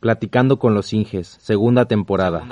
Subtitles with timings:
[0.00, 2.46] Platicando con los Inges, segunda temporada.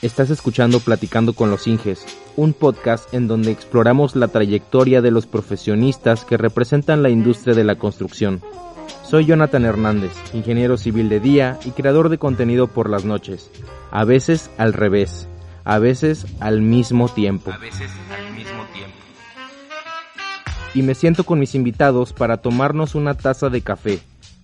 [0.00, 5.26] Estás escuchando Platicando con los Inges, un podcast en donde exploramos la trayectoria de los
[5.26, 8.40] profesionistas que representan la industria de la construcción.
[9.02, 13.50] Soy Jonathan Hernández, ingeniero civil de día y creador de contenido por las noches.
[13.90, 15.28] A veces al revés,
[15.64, 17.52] a veces al mismo tiempo.
[17.52, 18.96] A veces al mismo tiempo.
[20.72, 24.00] Y me siento con mis invitados para tomarnos una taza de café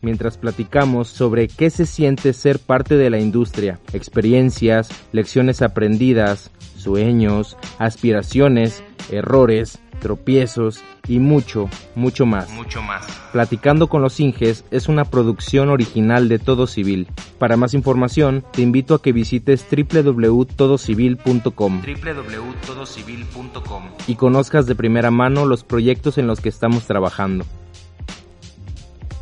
[0.07, 7.57] mientras platicamos sobre qué se siente ser parte de la industria, experiencias, lecciones aprendidas, sueños,
[7.81, 12.49] aspiraciones, errores, tropiezos y mucho, mucho más.
[12.53, 13.05] Mucho más.
[13.33, 17.09] Platicando con los Inges es una producción original de Todo Civil.
[17.41, 25.47] Para más información, te invito a que visites www.todocivil.com www.todocivil.com y conozcas de primera mano
[25.47, 27.45] los proyectos en los que estamos trabajando.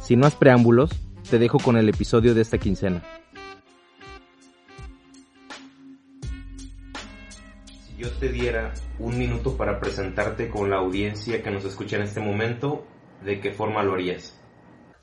[0.04, 0.90] Sin más preámbulos,
[1.30, 3.02] te dejo con el episodio de esta quincena.
[7.86, 12.02] Si yo te diera un minuto para presentarte con la audiencia que nos escucha en
[12.02, 12.84] este momento,
[13.24, 14.38] ¿de qué forma lo harías?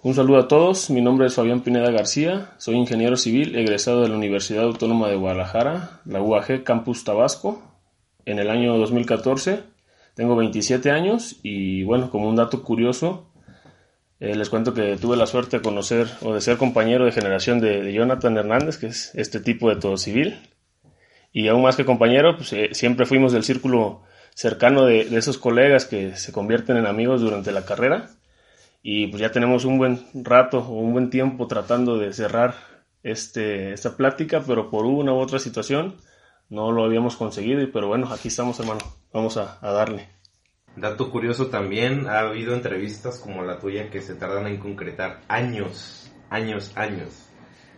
[0.03, 4.09] Un saludo a todos, mi nombre es Fabián Pineda García, soy ingeniero civil egresado de
[4.09, 7.59] la Universidad Autónoma de Guadalajara, la UAG Campus Tabasco,
[8.25, 9.63] en el año 2014.
[10.13, 13.30] Tengo 27 años y bueno, como un dato curioso,
[14.21, 17.59] eh, les cuento que tuve la suerte de conocer o de ser compañero de generación
[17.59, 20.39] de, Jonathan Hernández, que es este tipo de todo civil.
[21.33, 24.03] Y aún más que compañero, pues, eh, siempre fuimos del círculo
[24.35, 28.11] cercano de, esos colegas que se convierten en amigos durante la carrera.
[28.83, 32.53] Y pues ya tenemos un buen rato o un buen tiempo tratando de cerrar
[33.01, 35.95] este, esta plática, pero por una u otra situación
[36.47, 37.67] no lo habíamos conseguido.
[37.73, 38.81] Pero bueno, aquí estamos, hermano.
[39.11, 40.20] Vamos a darle.
[40.75, 46.09] Dato curioso también, ha habido entrevistas como la tuya que se tardan en concretar años,
[46.29, 47.27] años, años.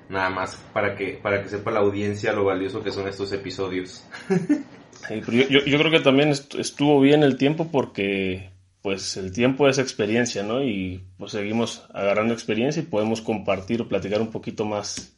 [0.10, 4.06] Nada más para que, para que sepa la audiencia lo valioso que son estos episodios.
[5.10, 8.52] yo, creo que también estuvo bien el tiempo porque
[8.84, 10.62] pues el tiempo es experiencia, ¿no?
[10.62, 15.18] Y pues seguimos agarrando experiencia y podemos compartir o platicar un poquito más.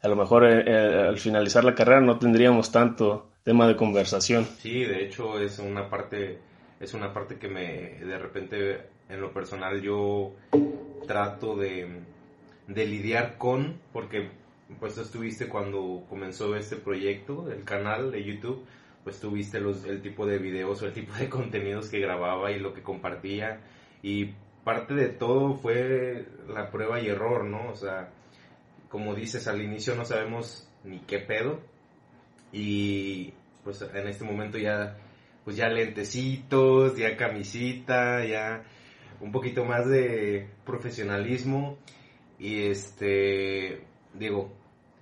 [0.00, 4.46] A lo mejor eh, eh, al finalizar la carrera no tendríamos tanto tema de conversación.
[4.60, 6.38] Sí, de hecho es una parte
[6.80, 10.34] es una parte que me, de repente, en lo personal, yo
[11.06, 12.00] trato de,
[12.66, 14.30] de lidiar con, porque
[14.80, 18.64] pues tú estuviste cuando comenzó este proyecto, el canal de YouTube,
[19.04, 22.58] pues tuviste los, el tipo de videos o el tipo de contenidos que grababa y
[22.58, 23.60] lo que compartía.
[24.02, 27.70] Y parte de todo fue la prueba y error, ¿no?
[27.70, 28.10] O sea,
[28.88, 31.60] como dices, al inicio no sabemos ni qué pedo.
[32.52, 33.32] Y
[33.62, 34.96] pues en este momento ya
[35.46, 38.64] pues ya lentecitos, ya camisita, ya
[39.20, 41.78] un poquito más de profesionalismo.
[42.36, 44.52] Y este, digo,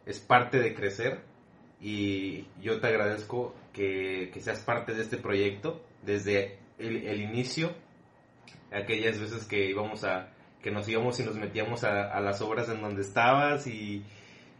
[0.04, 1.22] es parte de crecer.
[1.80, 7.72] Y yo te agradezco que, seas parte de este proyecto desde el, inicio,
[8.70, 10.28] aquellas veces que íbamos a,
[10.62, 14.04] que nos íbamos y nos metíamos a, a las obras en donde estabas y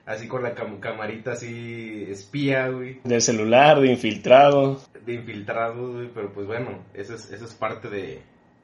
[0.07, 3.01] así con la camarita así espía, güey.
[3.05, 4.81] Del celular, de infiltrado.
[5.05, 8.23] De infiltrado, güey, pero pues bueno, eso es, eso es parte de,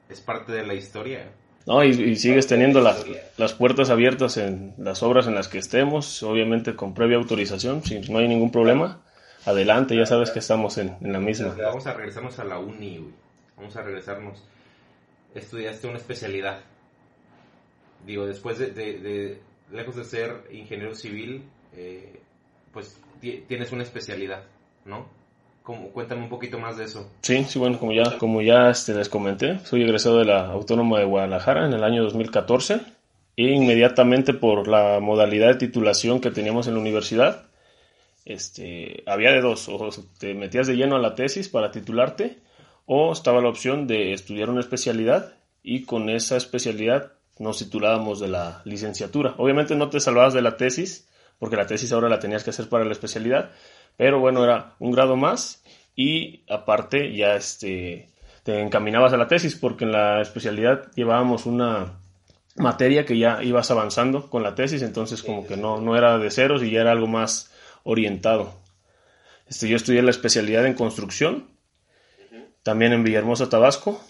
[0.09, 1.31] es parte de la historia.
[1.67, 3.05] No, y, sigues teniendo las,
[3.37, 7.99] las puertas abiertas en las obras en las que estemos, obviamente con previa autorización, si
[7.99, 9.01] no hay ningún problema.
[9.45, 11.55] Adelante, ya sabes que estamos en, la misma.
[11.57, 13.13] Vamos a regresarnos a la uni, güey.
[13.57, 14.43] Vamos a regresarnos.
[15.33, 16.59] Estudiaste una especialidad.
[18.05, 19.39] Digo, después de
[19.71, 21.43] lejos de ser ingeniero civil,
[21.73, 22.19] eh,
[22.73, 24.43] pues tienes una especialidad,
[24.85, 25.07] ¿no?
[25.63, 27.09] Como, cuéntame un poquito más de eso.
[27.21, 30.99] Sí, sí, bueno, como ya, como ya este, les comenté, soy egresado de la Autónoma
[30.99, 32.81] de Guadalajara en el año 2014
[33.37, 37.45] e inmediatamente por la modalidad de titulación que teníamos en la universidad,
[38.25, 39.89] este, había de dos, o
[40.19, 42.39] te metías de lleno a la tesis para titularte
[42.85, 48.27] o estaba la opción de estudiar una especialidad y con esa especialidad nos titulábamos de
[48.27, 49.35] la licenciatura.
[49.37, 52.69] Obviamente no te salvabas de la tesis, porque la tesis ahora la tenías que hacer
[52.69, 53.51] para la especialidad,
[53.97, 55.63] pero bueno, era un grado más
[55.95, 58.09] y aparte ya este,
[58.43, 61.99] te encaminabas a la tesis, porque en la especialidad llevábamos una
[62.55, 66.31] materia que ya ibas avanzando con la tesis, entonces como que no, no era de
[66.31, 67.51] ceros y ya era algo más
[67.83, 68.53] orientado.
[69.47, 71.49] Este, yo estudié la especialidad en construcción,
[72.63, 74.01] también en Villahermosa, Tabasco,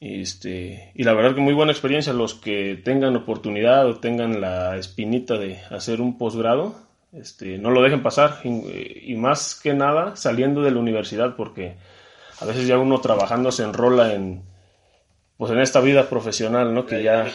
[0.00, 2.12] este, y la verdad que muy buena experiencia.
[2.12, 6.76] Los que tengan oportunidad o tengan la espinita de hacer un posgrado,
[7.12, 8.40] este, no lo dejen pasar.
[8.44, 11.76] Y, más que nada saliendo de la universidad, porque
[12.40, 14.42] a veces ya uno trabajando se enrola en,
[15.36, 16.86] pues en esta vida profesional, ¿no?
[16.86, 17.26] Que ya,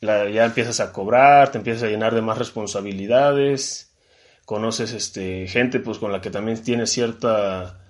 [0.00, 3.94] ya empiezas a cobrar, te empiezas a llenar de más responsabilidades,
[4.44, 7.80] conoces este, gente pues con la que también tienes cierta,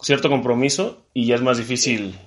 [0.00, 2.18] cierto compromiso y ya es más difícil,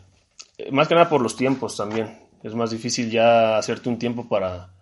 [0.71, 4.73] más que nada por los tiempos también, es más difícil ya hacerte un tiempo para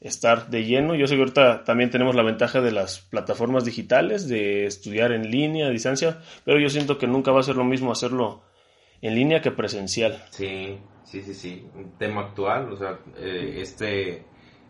[0.00, 0.94] estar de lleno.
[0.94, 5.30] Yo sé que ahorita también tenemos la ventaja de las plataformas digitales, de estudiar en
[5.30, 8.42] línea, a distancia, pero yo siento que nunca va a ser lo mismo hacerlo
[9.00, 10.22] en línea que presencial.
[10.30, 11.66] Sí, sí, sí, sí.
[11.74, 14.24] Un tema actual, o sea, eh, este, eh,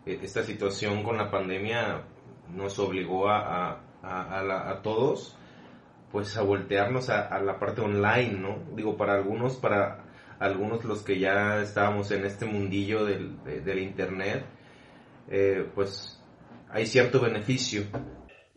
[0.05, 2.03] esta situación con la pandemia
[2.53, 5.35] nos obligó a, a, a, todos
[6.11, 8.57] pues a voltearnos a, la parte online, ¿no?
[8.75, 10.05] Digo, para algunos, para
[10.39, 14.45] algunos los que ya estábamos en este mundillo del, del internet,
[15.29, 16.19] eh, pues
[16.69, 17.83] hay cierto beneficio.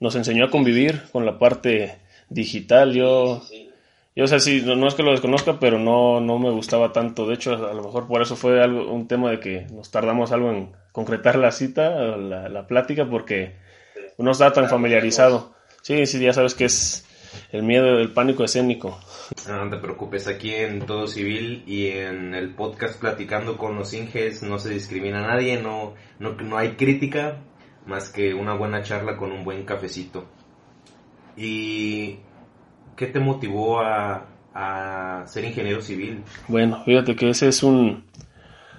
[0.01, 1.99] Nos enseñó a convivir con la parte
[2.29, 2.93] digital.
[2.93, 3.43] Yo,
[4.15, 7.27] yo sé, sí, no, es que lo desconozca, pero no, no me gustaba tanto.
[7.27, 10.33] De hecho, a lo mejor por eso fue algo, un tema de que nos tardamos
[10.33, 13.57] algo en concretar la cita, la, la plática, porque
[14.19, 15.55] no está tan familiarizado.
[15.83, 17.07] Sí, sí, ya sabes que es
[17.51, 18.99] el miedo, el pánico escénico.
[19.49, 24.43] No, te preocupes, aquí en Todo Civil y en el podcast Platicando con los Inges
[24.43, 27.39] no se discrimina a nadie, no, no, no hay crítica
[27.87, 30.27] más que una buena charla con un buen cafecito.
[31.37, 32.19] ¿Y
[32.97, 36.23] qué te motivó a, a ser ingeniero civil?
[36.49, 38.05] Bueno, fíjate que ese es un,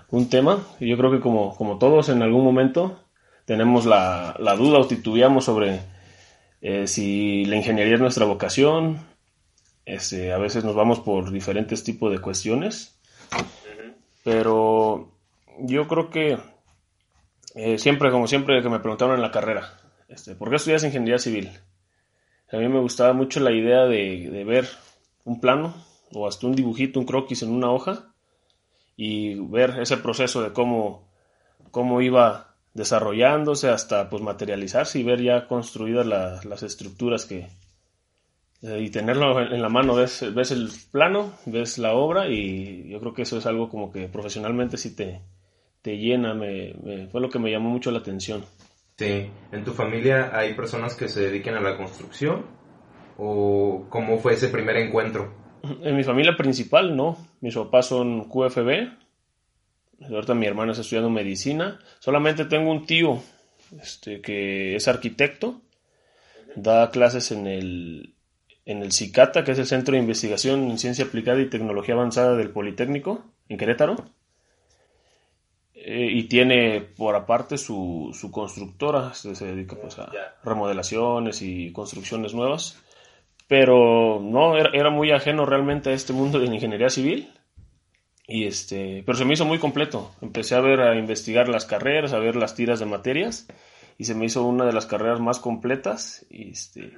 [0.09, 2.99] un tema, yo creo que como, como todos en algún momento
[3.45, 5.81] tenemos la, la duda o titubeamos sobre
[6.65, 9.05] eh, si la ingeniería es nuestra vocación,
[9.85, 12.97] este, a veces nos vamos por diferentes tipos de cuestiones,
[14.23, 15.11] pero
[15.59, 16.37] yo creo que
[17.55, 19.77] eh, siempre, como siempre, que me preguntaron en la carrera,
[20.07, 21.51] este, ¿por qué estudias ingeniería civil?
[22.49, 24.69] A mí me gustaba mucho la idea de, de ver
[25.25, 25.75] un plano
[26.13, 28.13] o hasta un dibujito, un croquis en una hoja
[28.95, 31.09] y ver ese proceso de cómo,
[31.71, 37.47] cómo iba desarrollándose hasta pues materializarse y ver ya construidas las estructuras que
[38.61, 39.95] eh, y tenerlo en la mano.
[39.95, 43.91] Ves, ves el plano ves la obra y yo creo que eso es algo como
[43.91, 45.21] que profesionalmente sí te,
[45.81, 46.33] te llena.
[46.33, 48.45] Me, fue lo que me llamó mucho la atención.
[48.97, 49.29] Sí.
[49.51, 52.45] En tu familia hay personas que se dediquen a la construcción
[53.17, 57.17] o cómo fue ese primer encuentro en mi familia principal no.
[57.41, 59.02] Mis papás son QFB
[60.09, 61.79] Ahorita mi hermano está estudiando medicina.
[61.99, 63.21] Solamente tengo un tío
[63.81, 65.61] este, que es arquitecto.
[66.55, 68.13] Da clases en el,
[68.65, 72.35] en el CICATA, que es el Centro de Investigación en Ciencia Aplicada y Tecnología Avanzada
[72.35, 73.95] del Politécnico, en Querétaro.
[75.73, 80.11] Eh, y tiene por aparte su, su constructora, se, dedica pues, a
[80.43, 82.79] remodelaciones y construcciones nuevas.
[83.47, 87.29] Pero no, era, era muy ajeno realmente a este mundo de la ingeniería civil
[88.27, 90.11] y este, pero se me hizo muy completo.
[90.21, 93.47] Empecé a ver, a investigar las carreras, a ver las tiras de materias
[93.97, 96.25] y se me hizo una de las carreras más completas.
[96.29, 96.93] Y, este,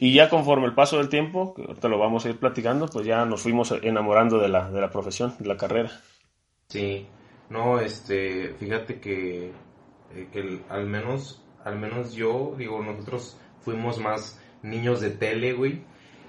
[0.00, 3.06] y ya conforme el paso del tiempo, que ahorita lo vamos a ir platicando, pues
[3.06, 5.90] ya nos fuimos enamorando de la, de la profesión, de la carrera.
[6.68, 7.06] Sí,
[7.48, 9.52] no, este, fíjate que,
[10.14, 15.82] eh, que al menos, al menos yo, digo, nosotros fuimos más niños de tele, güey.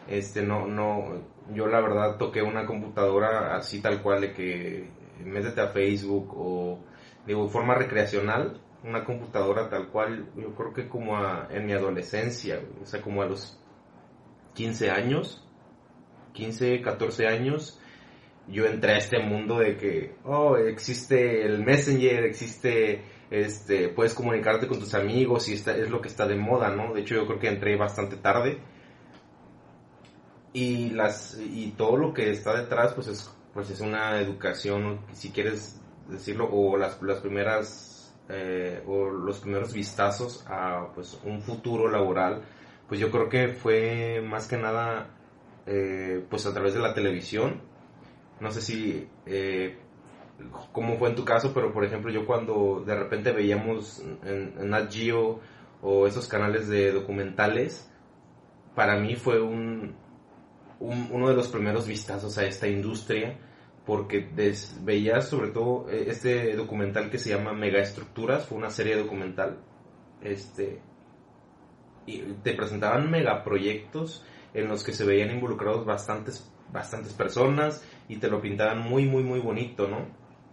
[0.08, 1.22] Este, no, no,
[1.54, 4.90] yo la verdad toqué una computadora así tal cual de que
[5.24, 6.80] métete a Facebook o
[7.26, 11.18] de forma recreacional, una computadora tal cual, yo creo que como
[11.50, 13.60] en mi adolescencia, o sea, como a los
[14.54, 15.46] 15 años,
[16.34, 17.82] 15, 14 años,
[18.48, 24.68] yo entré a este mundo de que, oh, existe el Messenger, existe, este, puedes comunicarte
[24.68, 26.94] con tus amigos y está, es lo que está de moda, ¿no?
[26.94, 28.62] De hecho, yo creo que entré bastante tarde
[30.54, 35.32] y las y todo lo que está detrás pues es pues es una educación si
[35.32, 41.90] quieres decirlo o las, las primeras eh, o los primeros vistazos a pues un futuro
[41.90, 42.44] laboral
[42.88, 45.10] pues yo creo que fue más que nada
[45.66, 47.62] eh, pues a través de la televisión.
[48.40, 49.78] No sé si eh,
[50.72, 54.70] cómo fue en tu caso pero por ejemplo yo cuando de repente veíamos en, en
[54.70, 55.40] Nat Geo
[55.82, 57.92] o esos canales de documentales
[58.76, 59.96] para mí fue un
[60.80, 63.38] uno de los primeros vistazos a esta industria
[63.88, 64.28] porque
[64.82, 69.60] veías sobre todo eh, este documental que se llama Megaestructuras, fue una serie documental,
[70.22, 70.82] este,
[72.06, 78.28] y te presentaban megaproyectos en los que se veían involucrados bastantes, bastantes personas y te
[78.28, 80.06] lo pintaban muy, muy, muy bonito, ¿no?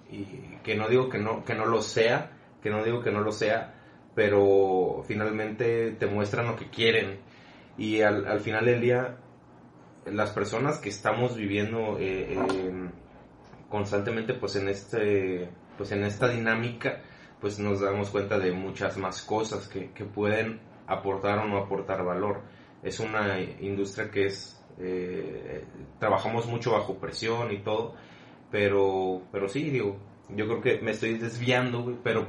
[0.09, 0.26] Y
[0.62, 2.31] que no digo que no, que no lo sea,
[2.62, 3.75] que no digo que no lo sea,
[4.14, 7.19] pero finalmente te muestran lo que quieren
[7.76, 9.19] y al, al final del día
[10.06, 12.37] las personas que estamos viviendo eh,
[13.68, 17.02] constantemente pues en este pues en esta dinámica
[17.40, 22.04] pues nos damos cuenta de muchas más cosas que, que pueden aportar o no aportar
[22.04, 22.42] valor.
[22.82, 25.64] Es una industria que es, eh,
[25.99, 27.94] trabajamos mucho bajo presión y todo,
[28.50, 29.99] pero, pero sí, digo,
[30.30, 32.28] yo creo que me estoy desviando, pero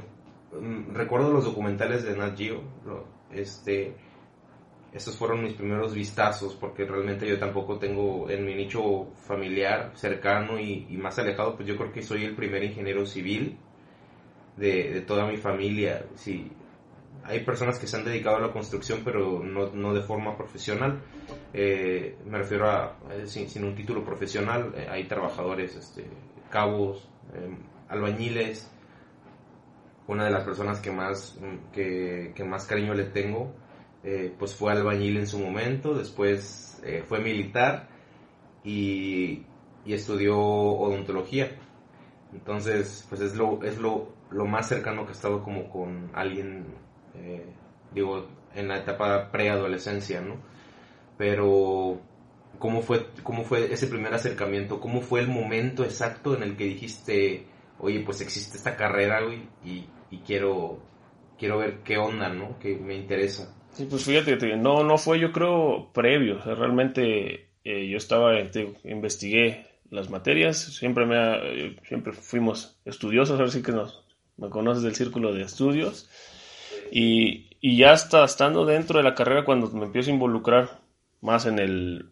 [0.58, 2.62] mm, recuerdo los documentales de Nat Geo,
[3.30, 3.94] este,
[4.92, 10.58] estos fueron mis primeros vistazos, porque realmente yo tampoco tengo en mi nicho familiar cercano
[10.58, 13.58] y, más alejado, pues yo creo que soy el primer ingeniero civil
[14.56, 16.06] de, de toda mi familia.
[16.14, 16.50] Sí,
[17.28, 21.00] hay personas que se han dedicado a la construcción, pero no, no de forma profesional.
[21.52, 26.04] Eh, me refiero a, eh, sin, un título profesional, eh, hay trabajadores, este,
[26.50, 27.08] cabos,
[27.88, 28.70] albañiles.
[30.06, 31.36] Una de las personas que más,
[31.72, 33.52] que, que más cariño le tengo,
[34.38, 37.88] pues fue albañil en su momento, después fue militar
[38.62, 39.42] y,
[39.84, 41.50] y, estudió odontología.
[42.32, 46.66] Entonces, pues es lo, es lo, lo más cercano que he estado como con alguien
[47.22, 47.44] eh,
[47.92, 50.36] digo, en la etapa preadolescencia, ¿no?
[51.16, 52.00] Pero,
[52.58, 54.80] ¿cómo fue, ¿cómo fue ese primer acercamiento?
[54.80, 57.46] ¿Cómo fue el momento exacto en el que dijiste,
[57.78, 59.88] oye, pues existe esta carrera, güey, y,
[60.26, 60.78] quiero,
[61.38, 62.58] quiero ver qué onda, ¿no?
[62.58, 63.54] Que me interesa.
[63.76, 68.32] Sí, pues fíjate que no, no fue yo creo previo, realmente eh, yo estaba,
[68.84, 74.02] investigué las materias, siempre me eh, siempre fuimos estudiosos, ahora sí que nos,
[74.38, 76.08] me conoces del círculo de estudios,
[76.90, 80.80] y, y ya está estando dentro de la carrera cuando me empiezo a involucrar
[81.20, 82.06] más en el,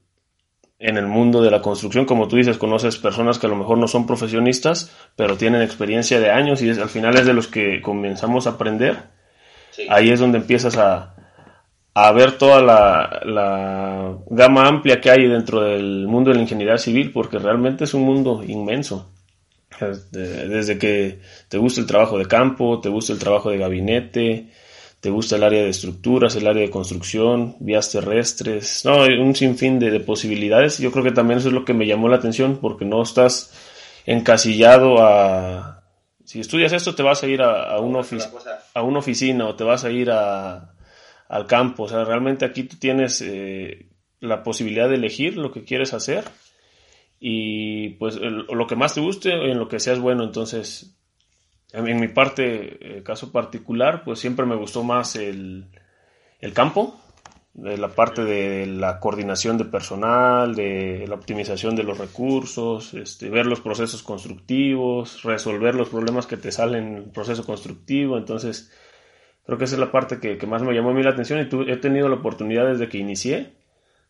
[0.78, 3.78] en el mundo de la construcción, como tú dices, conoces personas que a lo mejor
[3.78, 7.80] no son profesionistas, pero tienen experiencia de años y al final es de los que
[7.80, 8.98] comenzamos a aprender.
[9.88, 11.14] Ahí es donde empiezas a,
[11.94, 16.76] a ver toda la, la, gama amplia que hay dentro del mundo de la ingeniería
[16.76, 19.10] civil, porque realmente es un mundo inmenso.
[20.10, 24.50] Desde que te gusta el trabajo de campo, te gusta el trabajo de gabinete,
[25.00, 29.78] te gusta el área de estructuras, el área de construcción, vías terrestres, no, un sinfín
[29.78, 30.78] de, posibilidades.
[30.78, 33.52] Yo creo que también eso es lo que me llamó la atención porque no estás
[34.06, 35.82] encasillado a...
[36.24, 38.00] Si estudias esto te vas a ir a, una,
[38.74, 40.73] a una oficina o te vas a ir a,
[41.28, 41.84] al campo.
[41.84, 43.88] O sea, realmente aquí tú tienes eh,
[44.20, 46.24] la posibilidad de elegir lo que quieres hacer
[47.20, 50.24] y pues lo que más te guste en lo que seas bueno.
[50.24, 50.96] Entonces,
[51.72, 55.66] en mi parte, eh, caso particular, pues siempre me gustó más el,
[56.40, 57.00] el campo,
[57.54, 63.30] de la parte de la coordinación de personal, de la optimización de los recursos, este,
[63.30, 68.18] ver los procesos constructivos, resolver los problemas que te salen en el proceso constructivo.
[68.18, 68.72] Entonces,
[69.46, 71.70] creo que esa es la parte que, más me llamó a mí la atención y
[71.70, 73.52] he tenido la oportunidad desde que inicié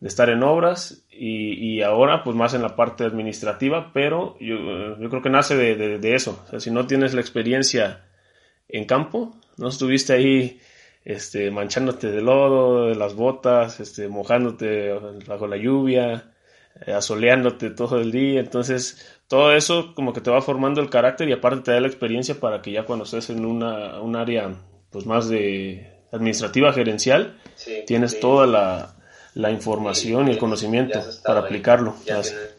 [0.00, 5.10] de estar en obras y, ahora pues más en la parte administrativa, pero yo, yo
[5.10, 6.42] creo que nace de, eso.
[6.46, 8.04] O sea, si no tienes la experiencia
[8.68, 10.60] en campo, no estuviste ahí
[11.04, 14.92] este, manchándote de lodo, de las botas, este, mojándote
[15.26, 16.32] bajo la lluvia,
[16.86, 21.28] eh, asoleándote todo el día, entonces todo eso como que te va formando el carácter
[21.28, 24.54] y aparte te da la experiencia para que ya cuando estés en una, un área
[24.94, 27.36] pues más de administrativa gerencial,
[27.84, 28.94] tienes toda la,
[29.34, 31.96] la información y el conocimiento para aplicarlo.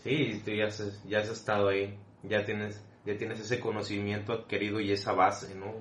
[0.04, 4.82] sí, tú ya has, ya has estado ahí, ya tienes, ya tienes ese conocimiento adquirido
[4.82, 5.76] y esa base, ¿no?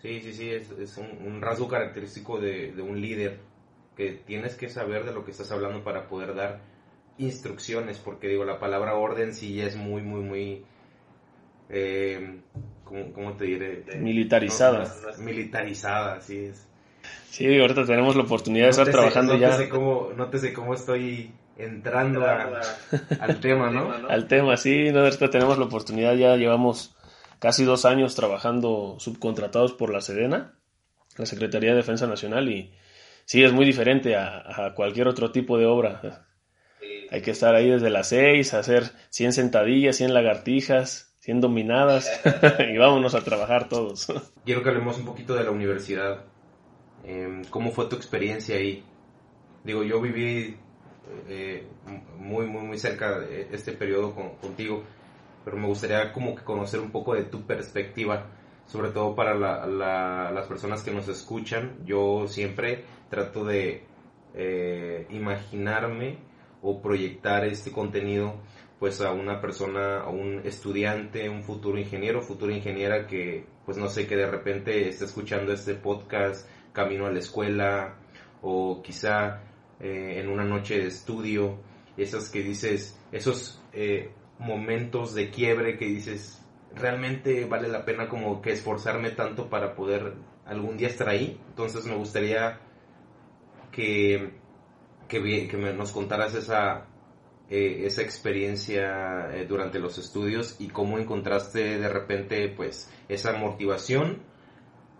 [0.00, 3.40] sí, sí, sí, es, es un, rasgo característico de, de, un líder,
[3.96, 6.60] que tienes que saber de lo que estás hablando para poder dar
[7.18, 10.64] instrucciones, porque digo, la palabra orden sí es muy, muy, muy...
[11.70, 12.40] Eh,
[12.86, 13.84] ¿cómo, te diré?
[13.98, 14.90] Militarizada.
[15.18, 16.66] militarizada, sí es
[17.30, 19.50] Sí, ahorita tenemos la oportunidad de estar trabajando no ya.
[19.50, 22.24] Te sé cómo, no te sé cómo estoy entrando
[23.20, 23.92] al tema, ¿no?
[24.08, 26.96] Al tema, sí, no, ahorita tenemos la oportunidad, ya llevamos
[27.38, 30.54] casi dos años trabajando subcontratados por la Sedena,
[31.16, 32.72] la Secretaría de Defensa Nacional, y
[33.24, 36.26] sí, es muy diferente a, cualquier otro tipo de obra.
[37.10, 42.10] Hay que estar ahí desde las seis, hacer 100 sentadillas, 100 lagartijas, 100 dominadas,
[42.72, 44.06] y vámonos a trabajar todos.
[44.44, 46.24] Quiero que hablemos un poquito de la universidad
[47.06, 48.84] Em, ¿Cómo fue tu experiencia ahí?
[49.62, 50.56] Digo, yo viví
[51.28, 51.66] eh,
[52.18, 54.82] muy, muy, muy cerca de este periodo contigo,
[55.44, 58.26] pero me gustaría como que conocer un poco de tu perspectiva,
[58.66, 61.76] sobre todo para las personas que nos escuchan.
[61.84, 63.84] Yo siempre trato de
[64.34, 66.18] eh, imaginarme
[66.60, 68.34] o proyectar este contenido
[68.78, 73.88] pues a una persona, a un estudiante, un futuro ingeniero, futura ingeniera que pues no
[73.88, 77.96] sé, que de repente esté escuchando este podcast camino a la escuela
[78.42, 79.42] o quizá
[79.80, 81.58] eh, en una noche de estudio,
[81.96, 88.40] esas que dices, esos eh, momentos de quiebre que dices, realmente vale la pena como
[88.40, 90.14] que esforzarme tanto para poder
[90.44, 91.40] algún día estar ahí.
[91.48, 92.60] Entonces me gustaría
[93.72, 94.32] que,
[95.08, 96.86] que, que nos contaras esa,
[97.48, 104.22] eh, esa experiencia eh, durante los estudios y cómo encontraste de repente pues esa motivación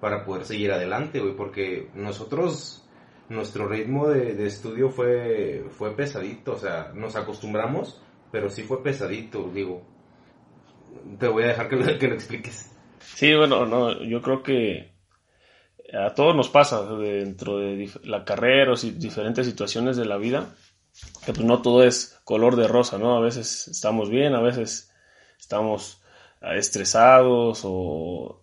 [0.01, 2.87] para poder seguir adelante, güey, porque nosotros,
[3.29, 8.01] nuestro ritmo de, estudio fue, fue pesadito, o sea, nos acostumbramos,
[8.31, 9.83] pero sí fue pesadito, digo.
[11.19, 12.73] Te voy a dejar que lo, que lo expliques.
[13.01, 14.93] Sí, bueno, no, yo creo que
[15.93, 20.55] a todos nos pasa dentro de la carrera o diferentes situaciones de la vida,
[21.25, 23.17] que pues no todo es color de rosa, ¿no?
[23.17, 24.91] A veces estamos bien, a veces
[25.39, 26.01] estamos
[26.41, 28.43] estresados o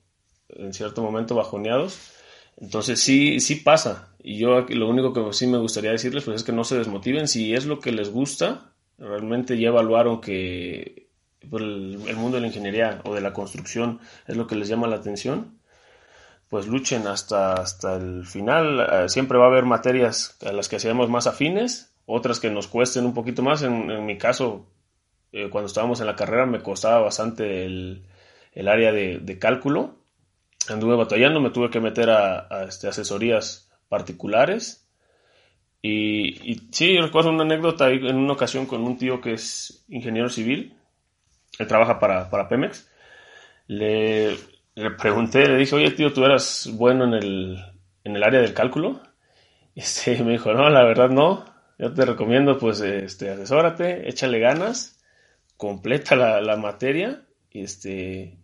[0.49, 1.99] en cierto momento bajoneados.
[2.57, 4.09] Entonces sí, sí pasa.
[4.21, 7.27] Y yo lo único que sí me gustaría decirles pues es que no se desmotiven.
[7.27, 11.09] Si es lo que les gusta, realmente ya evaluaron que
[11.49, 14.67] pues, el, el mundo de la ingeniería o de la construcción es lo que les
[14.67, 15.59] llama la atención,
[16.49, 18.87] pues luchen hasta, hasta el final.
[18.91, 22.67] Eh, siempre va a haber materias a las que seamos más afines, otras que nos
[22.67, 23.63] cuesten un poquito más.
[23.63, 24.67] En, mi caso,
[25.31, 28.05] eh, cuando estábamos en la carrera me costaba bastante el,
[28.53, 29.95] el área de, de, cálculo.
[30.69, 34.87] Anduve batallando, me tuve que meter a, a este, asesorías particulares.
[35.81, 40.29] Y, y, sí, recuerdo una anécdota en una ocasión con un tío que es ingeniero
[40.29, 40.77] civil,
[41.59, 42.89] él trabaja para, para Pemex.
[43.67, 44.37] Le,
[44.75, 47.65] le pregunté, le dije, oye tío, ¿tú eras bueno en el,
[48.03, 49.01] en el área del cálculo?
[49.75, 51.45] Este, me dijo, no, la verdad no.
[51.79, 54.99] Yo te recomiendo, pues, este, asesórate, échale ganas,
[55.57, 58.37] completa la, la materia y este,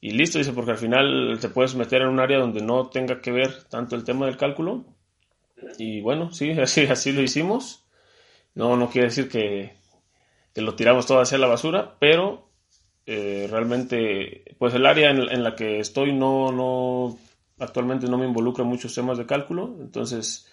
[0.00, 3.20] y listo, dice, porque al final te puedes meter en un área donde no tenga
[3.20, 4.84] que ver tanto el tema del cálculo.
[5.78, 7.84] Y bueno, sí, así, así lo hicimos.
[8.54, 9.74] No, no quiere decir que,
[10.54, 12.50] que lo tiramos todo hacia la basura, pero
[13.06, 17.18] eh, realmente, pues el área en, la que estoy no, no,
[17.58, 20.49] actualmente no me involucra en muchos temas de cálculo, entonces,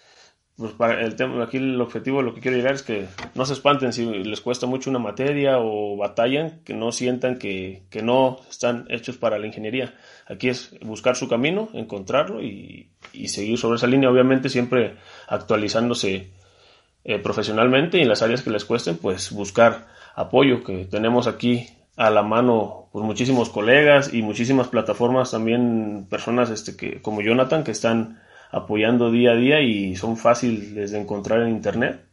[0.58, 3.52] pues para el tema, aquí el objetivo, lo que quiero llegar es que no se
[3.52, 8.40] espanten si les cuesta mucho una materia o batallan, que no sientan que, que no
[8.50, 9.94] están hechos para la ingeniería.
[10.26, 14.96] Aquí es buscar su camino, encontrarlo y, y seguir sobre esa línea, obviamente siempre
[15.28, 16.32] actualizándose
[17.04, 21.68] eh, profesionalmente y en las áreas que les cuesten, pues buscar apoyo que tenemos aquí
[21.96, 27.62] a la mano pues muchísimos colegas y muchísimas plataformas también personas este que como Jonathan
[27.62, 32.04] que están apoyando día a día y son fáciles de encontrar en internet.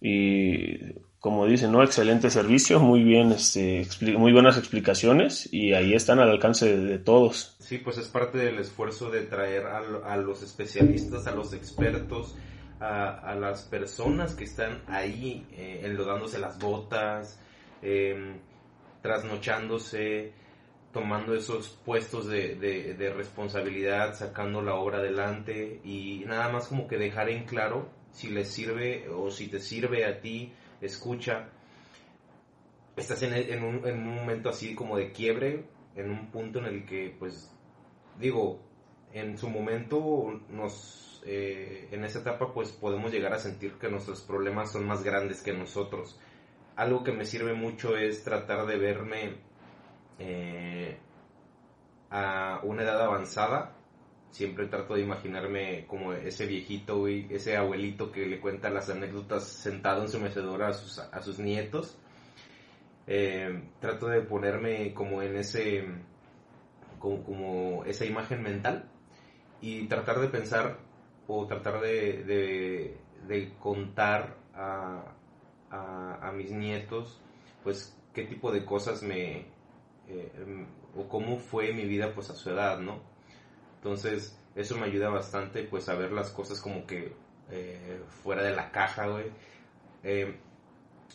[0.00, 0.78] Y
[1.20, 3.86] como dicen no excelente servicio muy bien este
[4.18, 7.56] muy buenas explicaciones y ahí están al alcance de, todos.
[7.60, 12.34] Sí pues es parte del esfuerzo de traer a, los especialistas a los expertos
[12.80, 17.38] a, las personas que están ahí eh, enlodándose las botas
[17.82, 18.34] eh,
[19.02, 20.32] trasnochándose,
[20.92, 26.98] tomando esos puestos de, de, responsabilidad, sacando la obra adelante y nada más como que
[26.98, 31.48] dejar en claro si les sirve o si te sirve a ti, escucha.
[32.94, 35.64] Estás en, en, un, en un momento así como de quiebre,
[35.96, 37.50] en un punto en el que, pues,
[38.18, 38.60] digo,
[39.14, 44.20] en su momento nos, eh, en esa etapa, pues podemos llegar a sentir que nuestros
[44.20, 46.18] problemas son más grandes que nosotros
[46.76, 49.36] algo que me sirve mucho es tratar de verme
[50.22, 50.96] eh,
[52.10, 53.76] a una edad avanzada.
[54.30, 60.02] Siempre trato de imaginarme como ese viejito, ese abuelito que le cuenta las anécdotas sentado
[60.02, 61.98] en su mecedora a sus, a sus nietos.
[63.06, 65.84] Eh, trato de ponerme como en ese,
[66.98, 68.88] como, esa imagen mental
[69.60, 70.78] y tratar de pensar
[71.26, 75.14] o tratar de, de, contar a,
[75.70, 77.20] a, mis nietos,
[77.62, 79.46] pues qué tipo de cosas me,
[80.12, 83.00] eh, o cómo fue mi vida pues a su edad, ¿no?
[83.76, 87.14] Entonces, eso me ayuda bastante pues a ver las cosas como que
[87.50, 89.26] eh, fuera de la caja, güey.
[90.02, 90.36] Eh,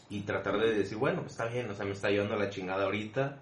[0.10, 2.86] y tratar de decir, bueno, pues está bien, o sea, me está llevando la chingada
[2.86, 3.40] ahorita,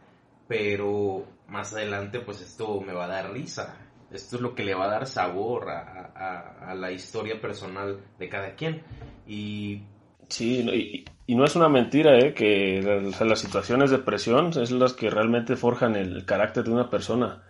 [0.48, 3.78] pero más adelante pues esto me va a dar risa.
[4.12, 8.30] Esto es lo que le va a dar sabor a, a, la historia personal de
[8.30, 8.84] cada quien.
[9.28, 9.82] Y
[10.30, 12.36] Sí, y, no es una mentira, ¿eh?
[12.36, 17.44] que las, situaciones de presión es las que realmente forjan el carácter de una persona.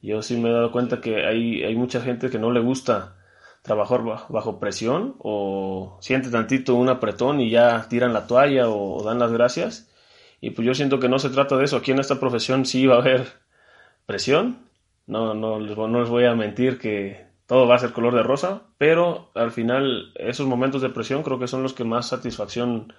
[0.00, 3.16] Yo sí me he dado cuenta que hay, hay mucha gente que no le gusta
[3.62, 9.18] trabajar bajo, presión o siente tantito un apretón y ya tiran la toalla o, dan
[9.18, 9.90] las gracias.
[10.40, 11.78] Y pues yo siento que no se trata de eso.
[11.78, 13.26] Aquí en esta profesión sí va a haber
[14.06, 14.68] presión.
[15.06, 18.64] No, no, no les voy a mentir que todo va a ser color de rosa,
[18.76, 22.92] pero al final esos momentos de presión creo que son los que más satisfacción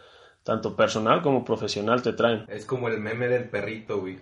[0.44, 2.46] tanto personal como profesional te traen.
[2.48, 4.18] Es como el meme del perrito, güey.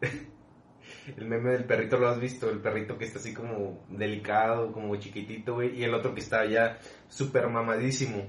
[1.16, 4.96] el meme del perrito lo has visto, el perrito que está así como delicado, como
[4.96, 8.26] chiquitito, güey, y el otro que está ya súper mamadísimo.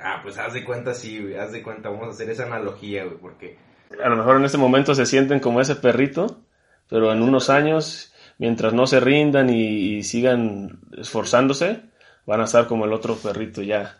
[0.00, 3.04] Ah, pues haz de cuenta, sí, güey, haz de cuenta, vamos a hacer esa analogía,
[3.04, 3.56] güey, porque...
[4.02, 6.40] A lo mejor en este momento se sienten como ese perrito,
[6.88, 8.09] pero en unos años,
[8.40, 11.82] mientras no se rindan y, y sigan esforzándose,
[12.26, 13.98] van a estar como el otro perrito ya,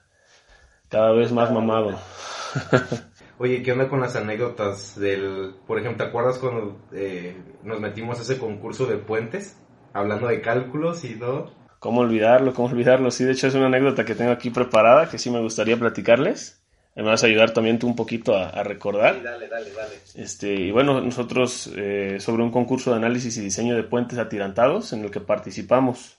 [0.88, 1.98] cada vez más mamado.
[3.38, 5.55] Oye, ¿qué onda con las anécdotas del...
[5.66, 9.59] Por ejemplo, ¿te acuerdas cuando eh, nos metimos a ese concurso de puentes?
[9.92, 11.53] Hablando de cálculos y todo.
[11.79, 12.55] ¿Cómo olvidarlo?
[12.55, 13.11] ¿Cómo olvidarlo?
[13.11, 16.59] Sí, de hecho es una anécdota que tengo aquí preparada que sí me gustaría platicarles.
[16.96, 19.14] Me vas a ayudar también tú un poquito a, a recordar.
[19.16, 19.94] Sí, dale, dale, dale.
[20.14, 24.92] Este, y bueno, nosotros eh, sobre un concurso de análisis y diseño de puentes atirantados
[24.92, 26.18] en el que participamos.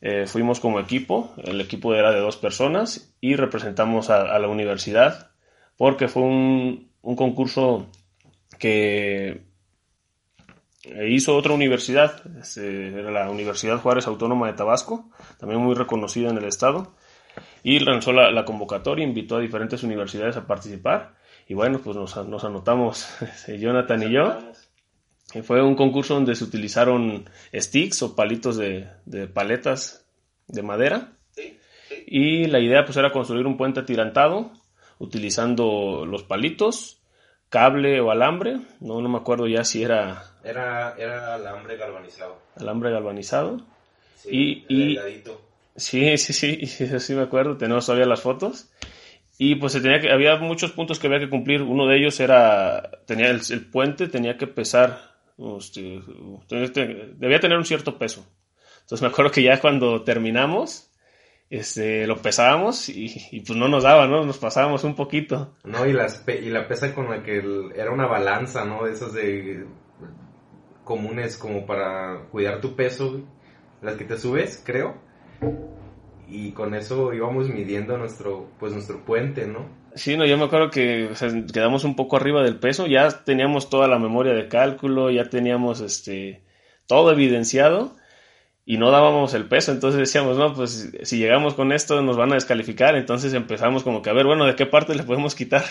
[0.00, 4.48] Eh, fuimos como equipo, el equipo era de dos personas y representamos a, a la
[4.48, 5.30] universidad
[5.76, 7.86] porque fue un, un concurso
[8.58, 9.42] que
[11.08, 16.36] hizo otra universidad, este, era la Universidad Juárez Autónoma de Tabasco, también muy reconocida en
[16.36, 16.94] el estado,
[17.64, 21.14] y lanzó la, la convocatoria, invitó a diferentes universidades a participar,
[21.48, 23.08] y bueno, pues nos, nos anotamos
[23.48, 24.38] Jonathan y yo.
[25.34, 30.06] Y fue un concurso donde se utilizaron sticks o palitos de, de paletas
[30.46, 31.08] de madera.
[32.06, 34.52] Y la idea pues era construir un puente atirantado
[34.98, 37.00] utilizando los palitos,
[37.48, 38.58] cable o alambre.
[38.80, 42.38] No, no me acuerdo ya si era Era, era alambre galvanizado.
[42.56, 43.60] alambre galvanizado.
[44.16, 45.40] Sí, Y- delgadito.
[45.76, 48.70] Sí, sí, sí, sí, sí me acuerdo, tenemos todavía las fotos.
[49.36, 51.62] Y pues se tenía que, había muchos puntos que había que cumplir.
[51.62, 55.16] Uno de ellos era, tenía el, puente tenía que pesar,
[55.58, 56.00] este,
[56.48, 58.24] tenía que- debía tener un cierto peso.
[58.82, 60.90] Entonces me acuerdo que ya cuando terminamos,
[61.50, 64.24] este, lo pesábamos y, pues no nos daba, ¿no?
[64.24, 65.54] Nos pasábamos un poquito.
[65.64, 67.42] No, y, las y la pesa con la que
[67.74, 68.86] era una balanza, ¿no?
[68.86, 69.66] Esas de
[70.84, 73.20] comunes como para cuidar tu peso,
[73.82, 75.02] las que te subes, creo.
[76.28, 79.66] Y con eso íbamos midiendo nuestro, pues nuestro puente, ¿no?
[79.94, 81.10] Sí, no, yo me acuerdo que
[81.52, 85.80] quedamos un poco arriba del peso, ya teníamos toda la memoria de cálculo, ya teníamos
[85.80, 86.42] este
[86.86, 87.94] todo evidenciado
[88.66, 92.32] y no dábamos el peso, entonces decíamos, no, pues si llegamos con esto nos van
[92.32, 95.62] a descalificar, entonces empezamos como que a ver, bueno, ¿de qué parte le podemos quitar?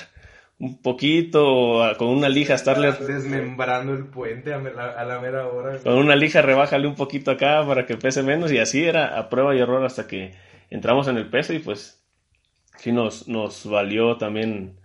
[0.59, 5.77] Un poquito, con una lija, estarle, Desmembrando el puente a, la, a la mera hora.
[5.79, 9.29] con una lija rebájale un poquito acá para que pese menos y así era a
[9.29, 10.31] prueba y error hasta que
[10.69, 12.03] entramos en el peso y pues
[12.77, 14.79] sí nos, nos valió también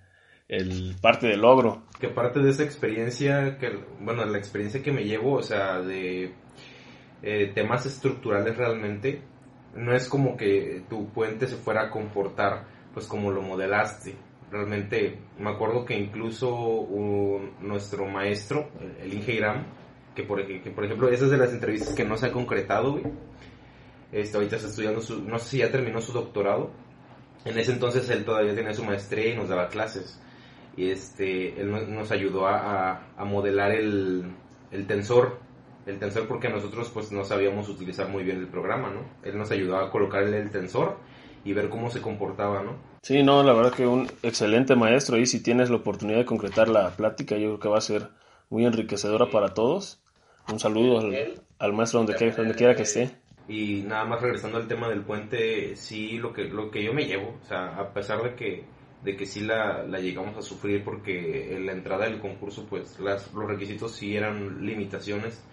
[0.49, 1.83] el parte del logro.
[2.01, 6.33] Que parte de esa experiencia, que bueno, la experiencia que me llevo, o sea, de
[7.23, 9.23] eh, temas estructurales realmente,
[9.75, 14.15] no es como que tu puente se fuera a comportar pues como lo modelaste.
[14.51, 18.69] Realmente me acuerdo que incluso un- nuestro maestro,
[19.03, 19.65] el, Inge Iram,
[20.15, 23.05] que por, que por ejemplo, esas de las entrevistas que no se ha concretado, güey.
[24.11, 26.71] Este, ahorita está estudiando su, no sé si ya terminó su doctorado.
[27.45, 30.21] En ese entonces él todavía tenía su maestría y nos daba clases
[30.77, 34.25] y este él no- nos ayudó a, a- a modelar el,
[34.71, 35.39] el tensor
[35.87, 39.51] el tensor porque nosotros pues no sabíamos utilizar muy bien el programa no él nos
[39.51, 40.97] ayudó a colocarle el tensor
[41.45, 45.27] y ver cómo se comportaba no Sí, no, la verdad que un excelente maestro y
[45.27, 48.11] si tienes la oportunidad de concretar la plática, yo creo que va a ser
[48.51, 50.03] muy enriquecedora para todos.
[50.47, 53.23] Un saludo al, al maestro donde, que- donde quiera que esté.
[53.49, 57.07] y nada más regresando al tema del puente sí lo que lo que yo me
[57.07, 58.65] llevo o sea a pesar de que
[59.01, 62.99] de que sí la, la llegamos a sufrir porque en la entrada del concurso pues
[63.01, 65.49] las, los requisitos sí eran limitaciones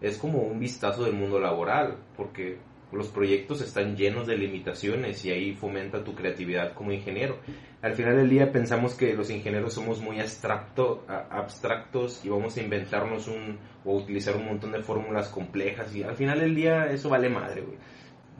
[0.00, 2.58] es como un vistazo del mundo laboral, porque
[2.94, 7.38] los proyectos están llenos de limitaciones y ahí fomenta tu creatividad como ingeniero.
[7.82, 12.62] Al final del día pensamos que los ingenieros somos muy abstracto, abstractos y vamos a
[12.62, 17.08] inventarnos un o utilizar un montón de fórmulas complejas y al final del día eso
[17.08, 17.64] vale madre.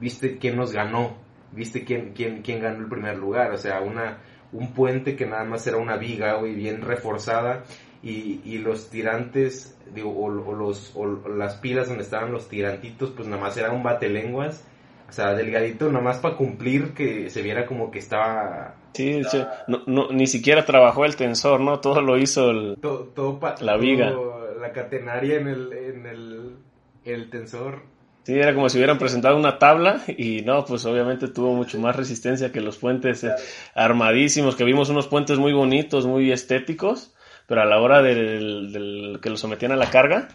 [0.01, 1.19] ¿Viste quién nos ganó?
[1.53, 3.53] ¿Viste quién, quién, quién ganó el primer lugar?
[3.53, 4.19] O sea, una,
[4.53, 7.65] un puente que nada más era una viga, bien reforzada
[8.05, 13.11] y, y los tirantes, digo, o, o los, o las pilas donde estaban los tirantitos,
[13.11, 14.63] pues nada más era un batelenguas,
[15.09, 19.21] o sea, delgadito, nada más para cumplir que se viera como que estaba Sí,
[19.67, 21.81] no, no, ni siquiera trabajó el tensor, ¿no?
[21.81, 22.77] Todo lo hizo el...
[22.81, 24.11] todo, todo pa- La viga.
[24.11, 26.57] todo la catenaria en el, en el,
[27.05, 27.83] el tensor.
[28.25, 31.95] Sí, era como si hubieran presentado una tabla y no, pues obviamente tuvo mucho más
[31.95, 33.33] resistencia que los puentes eh,
[33.75, 37.14] armadísimos, que vimos unos puentes muy bonitos, muy estéticos,
[37.47, 40.29] pero a la hora del, del- que los sometían a la carga,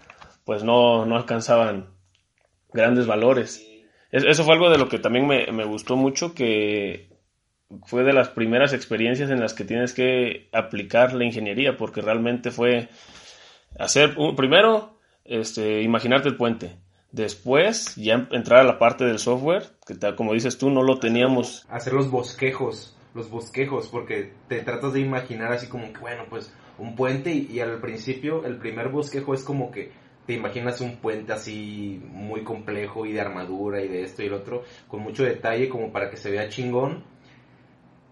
[0.45, 1.87] pues no, no alcanzaban
[2.73, 3.65] grandes valores.
[4.11, 7.09] Es- Eso fue algo de lo que también me, me gustó mucho, que
[7.85, 12.49] fue de las primeras experiencias en las que tienes que aplicar la ingeniería, porque realmente
[12.51, 12.89] fue
[13.77, 16.77] hacer, primero, este, imaginarte el puente.
[17.11, 21.65] Después, ya entrar a la parte del software, que como dices tú, no lo teníamos.
[21.69, 26.53] Hacer los bosquejos, los bosquejos, porque te tratas de imaginar así como que, bueno, pues
[26.77, 29.91] un puente y, al principio el primer bosquejo es como que
[30.25, 34.33] te imaginas un puente así muy complejo y de armadura y de esto y el
[34.33, 37.03] otro, con mucho detalle como para que se vea chingón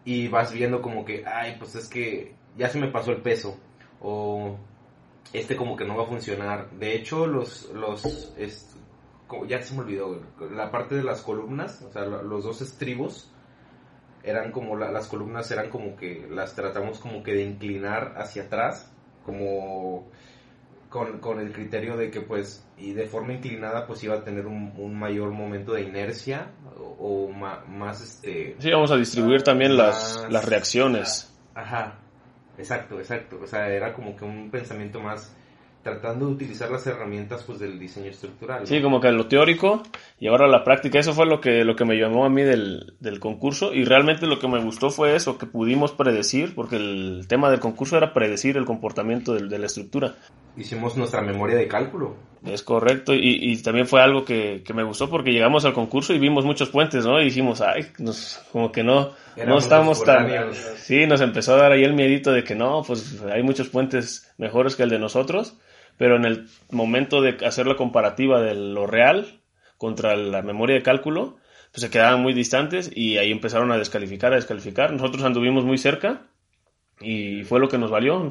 [0.03, 3.57] y vas viendo como que, ay, pues es que ya se me pasó el peso
[4.01, 4.57] o
[5.33, 6.71] este como que no va a funcionar.
[6.71, 8.33] De hecho, los, los,
[9.47, 13.31] ya se me olvidó, la parte de las columnas, o sea, los dos estribos,
[14.27, 18.91] eran como, las columnas eran como que las tratamos como que de inclinar hacia atrás,
[19.25, 20.07] como
[20.89, 24.97] con, el criterio de que pues, y de forma inclinada pues iba a tener un,
[24.97, 26.51] mayor momento de inercia
[26.99, 28.55] o, más, este...
[28.59, 31.33] Sí, vamos a distribuir también las, las reacciones.
[31.55, 31.99] Ajá,
[32.57, 35.35] exacto, exacto, o sea, era como que un pensamiento más
[35.87, 38.67] tratando de utilizar las herramientas pues del diseño estructural.
[38.67, 39.83] Sí, como que lo teórico
[40.19, 42.93] y ahora la práctica, eso fue lo que, lo que me llamó a mí del,
[42.99, 47.25] del, concurso y realmente lo que me gustó fue eso, que pudimos predecir, porque el
[47.29, 50.15] tema del concurso era predecir el comportamiento de, de la estructura.
[50.57, 52.15] Hicimos nuestra memoria de cálculo.
[52.45, 56.13] Es correcto, y, y también fue algo que, que, me gustó porque llegamos al concurso
[56.13, 57.19] y vimos muchos puentes, ¿no?
[57.21, 59.11] Y dijimos, ay, nos, como que no,
[59.45, 60.53] no estamos tan...
[60.75, 64.31] Sí, nos empezó a dar ahí el miedito de que no, pues hay muchos puentes
[64.37, 65.57] mejores que el de nosotros
[65.97, 69.41] pero en el momento de hacer la comparativa de lo real
[69.77, 71.37] contra la memoria de cálculo,
[71.71, 74.91] pues se quedaban muy distantes y ahí empezaron a descalificar, a descalificar.
[74.91, 76.21] Nosotros anduvimos muy cerca
[76.99, 78.27] y fue lo que nos valió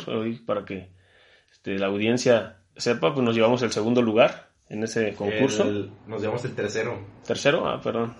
[0.46, 0.88] para que
[1.52, 5.64] este, la audiencia sepa, pues nos llevamos el segundo lugar en ese concurso.
[6.07, 6.98] nos llevamos el tercero.
[7.26, 7.68] ¿Tercero?
[7.68, 8.14] Ah, perdón.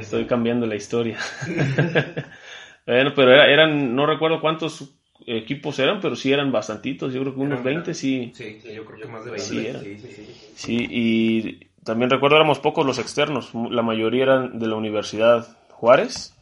[0.00, 1.18] estoy cambiando la historia.
[2.86, 7.40] bueno, pero eran, no recuerdo cuántos equipos eran, pero sí eran bastantitos, yo creo que
[7.40, 8.32] unos 20 sí.
[8.34, 9.80] Sí, yo creo que más de 20.
[9.80, 14.66] Sí, sí, sí, sí, y también recuerdo éramos pocos los externos, la mayoría eran de
[14.66, 16.34] la Universidad Juárez.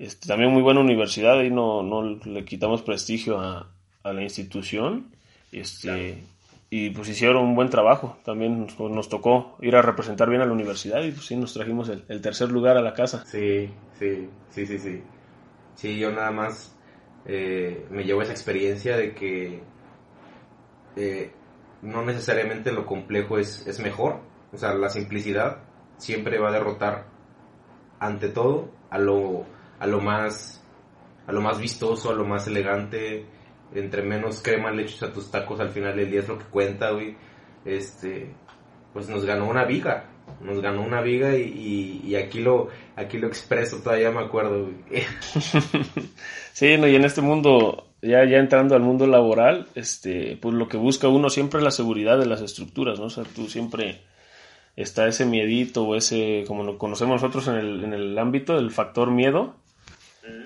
[0.00, 3.70] Este, también muy buena universidad, ahí no, no le quitamos prestigio a,
[4.02, 5.12] a la institución.
[5.52, 6.24] Este,
[6.70, 8.18] Y pues hicieron un buen trabajo.
[8.24, 11.88] También nos, tocó ir a representar bien a la universidad y pues sí nos trajimos
[11.88, 13.24] el, el tercer lugar a la casa.
[13.26, 13.68] Sí,
[13.98, 15.02] sí, sí, sí, sí.
[15.76, 16.71] Sí, yo nada más
[17.26, 19.62] eh, me llevo esa experiencia de que
[20.96, 21.32] eh,
[21.82, 24.20] no necesariamente lo complejo es, es mejor,
[24.52, 25.62] o sea, la simplicidad
[25.96, 27.06] siempre va a derrotar
[27.98, 29.46] ante todo a lo,
[29.78, 30.62] a lo más
[31.26, 33.26] a lo más vistoso, a lo más elegante,
[33.74, 36.44] entre menos crema le echas a tus tacos al final del día es lo que
[36.46, 37.16] cuenta, güey.
[37.64, 38.34] Este,
[38.92, 43.78] pues nos ganó una viga, nos ganó una viga y, aquí lo aquí lo expreso,
[43.82, 44.70] todavía me acuerdo.
[46.52, 50.68] sí, no, y en este mundo, ya, ya entrando al mundo laboral, este, pues lo
[50.68, 53.06] que busca uno siempre es la seguridad de las estructuras, ¿no?
[53.06, 54.02] O sea, tú siempre
[54.76, 58.70] está ese miedito o ese, como lo conocemos nosotros en el, en el ámbito, el
[58.70, 59.56] factor miedo,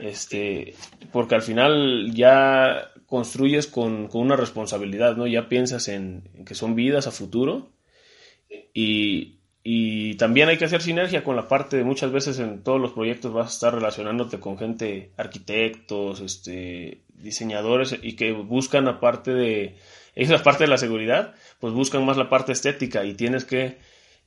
[0.00, 0.74] este,
[1.12, 5.26] porque al final ya construyes con, con una responsabilidad, ¿no?
[5.26, 7.68] Ya piensas en que son vidas a futuro
[8.74, 9.35] y,
[9.68, 12.92] y también hay que hacer sinergia con la parte de muchas veces en todos los
[12.92, 19.74] proyectos vas a estar relacionándote con gente, arquitectos, este, diseñadores y que buscan aparte de,
[20.14, 23.78] ellos aparte de la seguridad, pues buscan más la parte estética y tienes que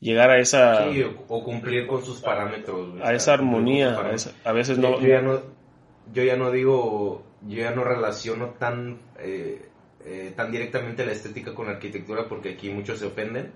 [0.02, 0.92] llegar a esa...
[0.92, 3.00] Sí, o, cumplir con sus parámetros.
[3.02, 3.98] A esa armonía,
[4.44, 5.00] a, veces no...
[5.00, 5.40] Yo ya no,
[6.14, 9.70] yo ya no digo, yo ya no relaciono tan, eh,
[10.04, 13.54] eh, tan directamente la estética con la arquitectura porque aquí muchos se ofenden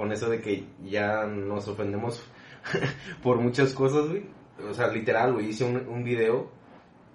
[0.00, 2.24] con eso de que ya nos ofendemos
[3.22, 4.22] por muchas cosas, güey.
[4.66, 6.50] O sea, literal, güey, hice un, un video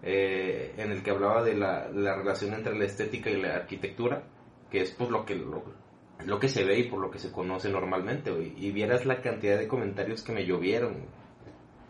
[0.03, 4.21] eh, en el que hablaba de la, la, relación entre la estética y la arquitectura,
[4.69, 7.69] que es pues lo que, lo, que se ve y por lo que se conoce
[7.69, 8.53] normalmente, güey.
[8.55, 11.07] Y vieras la cantidad de comentarios que me llovieron,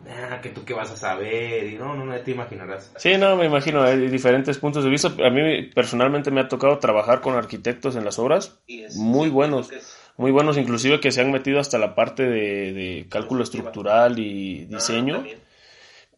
[0.08, 2.92] Ah, que tú qué vas a saber, y no, no, no te imaginarás.
[2.96, 5.08] Sí, no, me imagino, hay diferentes puntos de vista.
[5.08, 8.62] A mí personalmente me ha tocado trabajar con arquitectos en las obras,
[8.94, 9.70] muy buenos
[10.16, 15.24] muy buenos, inclusive que se han metido hasta la parte de, cálculo estructural y diseño.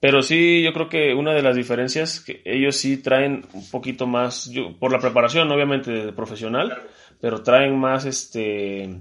[0.00, 4.06] Pero sí, yo creo que una de las diferencias que ellos sí traen un poquito
[4.06, 6.82] más, yo, por la preparación obviamente de profesional,
[7.20, 9.00] pero traen más este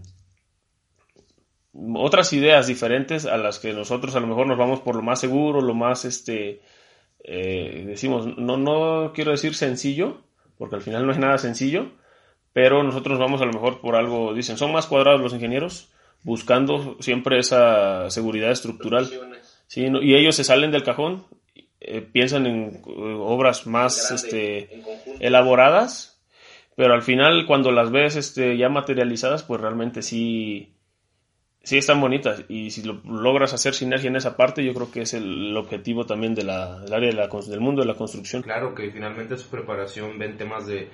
[1.93, 5.19] otras ideas diferentes a las que nosotros a lo mejor nos vamos por lo más
[5.19, 6.61] seguro, lo más este
[7.23, 10.21] eh, decimos, no, no quiero decir sencillo,
[10.57, 11.91] porque al final no es nada sencillo,
[12.57, 15.93] pero nosotros vamos a lo mejor por algo, dicen, son más cuadrados los ingenieros,
[16.23, 19.07] buscando siempre esa seguridad estructural.
[19.67, 21.27] Sí, y ellos se salen del cajón,
[21.79, 22.81] eh, piensan en eh,
[23.19, 24.81] obras más este,
[25.19, 26.19] elaboradas,
[26.75, 30.73] pero al final cuando las ves este, ya materializadas, pues realmente sí,
[31.61, 35.01] sí están bonitas y si lo, logras hacer sinergia en esa parte, yo creo que
[35.01, 38.41] es el, objetivo también de la, del área de la, del mundo de la construcción.
[38.41, 40.89] Claro que finalmente su preparación ven temas de...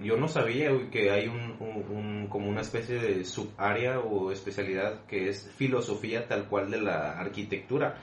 [0.00, 5.48] Yo no sabía que hay un, como una especie de subárea o especialidad que es
[5.56, 7.96] filosofía tal cual de la arquitectura.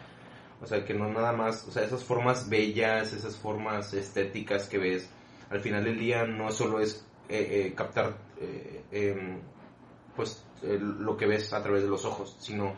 [0.62, 4.78] O sea, que no nada más, o sea, esas formas bellas, esas formas estéticas que
[4.78, 5.10] ves,
[5.50, 9.40] al final del día no solo es eh, eh, captar eh, em,
[10.16, 12.74] pues lo que ves a través de los ojos, sino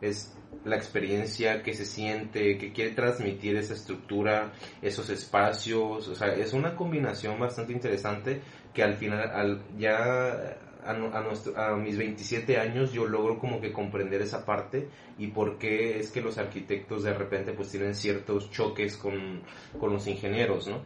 [0.00, 0.34] es
[0.64, 6.52] la experiencia que se siente, que quiere transmitir esa estructura, esos espacios, o sea, es
[6.52, 8.40] una combinación bastante interesante
[8.72, 13.72] que al final, al, ya a, nuestro, a, mis 27 años yo logro como que
[13.72, 14.88] comprender esa parte
[15.18, 19.42] y por qué es que los arquitectos de repente pues tienen ciertos choques con,
[19.78, 20.82] con los ingenieros, ¿no?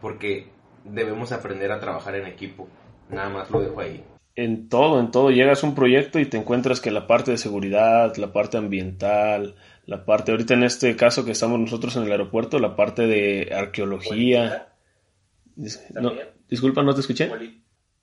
[0.00, 0.50] Porque
[0.84, 2.68] debemos aprender a trabajar en equipo,
[3.08, 4.04] nada más lo dejo ahí
[4.36, 5.30] en todo, en todo.
[5.30, 9.54] Llegas a un proyecto y te encuentras que la parte de seguridad, la parte ambiental,
[9.86, 13.52] la parte, ahorita en este caso que estamos nosotros en el aeropuerto, la parte de
[13.54, 14.68] arqueología.
[16.48, 17.30] disculpa, no te escuché.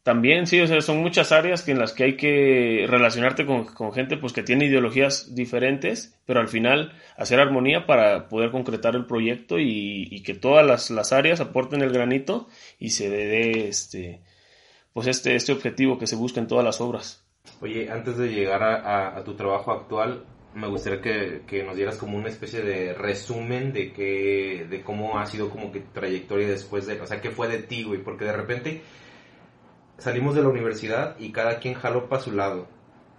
[0.03, 4.17] También, sí, o sea, son muchas áreas en las que hay que relacionarte con, gente
[4.17, 9.59] pues que tiene ideologías diferentes, pero al final hacer armonía para poder concretar el proyecto
[9.59, 12.47] y, que todas las, las, áreas aporten el granito
[12.79, 14.21] y se dé este,
[14.93, 17.23] pues este, este objetivo que se busca en todas las obras.
[17.61, 22.29] Oye, antes de llegar a, tu trabajo actual, me gustaría que, nos dieras como una
[22.29, 27.07] especie de resumen de que, de cómo ha sido como que trayectoria después de, o
[27.07, 28.81] sea, qué fue de ti, güey, porque de repente
[29.97, 32.67] salimos de la universidad y cada quien jaló para su lado,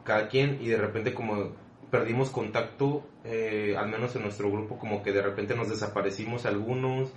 [0.05, 1.53] cada quien y de repente como
[1.91, 7.13] perdimos contacto, eh, al menos en nuestro grupo, como que de repente nos desaparecimos algunos,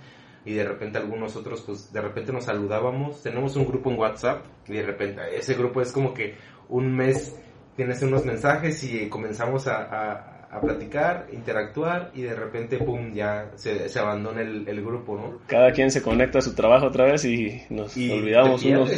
[0.46, 3.20] y de repente algunos otros, pues de repente nos saludábamos.
[3.20, 6.36] Tenemos un grupo en WhatsApp y de repente ese grupo es como que
[6.68, 7.36] un mes
[7.74, 13.88] tienes unos mensajes y comenzamos a, a, platicar, interactuar y de repente, pum, ya se,
[13.90, 15.40] se abandona el, el, grupo, ¿no?
[15.48, 18.90] Cada quien se conecta a su trabajo otra vez y nos olvidamos unos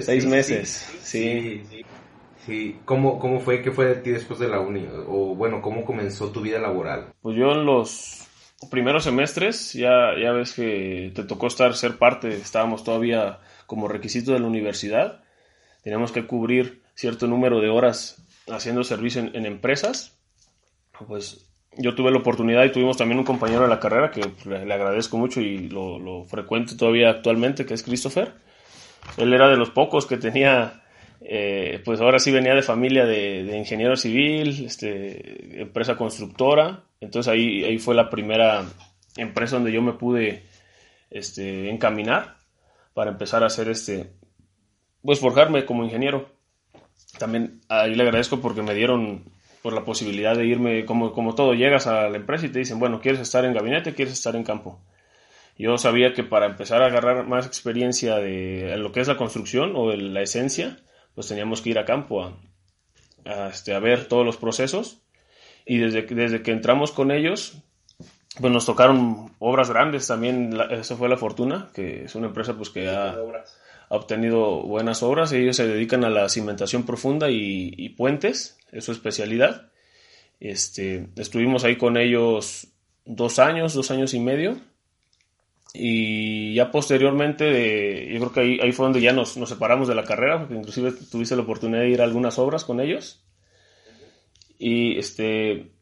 [0.00, 0.68] seis meses.
[1.02, 1.62] Sí.
[1.68, 1.84] sí.
[2.46, 2.80] sí.
[2.86, 3.60] ¿Cómo, ¿Cómo fue?
[3.60, 4.88] ¿Qué fue de ti después de la uni?
[5.06, 7.12] O bueno, ¿cómo comenzó tu vida laboral?
[7.20, 8.23] Pues yo en los
[8.70, 14.32] primeros semestres, ya, ya ves que te tocó estar, ser parte, estábamos todavía como requisito
[14.32, 15.22] de la universidad,
[15.82, 20.18] teníamos que cubrir cierto número de horas haciendo servicio en, empresas,
[21.06, 24.72] pues yo tuve la oportunidad y tuvimos también un compañero de la carrera que le,
[24.72, 28.34] agradezco mucho y lo, lo, frecuento todavía actualmente, que es Christopher.
[29.16, 30.83] Él era de los pocos que tenía,
[31.26, 37.32] eh, pues ahora sí venía de familia de, de ingeniero civil, este, empresa constructora, entonces
[37.32, 38.64] ahí, ahí fue la primera
[39.16, 40.42] empresa donde yo me pude
[41.10, 42.36] este, encaminar
[42.92, 44.10] para empezar a hacer este,
[45.02, 46.28] pues forjarme como ingeniero.
[47.18, 49.24] También ahí le agradezco porque me dieron
[49.62, 52.78] por la posibilidad de irme, como, como todo, llegas a la empresa y te dicen,
[52.78, 53.94] bueno, ¿quieres estar en gabinete?
[53.94, 54.78] ¿Quieres estar en campo?
[55.56, 59.72] Yo sabía que para empezar a agarrar más experiencia de lo que es la construcción
[59.74, 60.76] o la esencia,
[61.14, 62.24] pues teníamos que ir a campo
[63.24, 65.00] a, este, a ver todos los procesos.
[65.66, 67.62] Y desde, desde que entramos con ellos,
[68.40, 72.70] pues nos tocaron obras grandes también, esa fue la fortuna, que es una empresa pues
[72.70, 73.16] que ha,
[73.88, 79.70] obtenido buenas obras, ellos se dedican a la cimentación profunda y, puentes, es su especialidad.
[80.40, 82.66] Este, estuvimos ahí con ellos
[83.04, 84.56] dos años, dos años y medio,
[85.76, 89.96] y ya posteriormente, yo creo que ahí, ahí fue donde ya nos, nos, separamos de
[89.96, 93.26] la carrera, porque inclusive tuviste la oportunidad de ir a algunas obras con ellos.
[94.56, 95.72] Y este,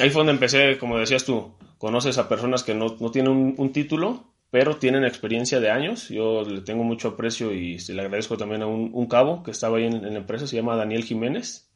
[0.00, 3.72] ahí fue donde empecé, como decías tú, conoces a personas que no, no tienen un,
[3.72, 6.08] título, pero tienen experiencia de años.
[6.08, 9.78] Yo le tengo mucho aprecio y se le agradezco también a un, cabo que estaba
[9.78, 11.70] ahí en, la empresa, se llama Daniel Jiménez.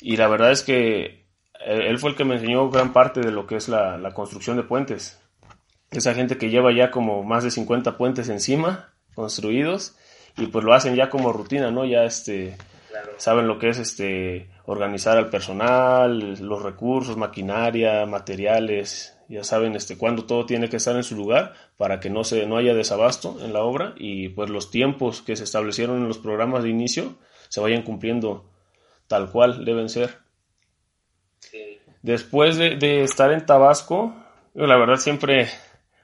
[0.00, 1.26] Y la verdad es que
[1.66, 4.56] él fue el que me enseñó gran parte de lo que es la, la construcción
[4.56, 5.20] de puentes.
[5.90, 9.96] Esa gente que lleva ya como más de 50 puentes encima, construidos,
[10.36, 11.84] y pues lo hacen ya como rutina, ¿no?
[11.84, 12.56] Ya este,
[13.16, 19.98] saben lo que es este organizar al personal, los recursos, maquinaria, materiales, ya saben este
[19.98, 23.36] cuándo todo tiene que estar en su lugar para que no se no haya desabasto
[23.42, 27.16] en la obra y pues los tiempos que se establecieron en los programas de inicio
[27.48, 28.48] se vayan cumpliendo
[29.06, 30.18] tal cual deben ser.
[32.02, 34.14] Después de, estar en Tabasco,
[34.54, 35.48] la verdad siempre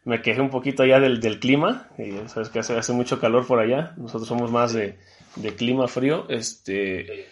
[0.05, 3.47] me quejé un poquito allá del, del clima, y sabes que hace, hace mucho calor
[3.47, 4.99] por allá, nosotros somos más de,
[5.37, 7.27] de clima frío, este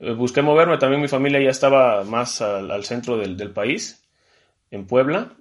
[0.00, 4.04] eh, busqué moverme, también mi familia ya estaba más al, centro del, país,
[4.70, 5.32] en Puebla.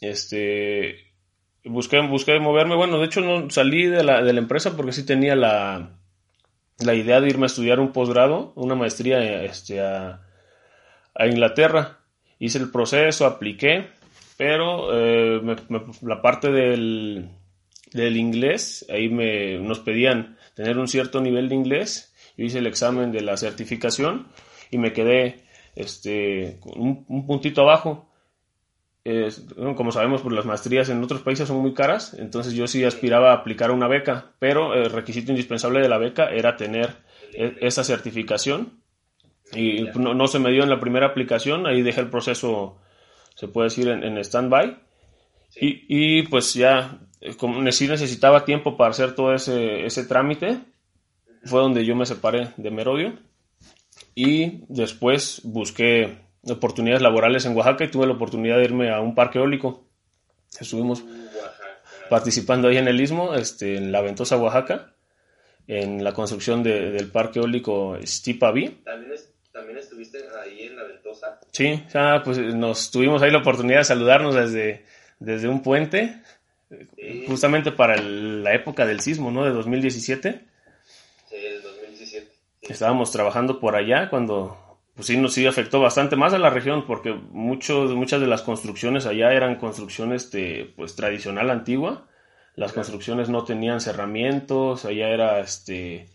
[0.00, 1.12] Este,
[1.64, 2.76] busqué, busqué moverme.
[2.76, 5.90] Bueno, de hecho no salí de la, de la empresa porque sí tenía la,
[6.78, 10.20] la idea de irme a estudiar un posgrado, una maestría este, a,
[11.26, 11.98] Inglaterra.
[12.38, 13.88] Hice el proceso, apliqué,
[14.42, 15.40] pero eh,
[16.02, 17.28] la parte del,
[17.92, 22.12] del inglés, ahí me, nos pedían tener un cierto nivel de inglés.
[22.36, 24.26] Yo hice el examen de la certificación
[24.72, 25.44] y me quedé
[25.76, 28.08] este, un, un puntito abajo
[29.76, 33.30] como sabemos, pues las maestrías en otros países son muy caras, entonces yo sí aspiraba
[33.30, 36.98] a aplicar una beca, pero el requisito indispensable de la beca era tener
[37.32, 38.80] e, esa certificación
[39.52, 42.78] y no, se me dio en la primera aplicación, ahí dejé el proceso,
[43.42, 44.76] se puede decir, en, en stand-by
[45.56, 50.60] y, y, pues ya, eh, como sí necesitaba tiempo para hacer todo ese, ese trámite,
[51.44, 53.18] fue donde yo me separé de Merodio
[54.14, 59.16] y después busqué oportunidades laborales en Oaxaca y tuve la oportunidad de irme a un
[59.16, 59.88] parque eólico.
[60.60, 61.02] Estuvimos
[62.08, 64.94] participando ahí en el Istmo, este, en la Ventosa, Oaxaca,
[65.66, 68.68] en la construcción del parque eólico Stipaví.
[68.84, 69.14] ¿También,
[69.62, 71.38] ¿También estuviste ahí en la Ventosa?
[71.52, 74.84] Sí, ya, pues nos tuvimos ahí la oportunidad de saludarnos desde,
[75.20, 76.20] desde un puente,
[77.28, 79.44] justamente para la época del sismo, ¿no?
[79.44, 80.40] De 2017.
[81.28, 82.28] Sí, el 2017.
[82.62, 86.84] Estábamos trabajando por allá cuando pues sí, nos sí afectó bastante más a la región
[86.84, 92.08] porque muchos, muchas de las construcciones allá eran construcciones de, pues, tradicional antigua.
[92.56, 96.08] Las construcciones no tenían cerramientos, allá era este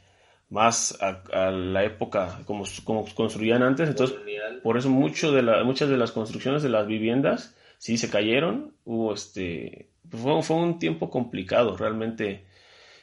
[0.49, 3.89] más a, la época como, como, construían antes.
[3.89, 4.17] Entonces,
[4.63, 8.73] por eso mucho de la, muchas de las construcciones de las viviendas sí se cayeron.
[8.85, 12.45] Hubo este, pues, fue, fue un tiempo complicado, realmente.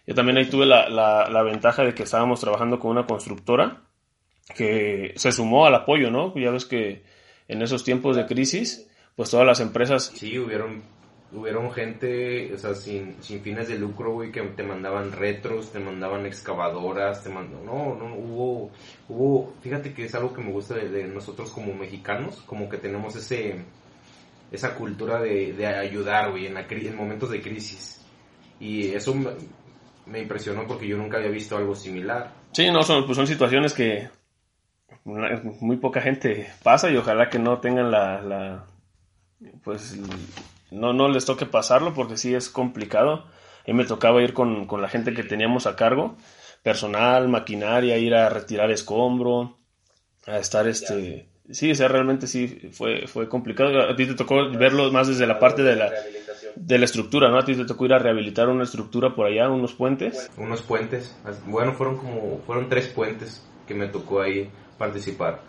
[0.06, 3.84] Yo también ahí tuve la, la, la ventaja de que estábamos trabajando con una constructora
[4.54, 6.34] que se sumó al apoyo, ¿no?
[6.36, 7.04] Ya ves que
[7.48, 10.12] en esos tiempos de crisis, pues todas las empresas...
[10.14, 10.82] Sí, hubieron,
[11.34, 15.80] hubieron gente, o sea, sin, sin fines de lucro, güey, que te mandaban retros, te
[15.80, 17.66] mandaban excavadoras, te mandaban...
[17.66, 18.70] No, no, hubo,
[19.08, 19.54] hubo...
[19.60, 23.56] Fíjate que es algo que me gusta de, nosotros como mexicanos, como que tenemos ese
[24.52, 28.00] esa cultura de, de ayudar, güey, en, en momentos de crisis.
[28.60, 29.30] Y eso me,
[30.06, 32.32] me, impresionó porque yo nunca había visto algo similar.
[32.52, 34.08] Sí, no, son, pues son situaciones que
[35.04, 38.66] muy poca gente pasa y ojalá que no tengan la, la
[39.62, 39.98] pues
[40.70, 43.24] no, no les toque pasarlo porque sí es complicado.
[43.66, 46.16] A mí me tocaba ir con, con la gente que teníamos a cargo,
[46.62, 49.58] personal, maquinaria, ir a retirar escombro,
[50.26, 51.28] a estar este...
[51.50, 53.78] Sí, o sea, realmente sí fue, fue complicado.
[53.82, 55.92] A ti te tocó verlo más desde la parte de la,
[56.56, 57.38] de la estructura, ¿no?
[57.38, 60.30] A ti te tocó ir a rehabilitar una estructura por allá, unos puentes.
[60.38, 61.14] Unos puentes.
[61.46, 65.42] Bueno, fueron como, fueron tres puentes que me tocó ahí participar.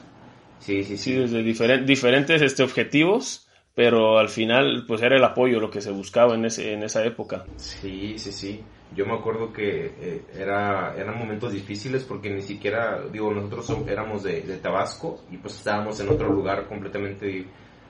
[0.60, 1.14] Sí, sí, sí.
[1.14, 1.44] Sí, desde
[1.84, 3.45] diferentes este, objetivos,
[3.76, 7.04] pero al final pues era el apoyo lo que se buscaba en, ese, en esa
[7.04, 7.46] época.
[7.58, 8.64] Sí, sí, sí.
[8.96, 14.24] Yo me acuerdo que eh, era, eran momentos difíciles porque ni siquiera, digo, nosotros éramos
[14.24, 17.46] de, de, Tabasco y pues estábamos en otro lugar completamente,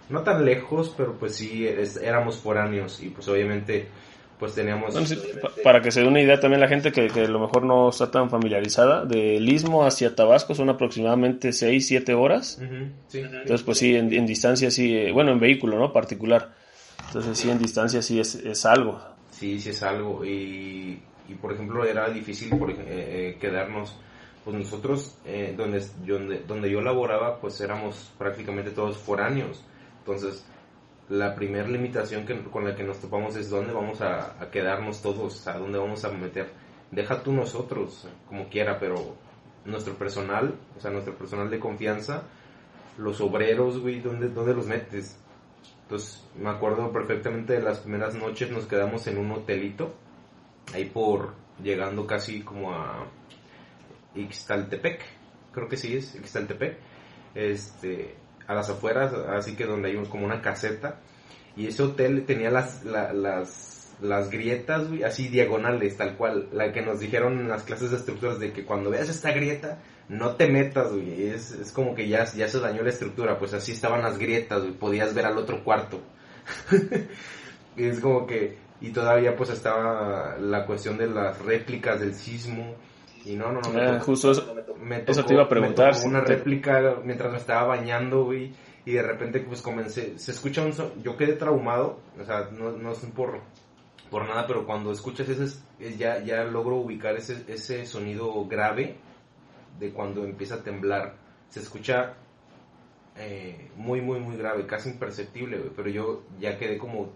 [0.10, 1.68] no tan lejos, pero pues sí,
[2.02, 3.88] éramos foráneos y pues obviamente
[4.40, 4.94] pues teníamos...
[5.64, 7.90] para que se dé una idea también la gente que, que, a lo mejor no
[7.90, 12.60] está tan familiarizada, del Istmo hacia Tabasco son aproximadamente 6, 7 horas.
[12.62, 15.94] Entonces, pues sí, en, distancia sí, eh, bueno, en vehículo, ¿no?
[15.94, 16.54] Particular.
[17.08, 19.00] Entonces, sí, en distancia sí es, es algo.
[19.32, 20.26] Sí, sí es algo.
[20.26, 23.98] Y, y por ejemplo, era difícil por, eh, eh, quedarnos,
[24.44, 25.18] pues nosotros,
[25.58, 29.64] donde, donde, donde yo laboraba, pues éramos prácticamente todos foráneos.
[30.00, 30.46] Entonces,
[31.10, 35.48] la primera limitación que, con la que nos topamos es dónde vamos a, quedarnos todos,
[35.48, 36.50] a dónde vamos a meter.
[36.92, 39.16] Deja tú nosotros, como quiera, pero
[39.66, 42.24] nuestro personal, o sea, nuestro personal de confianza,
[42.98, 45.20] los obreros, güey, ¿dónde, ¿dónde los metes?
[45.84, 49.94] Entonces, me acuerdo perfectamente de las primeras noches, nos quedamos en un hotelito,
[50.74, 53.08] ahí por, llegando casi como a
[54.16, 55.02] Ixtaltepec,
[55.52, 56.78] creo que sí es, Ixtaltepec,
[57.36, 58.16] este,
[58.48, 61.00] a las afueras, así que donde hay como una caseta.
[61.56, 66.50] Y ese hotel tenía las, las, las grietas, así diagonales, tal cual.
[66.52, 69.80] La que nos dijeron en las clases de estructuras de que cuando veas esta grieta,
[70.10, 71.30] no te metas, güey.
[71.30, 73.40] Es, es como que ya, ya se dañó la estructura.
[73.40, 74.74] Pues así estaban las grietas, güey.
[74.74, 76.02] Podías ver al otro cuarto.
[77.78, 78.64] es como que...
[78.82, 82.76] Y todavía pues estaba la cuestión de las réplicas del sismo
[83.26, 83.82] y no, no, no.
[83.82, 85.94] Ah, justo eso, me te iba a preguntar.
[86.06, 88.54] una réplica mientras me estaba bañando, güey.
[88.86, 90.20] Y de repente, pues comencé.
[90.20, 91.02] Se escucha un son.
[91.02, 92.00] Yo quedé traumado.
[92.22, 93.42] O sea, no, no es por,
[94.12, 95.60] por nada, pero cuando escuchas ese.
[95.98, 98.98] Ya, ya logro ubicar ese, ese sonido grave
[99.80, 101.16] de cuando empieza a temblar.
[101.50, 102.14] Se escucha
[103.18, 105.72] eh, muy, muy, muy grave, casi imperceptible, güey.
[105.76, 107.12] Pero yo ya quedé como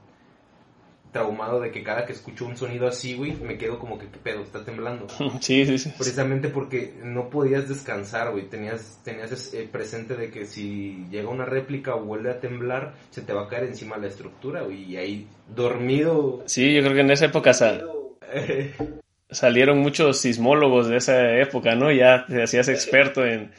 [1.11, 4.19] traumado de que cada que escucho un sonido así, güey, me quedo como que, ¿qué
[4.19, 4.43] pedo?
[4.43, 5.07] Está temblando.
[5.41, 5.93] Sí, sí, sí.
[5.97, 8.49] Precisamente porque no podías descansar, güey.
[8.49, 13.21] Tenías, tenías eh, presente de que si llega una réplica o vuelve a temblar, se
[13.21, 14.83] te va a caer encima la estructura, güey.
[14.83, 16.43] Y ahí, dormido...
[16.45, 17.53] Sí, yo creo que en esa época
[19.31, 21.91] salieron muchos sismólogos de esa época, ¿no?
[21.91, 23.51] Ya te hacías experto en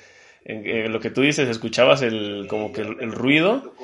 [0.45, 3.75] en, lo que tú dices, escuchabas el, como que el, ruido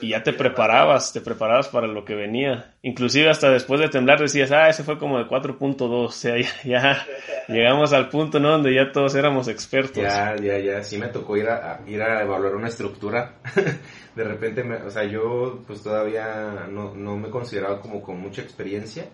[0.00, 2.74] y, ya te preparabas, te preparabas para lo que venía.
[2.82, 6.34] Inclusive hasta después de temblar decías, ah, ese fue como de 4.2, o sea,
[6.64, 7.06] ya,
[7.48, 8.50] llegamos al punto, ¿no?
[8.50, 9.96] Donde ya todos éramos expertos.
[9.96, 13.36] Ya, ya, ya, sí me tocó ir a, ir a evaluar una estructura.
[14.14, 19.06] de repente, o sea, yo pues todavía no, no me consideraba como con mucha experiencia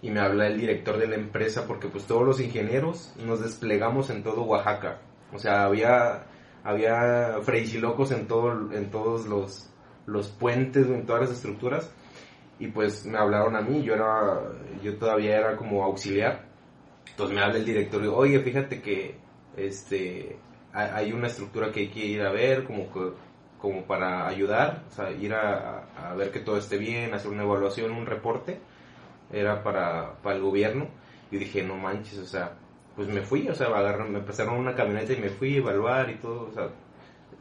[0.00, 4.10] y me habla el director de la empresa porque pues todos los ingenieros nos desplegamos
[4.10, 4.98] en todo Oaxaca
[5.32, 6.24] o sea, había,
[6.64, 7.38] había
[7.80, 9.70] locos en, todo, en todos los,
[10.06, 11.90] los puentes, en todas las estructuras.
[12.58, 14.40] Y pues me hablaron a mí, yo, era,
[14.82, 16.44] yo todavía era como auxiliar.
[17.10, 19.16] Entonces me habla el director y oye, fíjate que
[19.56, 20.38] este,
[20.72, 22.88] hay una estructura que hay que ir a ver, como
[23.62, 27.44] como para ayudar, o sea, ir a, a, ver que todo esté bien, hacer una
[27.44, 28.58] evaluación, un reporte,
[29.30, 30.88] era para, para el gobierno.
[31.30, 32.56] Y dije, no manches, o sea,
[32.96, 36.10] pues me fui, o sea, agarraron, me prestaron una camioneta y me fui a evaluar
[36.10, 36.68] y todo, o sea,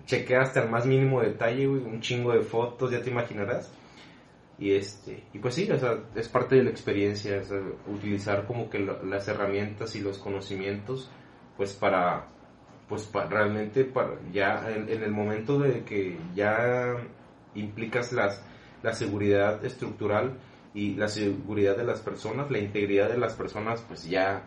[0.05, 3.71] chequé hasta el más mínimo detalle, un chingo de fotos, ya te imaginarás.
[4.61, 7.41] Y este, y pues sí, o sea, es parte de la experiencia,
[7.87, 11.09] utilizar como que las herramientas y los conocimientos,
[11.57, 12.27] pues para,
[12.87, 16.95] pues realmente, para ya en, el momento de que ya
[17.55, 18.45] implicas las,
[18.83, 20.37] la seguridad estructural
[20.75, 24.43] y la seguridad de las personas, la integridad de las personas, pues ya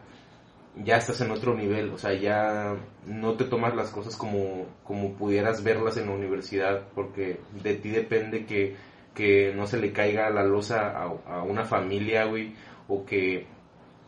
[0.76, 5.14] ya estás en otro nivel, o sea, ya no te tomas las cosas como, como
[5.14, 8.76] pudieras verlas en la universidad, porque de ti depende que,
[9.14, 12.54] que no se le caiga la losa a, una familia, güey,
[12.88, 13.46] o que,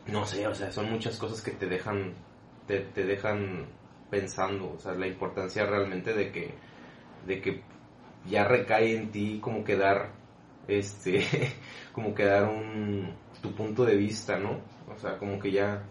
[0.09, 2.15] no sé, o sea, son muchas cosas que te dejan,
[2.67, 3.67] te, te dejan
[4.11, 6.55] pensando, o sea, la importancia realmente de que,
[7.27, 7.63] de que
[8.29, 10.11] ya recae en ti como que dar,
[10.67, 11.25] este,
[11.93, 14.76] como que dar un, tu punto de vista, ¿no?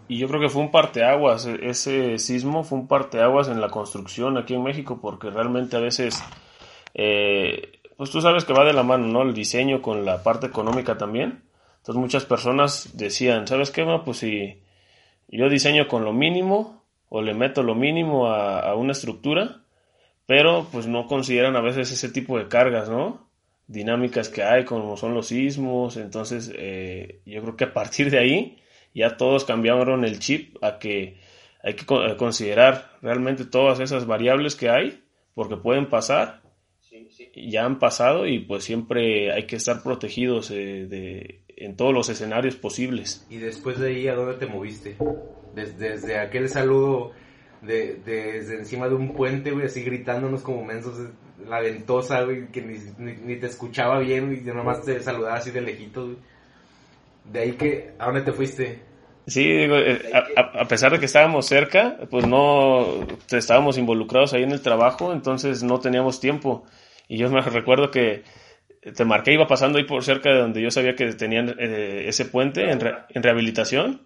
[0.08, 3.68] Y yo creo que fue un parteaguas, e-, ese sismo fue un parteaguas en la
[3.68, 6.22] construcción aquí en México, porque realmente a veces,
[6.94, 9.22] eh, pues tú sabes que va de la mano, ¿no?
[9.22, 11.42] El diseño con la parte económica también.
[11.78, 13.86] Entonces muchas personas decían, ¿sabes qué?
[14.04, 14.60] pues si
[15.28, 19.60] yo diseño con lo mínimo o le meto lo mínimo a, una estructura,
[20.26, 23.28] pero pues no consideran a veces ese tipo de cargas, ¿no?
[23.68, 25.96] Dinámicas que hay, como son los sismos.
[25.96, 28.58] Entonces, eh, yo creo que a partir de ahí
[28.96, 31.18] ya todos cambiaron el chip a que
[31.62, 31.84] hay que
[32.16, 36.40] considerar realmente todas esas variables que hay, porque pueden pasar,
[37.34, 42.08] ya han pasado y pues siempre hay que estar protegidos eh, de, en todos los
[42.08, 43.26] escenarios posibles.
[43.28, 44.96] ¿Y después de ahí a dónde te moviste?
[45.54, 47.12] Desde, aquel saludo
[47.60, 51.10] de, desde encima de un puente, güey, así gritándonos como mensos,
[51.46, 56.06] la ventosa, güey, que ni, te escuchaba bien, y nomás te saludaba así de lejitos,
[56.06, 56.36] güey
[57.32, 58.80] de ahí que, ¿a dónde te fuiste?
[59.26, 64.52] Sí, digo, eh, a, pesar de que estábamos cerca, pues no estábamos involucrados ahí en
[64.52, 66.64] el trabajo, entonces no teníamos tiempo.
[67.08, 68.22] Y yo me recuerdo que
[68.94, 72.26] te marqué, iba pasando ahí por cerca de donde yo sabía que tenían eh, ese
[72.26, 74.02] puente en, en, rehabilitación.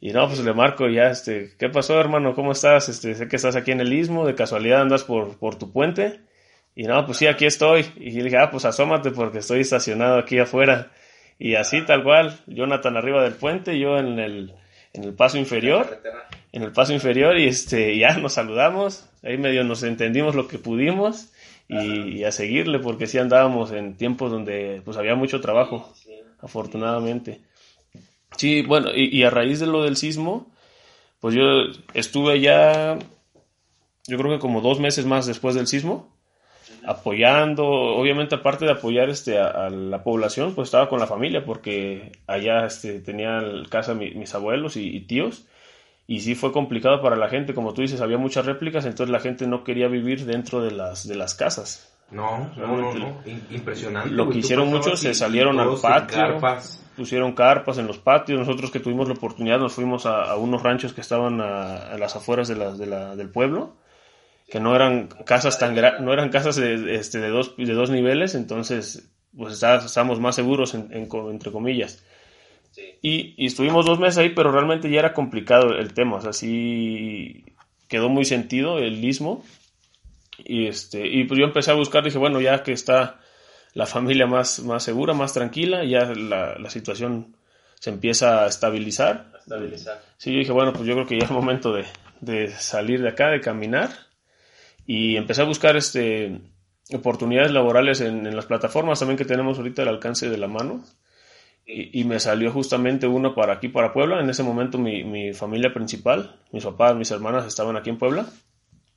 [0.00, 2.34] Y no, pues le marco ya, este, ¿qué pasó hermano?
[2.34, 2.88] ¿Cómo estás?
[2.88, 6.20] Este, sé que estás aquí en el Istmo, de casualidad andas por, por tu puente.
[6.74, 7.86] Y no, pues sí, aquí estoy.
[7.96, 10.92] Y le dije, ah, pues asómate porque estoy estacionado aquí afuera.
[11.38, 14.54] Y así tal cual, Jonathan arriba del puente, yo en el,
[14.92, 16.02] en el paso inferior,
[16.52, 20.58] en el paso inferior y este ya nos saludamos, ahí medio nos entendimos lo que
[20.58, 21.32] pudimos
[21.68, 25.92] y, a seguirle porque sí andábamos en tiempos donde pues había mucho trabajo,
[26.40, 27.40] afortunadamente.
[28.36, 30.50] Sí, bueno, y, y a raíz de lo del sismo,
[31.20, 31.42] pues yo
[31.94, 32.98] estuve ya,
[34.06, 36.17] yo creo que como dos meses más después del sismo,
[36.88, 42.12] apoyando, obviamente aparte de apoyar este a, la población, pues estaba con la familia porque
[42.26, 45.46] allá este, tenían casa mis abuelos y, tíos
[46.06, 49.20] y sí fue complicado para la gente, como tú dices, había muchas réplicas, entonces la
[49.20, 51.94] gente no quería vivir dentro de las de las casas.
[52.10, 54.08] No, no, no, impresionante.
[54.08, 56.40] Lo que hicieron muchos se salieron al patio,
[56.96, 58.38] pusieron carpas en los patios.
[58.38, 62.48] Nosotros que tuvimos la oportunidad nos fuimos a, unos ranchos que estaban a, las afueras
[62.48, 63.74] de la, de la, del pueblo
[64.48, 68.34] que no eran casas tan no eran casas de, este, de, dos, de dos niveles,
[68.34, 72.02] entonces pues estábamos más seguros, entre comillas.
[73.02, 76.32] Y, y, estuvimos dos meses ahí, pero realmente ya era complicado el tema, o sea,
[76.32, 77.44] sí
[77.88, 79.44] quedó muy sentido el istmo.
[80.38, 83.20] Y, este, y pues yo empecé a buscar, dije, bueno, ya que está
[83.74, 87.36] la familia más, más segura, más tranquila, ya la, la situación
[87.80, 89.32] se empieza a estabilizar.
[89.38, 90.00] estabilizar.
[90.16, 91.84] Sí, yo dije, bueno, pues yo creo que ya es momento de,
[92.20, 94.07] de salir de acá, de caminar
[94.88, 96.40] y empecé a buscar este,
[96.94, 100.82] oportunidades laborales en, en, las plataformas también que tenemos ahorita al alcance de la mano.
[101.66, 104.18] Y, y, me salió justamente uno para aquí, para Puebla.
[104.18, 108.30] En ese momento mi, mi familia principal, mis papás, mis hermanas estaban aquí en Puebla.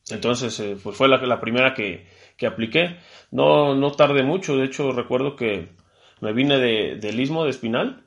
[0.10, 2.96] Entonces, eh, pues fue la, la primera que, que, apliqué.
[3.30, 5.74] No, no tardé mucho, de hecho recuerdo que
[6.22, 8.06] me vine de, del Istmo de Espinal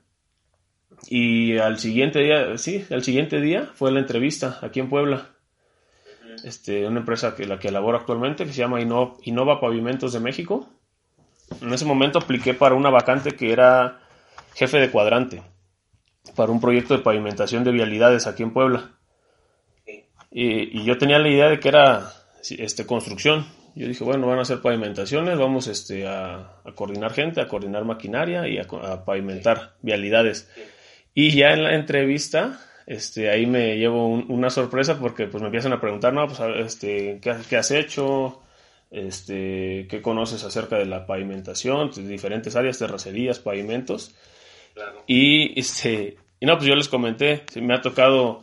[1.10, 5.33] y al siguiente día, sí, al siguiente día fue la entrevista aquí en Puebla.
[6.44, 10.20] Este, una empresa que la que elaboro actualmente, que se llama Innova, Innova Pavimentos de
[10.20, 10.68] México.
[11.62, 14.00] En ese momento apliqué para una vacante que era
[14.54, 15.42] jefe de cuadrante,
[16.36, 18.90] para un proyecto de pavimentación de vialidades aquí en Puebla.
[20.30, 22.12] Y, y yo tenía la idea de que era
[22.50, 23.46] este, construcción.
[23.74, 27.86] Yo dije, bueno, van a hacer pavimentaciones, vamos este, a, a coordinar gente, a coordinar
[27.86, 30.50] maquinaria y a, a pavimentar vialidades.
[31.14, 35.48] Y ya en la entrevista, este, ahí me llevo un, una sorpresa porque pues me
[35.48, 38.42] empiezan a preguntar, no, pues, este, ¿qué, qué has hecho?
[38.90, 41.90] Este, ¿qué conoces acerca de la pavimentación?
[41.90, 44.14] De diferentes áreas, terracerías, pavimentos.
[44.74, 45.02] Claro.
[45.06, 48.42] Y, este, y no, pues yo les comenté, me ha tocado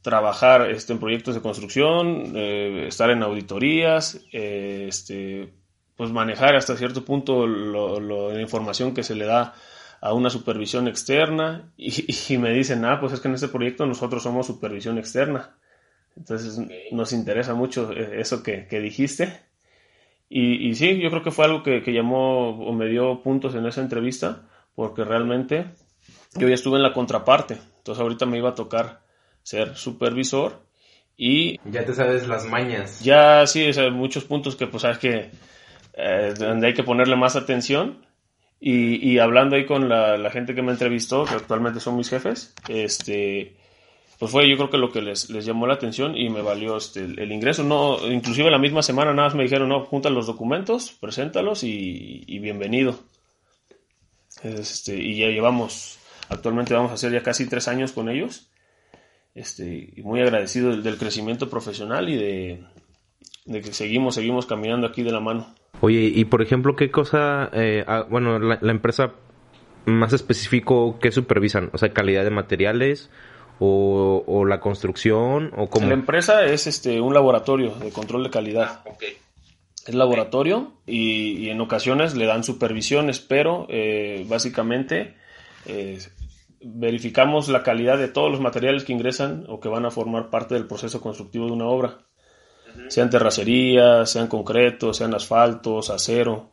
[0.00, 5.52] trabajar este, en proyectos de construcción, eh, estar en auditorías, eh, este,
[5.96, 9.54] pues manejar hasta cierto punto lo, lo, la información que se le da
[10.02, 11.94] a una supervisión externa y,
[12.28, 15.56] y, me dicen, ah, pues es que en este proyecto nosotros somos supervisión externa.
[16.16, 19.40] Entonces nos interesa mucho eh, eso que, que dijiste.
[20.28, 23.54] Y, y, sí, yo creo que fue algo que, que, llamó o me dio puntos
[23.54, 24.42] en esa entrevista,
[24.74, 25.66] porque realmente
[26.34, 27.58] yo ya estuve en la contraparte.
[27.78, 29.02] Entonces ahorita me iba a tocar
[29.44, 30.64] ser supervisor
[31.16, 31.60] y...
[31.70, 33.04] Ya te sabes las mañas.
[33.04, 35.30] Ya sí, o sea, muchos puntos que pues sabes que...
[35.94, 38.04] Eh, donde hay que ponerle más atención
[38.64, 42.08] y, y hablando ahí con la, la, gente que me entrevistó, que actualmente son mis
[42.08, 43.56] jefes, este,
[44.20, 47.00] pues fue yo creo que lo que les, llamó la atención y me valió este,
[47.00, 47.64] el, ingreso.
[47.64, 52.22] No, inclusive la misma semana nada más me dijeron, no, junta los documentos, preséntalos y,
[52.24, 53.00] y bienvenido.
[54.44, 55.98] Este, y ya llevamos,
[56.28, 58.48] actualmente vamos a hacer ya casi tres años con ellos.
[59.34, 65.10] Este, y muy agradecido del, crecimiento profesional y de que seguimos, seguimos caminando aquí de
[65.10, 65.52] la mano.
[65.80, 69.14] Oye, y por ejemplo, ¿qué cosa, eh, ah, bueno, la, la, empresa
[69.86, 71.70] más específico, ¿qué supervisan?
[71.72, 73.10] O sea, calidad de materiales
[73.58, 75.88] o, o la construcción o cómo?
[75.88, 78.82] La empresa es este un laboratorio de control de calidad.
[78.84, 79.16] Ah, okay.
[79.86, 85.16] Es laboratorio y, y, en ocasiones le dan supervisiones, pero eh, básicamente
[85.66, 85.98] eh,
[86.60, 90.54] verificamos la calidad de todos los materiales que ingresan o que van a formar parte
[90.54, 92.06] del proceso constructivo de una obra
[92.88, 96.50] sean terracerías, sean concretos, sean asfaltos, acero.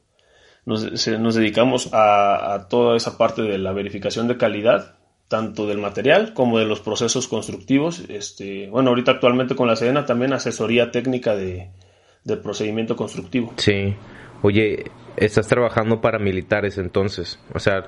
[0.65, 4.95] Nos, se, nos dedicamos a, a, toda esa parte de la verificación de calidad,
[5.27, 8.03] tanto del material como de los procesos constructivos.
[8.09, 11.71] Este, bueno, ahorita actualmente con la Sedena también asesoría técnica de,
[12.23, 13.53] del procedimiento constructivo.
[13.57, 13.95] Sí.
[14.41, 14.85] Oye,
[15.17, 17.83] estás trabajando para militares entonces, o sea,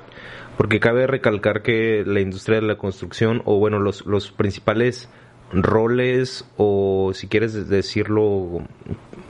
[0.57, 5.09] porque cabe recalcar que la industria de la construcción, o bueno, los, los principales
[5.53, 8.61] roles o si quieres decirlo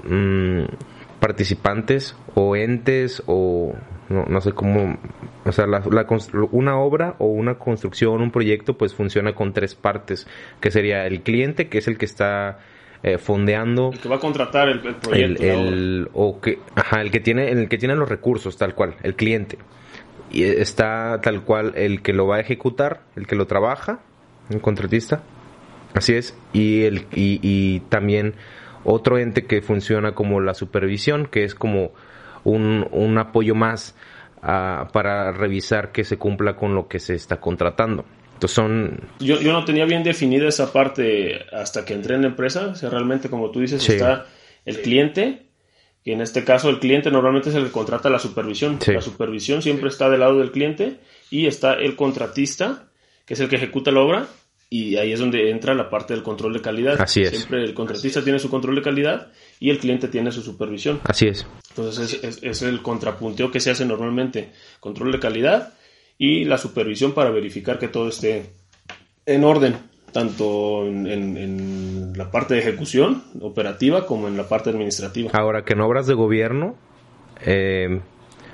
[0.04, 0.64] mmm,
[1.20, 3.74] participantes o entes o
[4.10, 4.98] no, no sé cómo
[5.46, 6.06] o sea la, la,
[6.52, 10.28] una obra o una construcción un proyecto pues funciona con tres partes
[10.60, 12.60] que sería el cliente que es el que está
[13.04, 13.90] eh, fondeando.
[13.94, 17.20] El que va a contratar el, el proyecto el, el o que ajá el que
[17.20, 19.58] tiene el que tiene los recursos tal cual el cliente.
[20.30, 24.00] Y está tal cual el que lo va a ejecutar el que lo trabaja
[24.52, 25.24] un contratista
[25.94, 28.36] Así es, y, el, y, y también
[28.84, 31.92] otro ente que funciona como la supervisión, que es como
[32.44, 33.96] un, un apoyo más
[34.38, 38.06] uh, para revisar que se cumpla con lo que se está contratando.
[38.34, 39.02] Entonces son...
[39.20, 42.70] Yo, yo no tenía bien definida esa parte hasta que entré en la empresa.
[42.70, 43.94] O sea, realmente, como tú dices, sí.
[43.94, 44.26] está
[44.66, 45.44] el cliente,
[46.04, 48.82] que en este caso el cliente normalmente es el que contrata la supervisión.
[48.82, 48.94] Sí.
[48.94, 50.98] La supervisión siempre está del lado del cliente
[51.30, 52.88] y está el contratista,
[53.28, 54.26] que es el que ejecuta la obra,
[54.74, 56.96] y ahí es donde entra la parte del control de calidad.
[56.98, 57.32] Así es.
[57.32, 59.28] Siempre el contratista tiene su control de calidad
[59.60, 61.02] y el cliente tiene su supervisión.
[61.04, 61.46] Así es.
[61.72, 64.54] Entonces es, es, es, el contrapunteo que se hace normalmente.
[64.80, 65.74] Control de calidad
[66.18, 68.46] y la supervisión para verificar que todo esté
[69.26, 69.76] en orden,
[70.14, 75.32] tanto en, en, en la parte de ejecución operativa como en la parte administrativa.
[75.34, 76.78] Ahora que en obras de gobierno...
[77.46, 78.00] Eh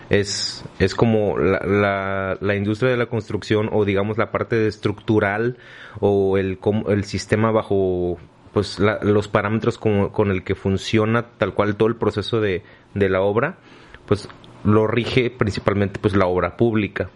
[0.10, 5.58] es, es como la, la, industria de la construcción o digamos la parte estructural
[5.99, 8.18] o el, el sistema bajo
[8.53, 12.64] pues la, los parámetros con, con, el que funciona tal cual todo el proceso de,
[12.93, 13.58] de la obra,
[14.05, 14.30] pues
[14.64, 17.10] lo rige principalmente pues la obra pública.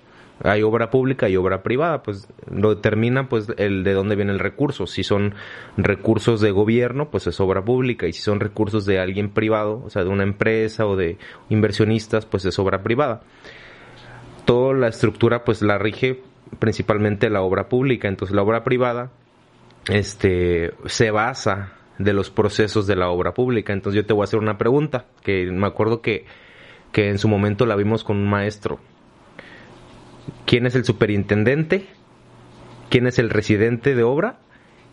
[0.43, 4.39] Hay obra pública y obra privada, pues lo determina pues el de dónde viene el
[4.39, 4.87] recurso.
[4.87, 5.35] Si son
[5.77, 9.89] recursos de gobierno, pues es obra pública y si son recursos de alguien privado, o
[9.89, 11.17] sea, de una empresa o de
[11.49, 13.21] inversionistas, pues es obra privada.
[14.45, 16.21] Toda la estructura pues la rige
[16.59, 19.11] principalmente la obra pública, entonces la obra privada
[19.89, 23.73] este se basa de los procesos de la obra pública.
[23.73, 26.25] Entonces yo te voy a hacer una pregunta que me acuerdo que,
[26.91, 28.79] que en su momento la vimos con un maestro.
[30.51, 31.85] ¿Quién es el superintendente?
[32.89, 34.39] ¿Quién es el residente de obra?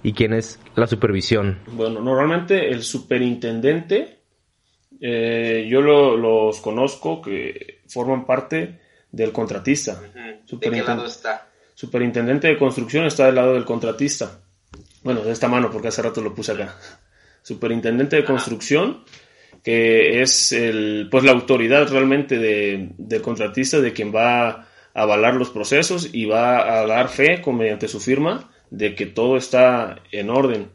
[0.05, 1.59] ¿Y quién es la supervisión?
[1.73, 4.21] Bueno, normalmente el superintendente,
[5.01, 8.79] eh, yo los conozco que forman parte
[9.11, 10.01] del contratista.
[10.01, 11.49] ¿De qué lado está?
[11.75, 14.39] Superintendente de construcción está del lado del contratista.
[15.03, 16.77] Bueno, de esta mano, porque hace rato lo puse acá.
[17.43, 19.03] Superintendente de construcción,
[19.65, 24.68] que es el, pues la autoridad realmente de, del contratista, de quien va a
[24.99, 29.37] avalar los procesos y va a dar fe con, mediante su firma de que todo
[29.37, 30.71] está en orden.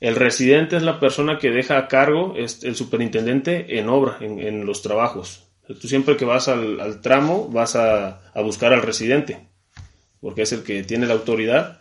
[0.00, 4.82] El residente es la persona que deja a cargo, el superintendente en obra, en, los
[4.82, 5.46] trabajos.
[5.66, 9.46] Tú siempre que vas al, tramo vas a, a, buscar al residente,
[10.20, 11.80] porque es el que tiene la autoridad,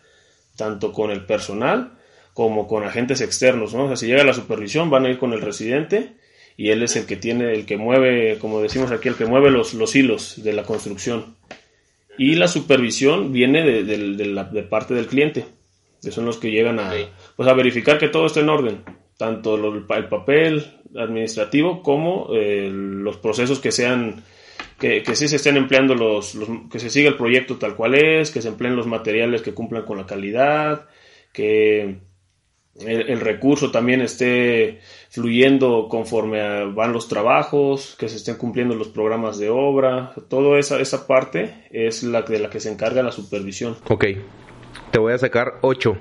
[0.56, 1.94] tanto con el personal
[2.34, 3.74] como con agentes externos.
[3.74, 3.86] ¿no?
[3.86, 6.18] O sea, si llega la supervisión, van a ir con el residente
[6.56, 9.50] y él es el que tiene, el que mueve, como decimos aquí, el que mueve
[9.50, 11.38] los, los hilos de la construcción.
[12.20, 15.46] Y la supervisión viene de, de, la, de parte del cliente,
[16.02, 16.92] que son los que llegan a,
[17.38, 18.84] pues a verificar que todo esté en orden,
[19.18, 20.66] tanto el papel
[20.98, 24.22] administrativo como eh, los procesos que sean,
[24.78, 26.38] que, que sí se estén empleando los,
[26.70, 29.86] que se siga el proyecto tal cual es, que se empleen los materiales que cumplan
[29.86, 30.90] con la calidad,
[31.32, 32.00] que
[32.76, 39.38] el, recurso también esté fluyendo conforme van los trabajos, que se estén cumpliendo los programas
[39.38, 43.76] de obra, toda esa, esa parte es la de la que se encarga la supervisión.
[43.90, 44.06] Ok,
[44.92, 45.98] te voy a sacar ocho.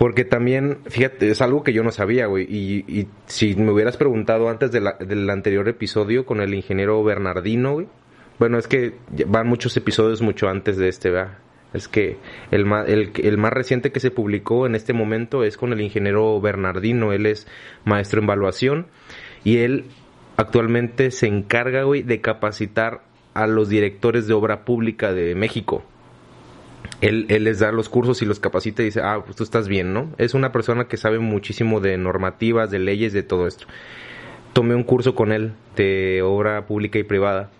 [0.00, 2.46] Porque también, fíjate, es algo que yo no sabía, güey.
[2.48, 7.86] Y, si me hubieras preguntado antes del anterior episodio con el ingeniero Bernardino, güey.
[8.38, 8.94] Bueno, es que
[9.26, 11.36] van muchos episodios mucho antes de este, ¿verdad?
[11.72, 12.18] Es que
[12.50, 17.12] el más, reciente que se publicó en este momento es con el ingeniero Bernardino.
[17.12, 17.46] Él es
[17.84, 18.86] maestro en evaluación
[19.44, 19.84] y él
[20.36, 23.02] actualmente se encarga, güey, de capacitar
[23.34, 25.84] a los directores de obra pública de México.
[27.00, 29.68] Él, él, les da los cursos y los capacita y dice, ah, pues tú estás
[29.68, 30.12] bien, ¿no?
[30.18, 33.66] Es una persona que sabe muchísimo de normativas, de leyes, de todo esto.
[34.52, 37.50] Tomé un curso con él de obra pública y privada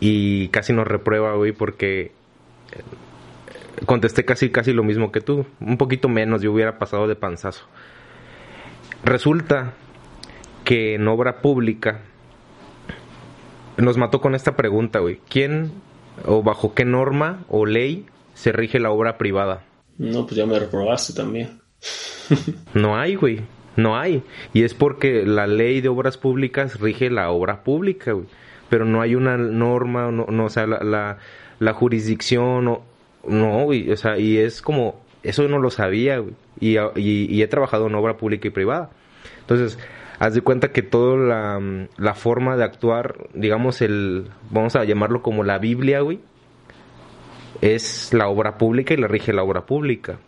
[0.00, 2.12] y casi nos reprueba, güey, porque
[3.86, 7.64] contesté casi casi lo mismo que tú, un poquito menos, yo hubiera pasado de panzazo.
[9.04, 9.74] Resulta
[10.64, 12.02] que en obra pública
[13.76, 15.20] nos mató con esta pregunta, güey.
[15.28, 15.72] ¿Quién
[16.26, 19.64] o bajo qué norma o ley se rige la obra privada?
[19.98, 21.60] No, pues ya me reprobaste también.
[22.74, 23.40] no hay, güey.
[23.76, 24.22] No hay.
[24.52, 28.26] Y es porque la ley de obras públicas rige la obra pública, güey.
[28.68, 31.18] Pero no hay una norma, no, no o sea, la, la,
[31.58, 32.84] la jurisdicción o,
[33.26, 36.22] no, güey, o sea, y es como, eso no lo sabía,
[36.58, 38.90] y, y, he trabajado en obra pública y privada.
[39.40, 39.78] Entonces,
[40.18, 45.22] haz de cuenta que toda la, la forma de actuar, digamos, el, vamos a llamarlo
[45.22, 46.20] como la Biblia, güey,
[47.60, 50.18] es la obra pública y la rige la obra pública.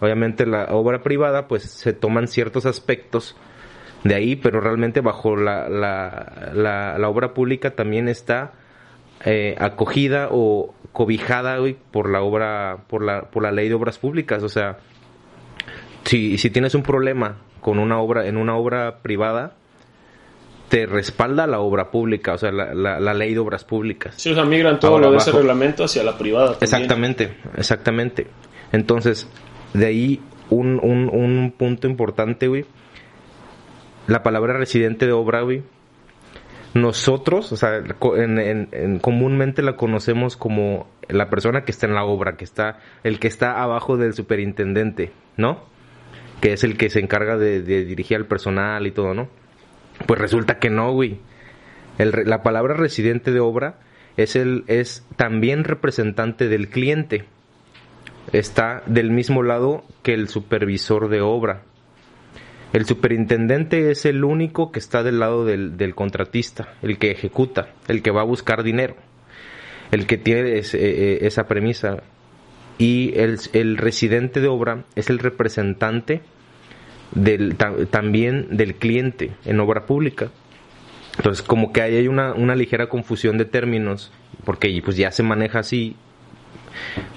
[0.00, 3.36] Obviamente la obra privada, pues se toman ciertos aspectos
[4.04, 8.52] de ahí, pero realmente bajo la, la, la, la obra pública también está
[9.24, 13.98] eh, acogida o cobijada hoy por la obra, por la, por la ley de obras
[13.98, 14.42] públicas.
[14.42, 14.78] O sea,
[16.04, 19.54] si, si tienes un problema con una obra, en una obra privada,
[20.68, 24.14] te respalda la obra pública, o sea, la, la, ley de obras públicas.
[24.16, 26.56] Sí, o sea, migran todo lo de ese reglamento hacia la privada.
[26.60, 28.26] Exactamente, exactamente.
[28.72, 29.28] Entonces,
[29.72, 32.66] de ahí un, un, un punto importante, güey.
[34.06, 35.62] La palabra residente de obra, güey,
[36.82, 37.82] nosotros, o sea,
[38.16, 43.18] en, comúnmente la conocemos como la persona que está en la obra, que está, el
[43.18, 45.64] que está abajo del superintendente, ¿no?
[46.40, 49.28] Que es el que se encarga de, dirigir al personal y todo, ¿no?
[50.06, 51.20] Pues resulta que no, güey.
[51.98, 53.78] la palabra residente de obra
[54.18, 57.24] es el, es también representante del cliente.
[58.32, 61.62] Está del mismo lado que el supervisor de obra.
[62.72, 68.02] El superintendente es el único que está del lado del, contratista, el que ejecuta, el
[68.02, 68.96] que va a buscar dinero,
[69.90, 72.02] el que tiene eh, eh, esa premisa.
[72.76, 76.20] Y el, residente de obra es el representante
[77.12, 80.30] del, también del cliente en obra pública.
[81.16, 84.12] Entonces, como que ahí hay una, una ligera confusión de términos,
[84.44, 85.96] porque pues ya se maneja así.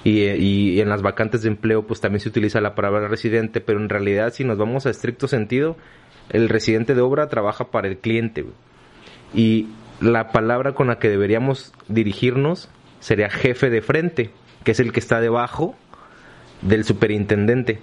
[0.03, 3.79] Y, y en las vacantes de empleo, pues también se utiliza la palabra residente, pero
[3.79, 5.77] en realidad, si nos vamos a estricto sentido,
[6.29, 8.45] el residente de obra trabaja para el cliente.
[9.33, 9.67] Y
[9.99, 14.31] la palabra con la que deberíamos dirigirnos sería jefe de frente,
[14.63, 15.75] que es el que está debajo
[16.61, 17.79] del superintendente.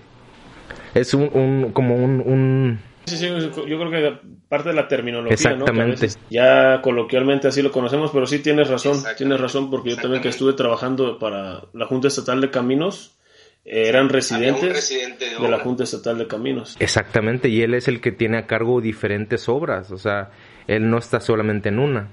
[0.95, 6.09] Es un, como un Sí, sí, yo creo que parte de la terminología, Exactamente.
[6.31, 10.29] ya coloquialmente así lo conocemos, pero sí tienes razón, tienes razón, porque yo también que
[10.29, 13.19] estuve trabajando para la Junta Estatal de Caminos,
[13.65, 16.77] eh, eran residentes de, la Junta Estatal de Caminos.
[16.81, 20.31] Exactamente, y él es el que tiene a cargo diferentes obras, o sea,
[20.67, 22.09] él no está solamente en una.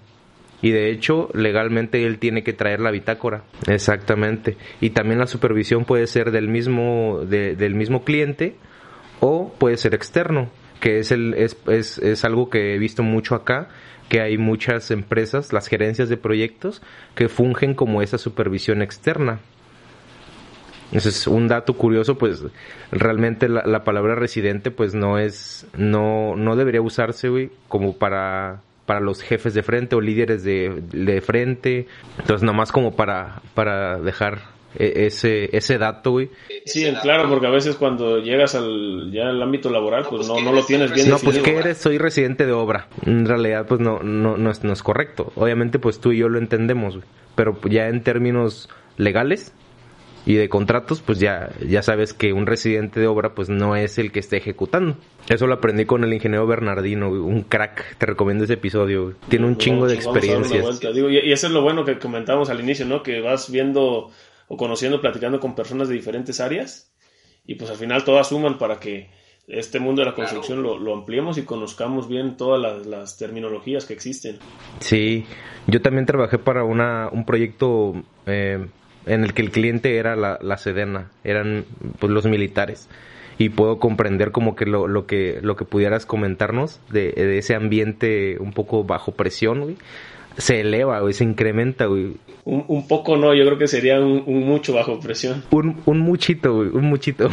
[0.62, 3.43] Y de hecho, legalmente él tiene que traer la bitácora.
[3.68, 4.58] Exactamente.
[4.82, 8.56] Y también la supervisión puede ser del mismo, del mismo cliente
[9.20, 13.36] o puede ser externo que es, el, es, es, es algo que he visto mucho
[13.36, 13.69] acá,
[14.09, 16.82] que hay muchas empresas, las gerencias de proyectos,
[17.15, 19.39] que fungen como esa supervisión externa.
[20.91, 22.43] Ese es un dato curioso, pues
[22.91, 28.99] realmente la, la, palabra residente pues no es, no, no debería usarse, como para, para
[28.99, 31.88] los jefes de frente o líderes de, de frente.
[32.19, 36.30] Entonces nomás como para, para dejar ese, ese dato, güey.
[36.65, 40.51] Sí, claro, porque a veces cuando llegas al, ya al ámbito laboral, pues, no, no
[40.51, 42.88] lo tienes bien No, pues que eres, soy residente de obra.
[43.05, 45.32] En realidad, pues no, no, no, es, no es correcto.
[45.36, 47.07] Obviamente, pues tú y yo lo entendemos, güey.
[47.36, 49.53] Pero ya en términos legales
[50.26, 53.99] y de contratos, pues ya, ya sabes que un residente de obra, pues no es
[53.99, 54.97] el que esté ejecutando.
[55.30, 57.97] Eso lo aprendí con el ingeniero Bernardino, un crack.
[57.97, 59.13] Te recomiendo ese episodio.
[59.30, 60.82] Tiene un chingo de experiencias.
[60.82, 63.03] y eso es lo bueno que comentábamos al inicio, ¿no?
[63.03, 64.09] Que vas viendo
[64.48, 66.93] o conociendo, platicando con personas de diferentes áreas
[67.46, 69.10] y pues al final todas suman para que
[69.48, 74.39] este mundo de la construcción lo, ampliemos y conozcamos bien todas las, terminologías que existen.
[74.80, 75.26] Sí,
[75.68, 77.93] yo también trabajé para una, un proyecto
[78.26, 78.66] eh,
[79.06, 81.66] en el que el cliente era la, la Sedena, eran
[82.00, 82.89] pues, los militares
[83.38, 87.54] y puedo comprender como que lo, lo que lo que pudieras comentarnos de, de ese
[87.54, 89.78] ambiente un poco bajo presión, güey
[90.38, 92.13] se eleva, güey, se incrementa, güey.
[92.43, 95.43] Un, poco no, yo creo que sería un, mucho bajo presión.
[95.49, 97.29] Un, un muchito, güey, un muchito.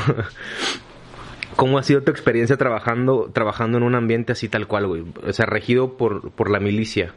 [1.56, 5.04] ¿Cómo ha sido tu experiencia trabajando, trabajando en un ambiente así tal cual, güey?
[5.26, 7.14] O sea, regido por, por la milicia.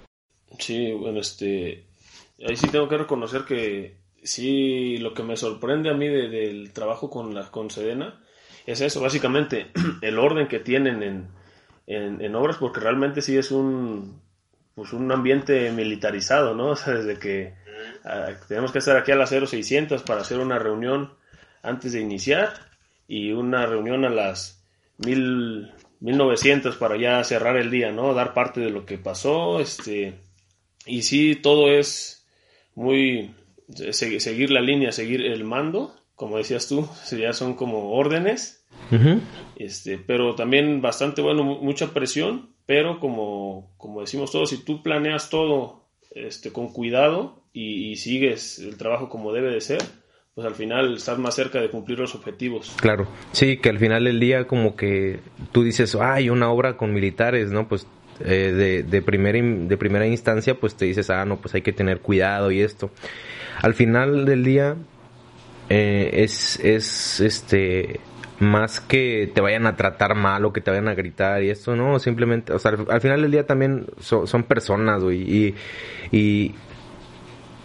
[0.59, 1.85] Sí, bueno, este...
[2.45, 7.09] Ahí sí tengo que reconocer que sí, lo que me sorprende a mí del trabajo
[7.09, 8.21] con la con Sedena
[8.65, 9.67] es eso, básicamente,
[10.01, 14.19] el orden que tienen en, en obras, porque realmente sí es un,
[14.75, 16.69] pues un ambiente militarizado, ¿no?
[16.71, 17.53] O sea, desde que
[18.03, 21.13] ah, tenemos que estar aquí a las 0600 para hacer una reunión
[21.63, 22.53] antes de iniciar
[23.07, 24.63] y una reunión a las
[24.97, 28.13] 1900 para ya cerrar el día, ¿no?
[28.13, 30.19] Dar parte de lo que pasó, este
[30.85, 32.27] y sí todo es
[32.75, 33.33] muy
[33.91, 38.61] seguir la línea, seguir el mando, como decías tú, ya son como órdenes.
[39.55, 45.29] Este, pero también bastante bueno, mucha presión pero como, como decimos todos, si tú planeas
[45.29, 49.81] todo este, con cuidado y, sigues el trabajo como debe de ser,
[50.33, 52.75] pues al final estás más cerca de cumplir los objetivos.
[52.81, 55.19] Claro, sí, que al final del día como que
[55.51, 57.67] tú dices, hay una obra con militares, ¿no?
[57.67, 57.87] Pues
[58.19, 61.73] eh, de, de, primera, de primera instancia, pues te dices, ah, no, pues hay que
[61.73, 62.91] tener cuidado y esto.
[63.61, 64.75] Al final del día
[65.69, 67.99] eh, es, es, este,
[68.39, 71.75] más que te vayan a tratar mal o que te vayan a gritar y esto,
[71.75, 75.55] no, simplemente, o sea, al, final del día también son personas, güey, y,
[76.11, 76.55] y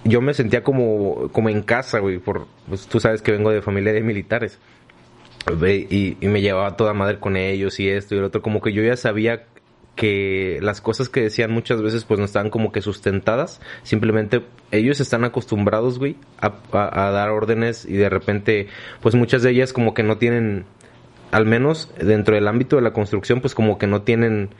[0.05, 3.63] yo me sentía como, como en casa, güey, por, pues tú sabes que vengo de
[3.63, 4.59] familia de militares,
[5.67, 8.73] y, y me llevaba toda madre con ellos y esto y el otro, como que
[8.73, 9.47] yo ya sabía
[9.97, 15.01] que las cosas que decían muchas veces pues no estaban como que sustentadas, simplemente ellos
[15.01, 18.69] están acostumbrados, güey, a, dar órdenes y de repente
[19.01, 20.65] pues muchas de ellas como que no tienen,
[21.33, 24.51] al menos dentro del ámbito de la construcción pues como que no tienen,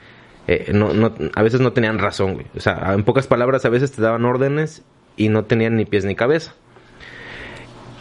[0.47, 2.45] eh, no, no, a veces no tenían razón, güey.
[2.55, 4.83] O sea, en pocas palabras a veces te daban órdenes
[5.17, 6.53] y no tenían ni pies ni cabeza.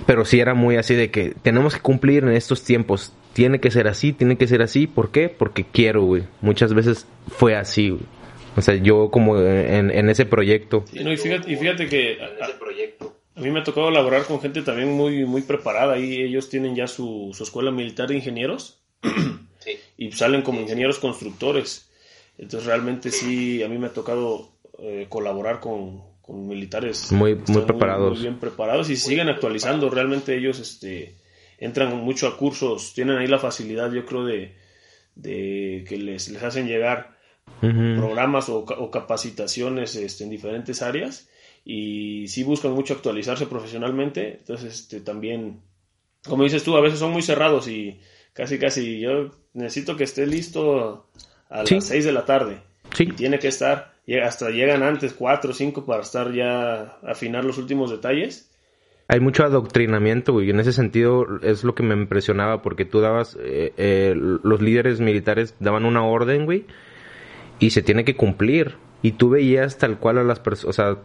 [0.07, 3.71] Pero sí era muy así de que tenemos que cumplir en estos tiempos tiene que
[3.71, 4.87] ser así, tiene que ser así.
[4.87, 5.29] ¿Por qué?
[5.29, 6.25] Porque quiero, güey.
[6.41, 8.03] Muchas veces fue así, güey.
[8.57, 10.85] O sea, yo como en, en ese proyecto.
[10.93, 15.99] y, fíjate, que a, mí me ha tocado elaborar con gente también muy, muy preparada.
[15.99, 18.81] Y ellos tienen ya su, escuela militar de ingenieros.
[19.99, 21.91] Y salen como ingenieros constructores.
[22.39, 28.13] Entonces realmente sí, a mí me ha tocado eh, colaborar con, militares muy, muy preparados.
[28.13, 29.91] Muy, bien preparados y siguen actualizando.
[29.91, 31.17] Realmente ellos este,
[31.61, 34.57] entran mucho a cursos, tienen ahí la facilidad, yo creo, de,
[35.23, 37.19] que les, les hacen llegar
[37.61, 41.29] programas o, capacitaciones este, en diferentes áreas
[41.65, 45.61] y sí buscan mucho actualizarse profesionalmente, entonces este, también,
[46.25, 48.01] como dices tú, a veces son muy cerrados y
[48.33, 51.11] casi casi yo necesito que esté listo
[51.51, 52.63] a las 6 de la tarde.
[52.97, 53.07] Sí.
[53.07, 53.95] tiene que estar,
[54.25, 58.50] hasta llegan antes 4 o 5 para estar ya, afinar los últimos detalles
[59.11, 63.37] hay mucho adoctrinamiento, y En ese sentido es lo que me impresionaba, porque tú dabas,
[63.43, 66.65] eh, eh, los líderes militares daban una orden, güey,
[67.59, 68.77] y se tiene que cumplir.
[69.03, 70.99] Y tú veías tal cual a las personas, o sea,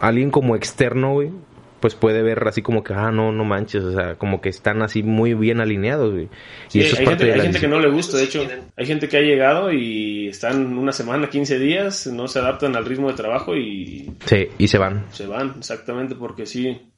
[0.00, 1.30] alguien como externo, güey,
[1.78, 4.82] pues puede ver así como que, ah, no, no manches, o sea, como que están
[4.82, 6.28] así muy bien alineados, güey.
[6.72, 8.44] y eso hay, gente, hay gente, que no le gusta, de hecho,
[8.76, 12.86] hay gente que ha llegado y están una semana, 15 días, no se adaptan al
[12.86, 14.10] ritmo de trabajo y...
[14.24, 15.04] Sí, y se van.
[15.12, 16.90] Se van, exactamente, porque sí,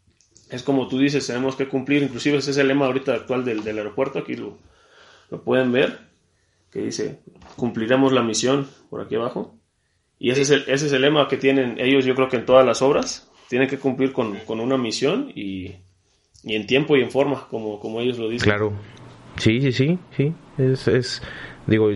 [0.52, 3.66] es como tú dices, tenemos que cumplir, inclusive ese es el lema ahorita actual del,
[3.66, 4.58] aeropuerto, aquí lo,
[5.30, 5.98] lo, pueden ver,
[6.70, 7.20] que dice,
[7.56, 9.58] cumpliremos la misión por aquí abajo.
[10.18, 12.44] Y ese es, el, ese es el lema que tienen ellos, yo creo que en
[12.44, 15.72] todas las obras, tienen que cumplir con, una misión y,
[16.44, 18.44] en tiempo y en forma, como, como ellos lo dicen.
[18.44, 18.74] Claro,
[19.38, 21.22] sí, sí, sí, sí, es, es
[21.66, 21.90] digo,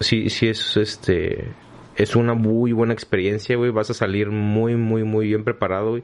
[0.00, 1.44] sí, sí es, este,
[1.96, 6.00] es una muy buena experiencia, güey, vas a salir muy, muy, muy bien preparado,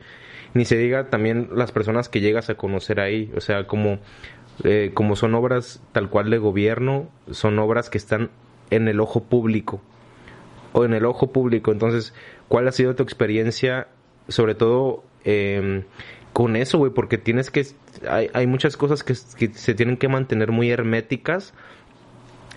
[0.56, 3.98] ni se diga también las personas que llegas a conocer ahí, o sea, como,
[4.64, 8.30] eh, como son obras tal cual de gobierno, son obras que están
[8.70, 9.82] en el ojo público,
[10.72, 12.14] o en el ojo público, entonces,
[12.48, 13.88] ¿cuál ha sido tu experiencia,
[14.28, 15.84] sobre todo em,
[16.32, 16.90] con eso, güey?
[16.90, 17.66] Porque tienes que,
[18.08, 21.52] hay, hay muchas cosas que, se tienen que mantener muy herméticas,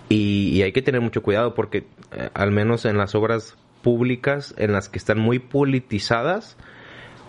[0.08, 4.72] y, hay que tener mucho cuidado porque eh, al menos en las obras públicas en
[4.72, 6.56] las que están muy politizadas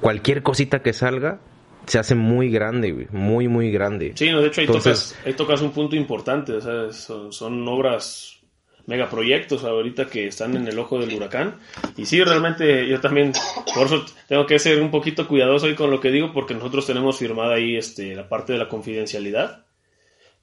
[0.01, 1.39] cualquier cosita que salga
[1.85, 4.13] se hace muy grande, muy, muy grande.
[4.15, 6.91] Sí, de hecho ahí, tocas, ahí tocas un punto importante, o sea,
[7.31, 8.39] son, obras
[8.85, 11.59] megaproyectos ahorita que están en el ojo del huracán.
[11.97, 13.31] Y sí, realmente yo también,
[13.73, 17.17] por eso tengo que ser un poquito cuidadoso con lo que digo, porque nosotros tenemos
[17.17, 19.65] firmada ahí este, la parte de la confidencialidad.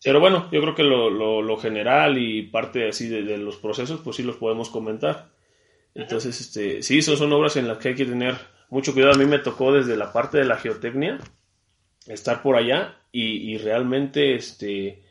[0.02, 4.00] Pero bueno, yo creo que lo, lo, general y parte así de, de, los procesos,
[4.00, 5.30] pues sí los podemos comentar.
[5.94, 8.36] Entonces, este, sí, son, son obras en las que hay que tener
[8.71, 9.14] mucho cuidado.
[9.14, 11.19] A mí me tocó desde la parte de la geotecnia
[12.07, 15.03] estar por allá y, realmente este...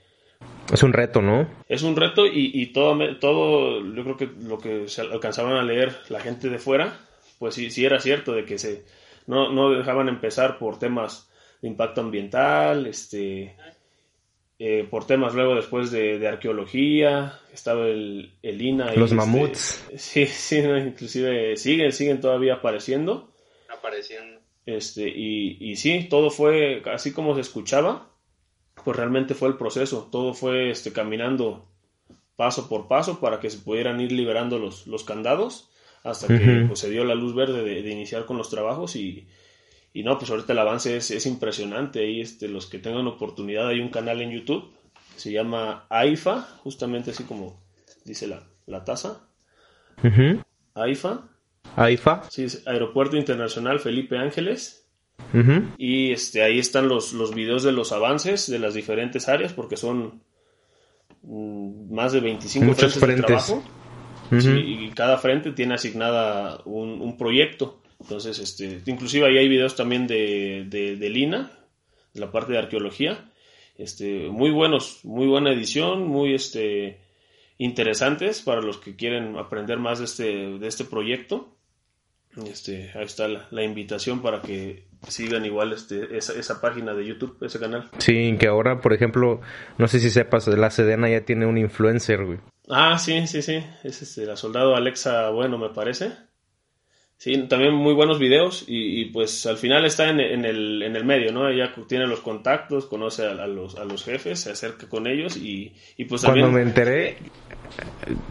[0.72, 1.50] Es un reto, ¿no?
[1.68, 5.98] Es un reto y, todo, todo, yo creo que lo que se alcanzaban a leer
[6.10, 7.00] la gente de fuera,
[7.40, 8.86] pues sí, sí era cierto de que se
[9.28, 11.30] no, no dejaban empezar por temas
[11.62, 13.56] de impacto ambiental, este,
[14.60, 18.94] eh, por temas luego después de, arqueología, estaba el, el INA.
[18.94, 19.86] Los este, mamuts.
[19.98, 23.34] Sí, sí, inclusive siguen, siguen todavía apareciendo.
[23.78, 24.40] Apareciendo.
[24.66, 28.10] Este, y, y sí, todo fue así como se escuchaba,
[28.84, 31.70] pues realmente fue el proceso, todo fue este, caminando
[32.36, 35.70] paso por paso para que se pudieran ir liberando los, los candados
[36.04, 39.28] hasta que pues, se dio la luz verde de iniciar con los trabajos y,
[39.94, 42.02] y no, pues ahorita el avance es, impresionante.
[42.02, 44.72] Ahí este, los que tengan oportunidad, hay un canal en YouTube
[45.16, 47.60] se llama AIFA, justamente así como
[48.06, 49.28] dice la, la taza.
[50.76, 51.28] AIFA.
[51.78, 52.24] AIFA.
[52.30, 54.84] Sí, es Aeropuerto Internacional Felipe Ángeles.
[55.78, 59.78] Y este, ahí están los, los videos de los avances de las diferentes áreas, porque
[59.78, 60.22] son
[61.22, 63.64] mm, más de 25 Muchos frentes, de trabajo.
[64.32, 67.82] y cada frente tiene asignada un, un proyecto.
[68.00, 71.52] Entonces, este, inclusive ahí hay videos también de, de, Lina,
[72.14, 73.32] de la parte de arqueología.
[73.78, 77.00] Este, muy buenos, muy buena edición, muy este,
[77.58, 81.57] interesantes para los que quieren aprender más de este, de este proyecto.
[82.46, 87.38] Este, ahí está la, invitación para que sigan igual este, esa, esa, página de YouTube,
[87.42, 87.90] ese canal.
[87.98, 89.42] Sí, que ahora, por ejemplo,
[89.78, 92.40] no sé si sepas, la Sedena ya tiene un influencer, güey.
[92.70, 93.64] Ah, sí, sí, sí.
[93.84, 96.12] Es este, la soldado Alexa Bueno, me parece.
[97.18, 101.32] Sí, también muy buenos videos y, pues al final está en, el, en el medio,
[101.32, 101.50] ¿no?
[101.50, 105.74] Ella tiene los contactos, conoce a, los, a los jefes, se acerca con ellos y,
[106.08, 106.46] pues también...
[106.46, 107.18] Cuando me enteré,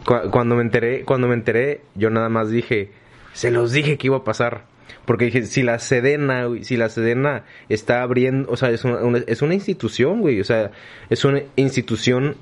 [0.04, 2.92] cuando me enteré, cuando me enteré, yo nada más dije,
[3.36, 4.64] se los dije que iba a pasar.
[5.04, 9.42] Porque dije, si la Sedena, si la Sedena está abriendo, o sea, es una, es
[9.42, 10.70] una institución, güey, o sea,
[11.10, 12.36] es una institución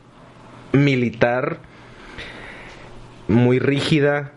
[0.72, 1.58] militar
[3.26, 4.34] muy rígida,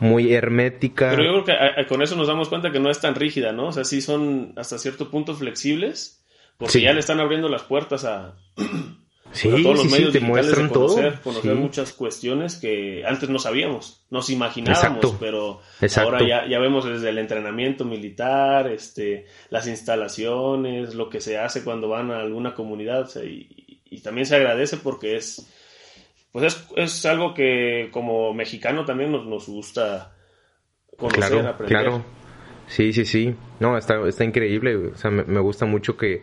[0.00, 1.10] muy hermética.
[1.10, 3.68] Pero yo creo que con eso nos damos cuenta que no es tan rígida, ¿no?
[3.68, 6.24] O sea, sí son hasta cierto punto flexibles,
[6.58, 8.34] porque ya le están abriendo las puertas a,
[9.32, 14.04] sí, todos los medios te muestran de conocer, conocer muchas cuestiones que antes no sabíamos,
[14.10, 15.60] nos imaginábamos, pero
[16.02, 21.62] ahora ya, ya vemos desde el entrenamiento militar, este, las instalaciones, lo que se hace
[21.64, 25.46] cuando van a alguna comunidad, y, y también se agradece porque es
[26.32, 30.14] pues es, es algo que como mexicano también nos, nos gusta
[30.96, 31.82] conocer, Claro, aprender.
[31.82, 32.04] claro.
[32.68, 33.34] Sí, sí, sí.
[33.58, 34.76] No, está, está increíble.
[34.76, 36.22] O sea, me, me gusta mucho que,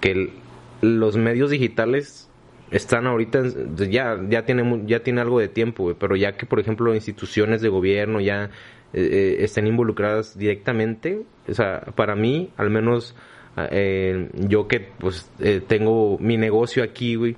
[0.00, 0.32] que el-
[0.80, 2.28] los medios digitales
[2.70, 3.42] están ahorita,
[3.88, 7.68] ya, ya, tiene, ya tiene algo de tiempo, pero ya que, por ejemplo, instituciones de
[7.68, 8.48] gobierno ya eh,
[8.92, 13.16] eh, estén involucradas directamente, o sea, para mí, al menos
[13.56, 17.36] eh, yo que pues eh, tengo mi negocio aquí, güey,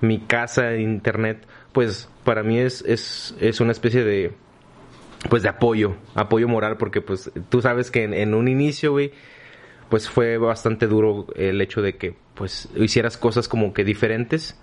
[0.00, 4.32] mi casa de internet, pues para mí es, es, es una especie de
[5.30, 9.12] pues de apoyo, apoyo moral, porque pues tú sabes que en, en un inicio, güey,
[9.88, 14.58] pues fue bastante duro el hecho de que pues hicieras cosas como que diferentes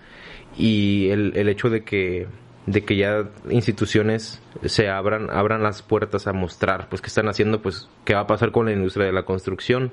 [0.57, 2.27] y el, el hecho de que
[2.65, 7.61] de que ya instituciones se abran abran las puertas a mostrar pues qué están haciendo
[7.61, 9.91] pues qué va a pasar con la industria de la construcción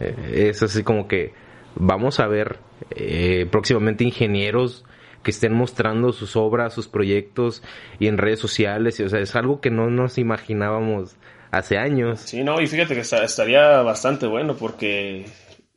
[0.00, 1.32] Eh, es así como que
[1.74, 2.58] vamos a ver
[2.90, 4.84] eh, próximamente ingenieros
[5.22, 7.62] que estén mostrando sus obras, sus proyectos
[7.98, 9.00] y en redes sociales.
[9.00, 11.16] O sea, es algo que no nos imaginábamos
[11.50, 12.20] hace años.
[12.20, 15.26] Sí, no, y fíjate que esta- estaría bastante bueno porque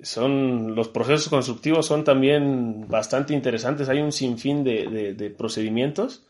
[0.02, 3.90] son los procesos constructivos son también bastante interesantes.
[3.90, 6.26] Hay un sinfín de, de- de procedimientos.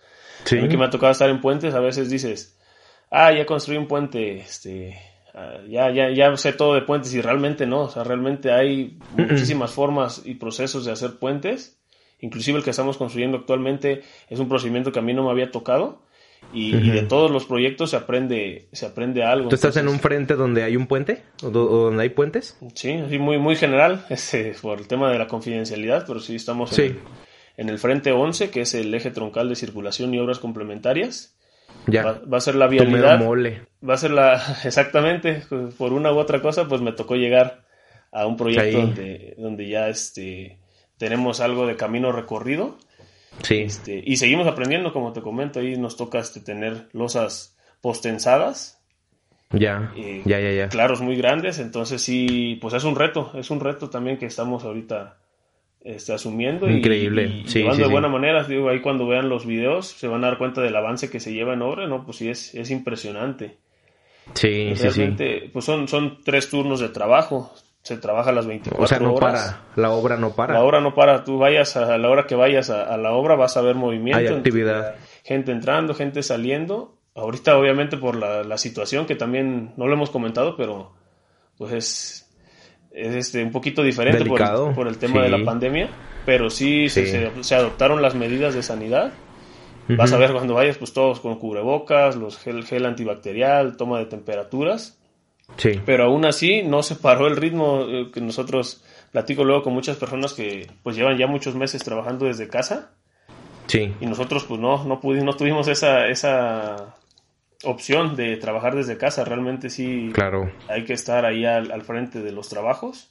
[0.59, 2.57] A mí que me ha tocado estar en puentes, a veces dices,
[3.11, 4.97] ah, ya construí un puente, este,
[5.35, 8.97] ah, ya, ya, ya sé todo de puentes y realmente no, o sea, realmente hay
[9.17, 11.75] muchísimas formas y procesos de hacer puentes.
[12.21, 15.51] Inclusive el que estamos construyendo actualmente es un procedimiento que a mí no me había
[15.51, 16.01] tocado
[16.53, 19.49] y, y de todos los proyectos se aprende, se aprende algo.
[19.49, 21.23] ¿Tú estás en un frente donde hay un puente?
[21.43, 22.57] ¿O, do- o donde hay puentes?
[22.73, 26.71] Sí, así muy, muy general, este, por el tema de la confidencialidad, pero sí estamos
[26.71, 26.83] Sí.
[26.83, 26.99] en,
[27.57, 31.35] en el frente 11, que es el eje troncal de circulación y obras complementarias.
[31.85, 32.03] Ya.
[32.03, 33.19] Va, va a ser la vialidad.
[33.19, 33.61] mole.
[33.87, 35.43] Va a ser la, exactamente,
[35.77, 37.63] por una u otra cosa, pues me tocó llegar
[38.11, 38.73] a un proyecto Ahí.
[38.73, 40.57] donde, donde ya este,
[40.97, 42.77] tenemos algo de camino recorrido.
[43.43, 43.59] Sí.
[43.59, 48.81] Este, y seguimos aprendiendo, como te comento, ahí nos toca este, tener losas postensadas,
[49.51, 49.91] Ya.
[49.95, 50.69] eh, Ya, ya, ya.
[50.69, 54.63] claros muy grandes, entonces sí, pues es un reto, es un reto también que estamos
[54.63, 55.17] ahorita
[55.81, 57.91] este, asumiendo Increíble, y, y sí, llevando sí, de sí.
[57.91, 61.09] buena manera, digo, ahí cuando vean los videos se van a dar cuenta del avance
[61.09, 62.03] que se lleva en obra, ¿no?
[62.05, 63.57] Pues sí, es, es impresionante.
[64.35, 64.99] Sí, sí, sí.
[64.99, 67.51] Realmente, pues son, son tres turnos de trabajo,
[67.81, 69.41] se trabaja las 24 O sea, no horas.
[69.43, 69.61] para.
[69.75, 70.53] La obra no para.
[70.53, 73.11] La obra no para, tú vayas a, a la hora que vayas a, a la
[73.13, 74.19] obra vas a ver movimiento.
[74.19, 74.95] Hay actividad.
[75.23, 76.97] Gente entrando, gente saliendo.
[77.15, 80.93] Ahorita obviamente por la, la situación que también no lo hemos comentado, pero
[81.57, 82.29] pues es,
[82.91, 85.89] es este, un poquito diferente por el, por el tema de la pandemia,
[86.25, 87.11] pero sí, se- Sí.
[87.11, 89.11] Se, se adoptaron las medidas de sanidad.
[89.87, 94.05] Vas a ver cuando vayas pues todos con cubrebocas, los gel, gel antibacterial, toma de
[94.05, 94.98] temperaturas.
[95.57, 95.81] Sí.
[95.85, 99.97] Pero aún así no se paró el ritmo eh, que nosotros platico luego con muchas
[99.97, 102.91] personas que pues llevan ya muchos meses trabajando desde casa
[103.67, 103.93] Sí.
[103.99, 106.95] y nosotros pues no no pudimos no tuvimos esa esa
[107.63, 110.51] opción de trabajar desde casa realmente sí Claro.
[110.69, 113.09] hay que estar ahí al, al frente de los trabajos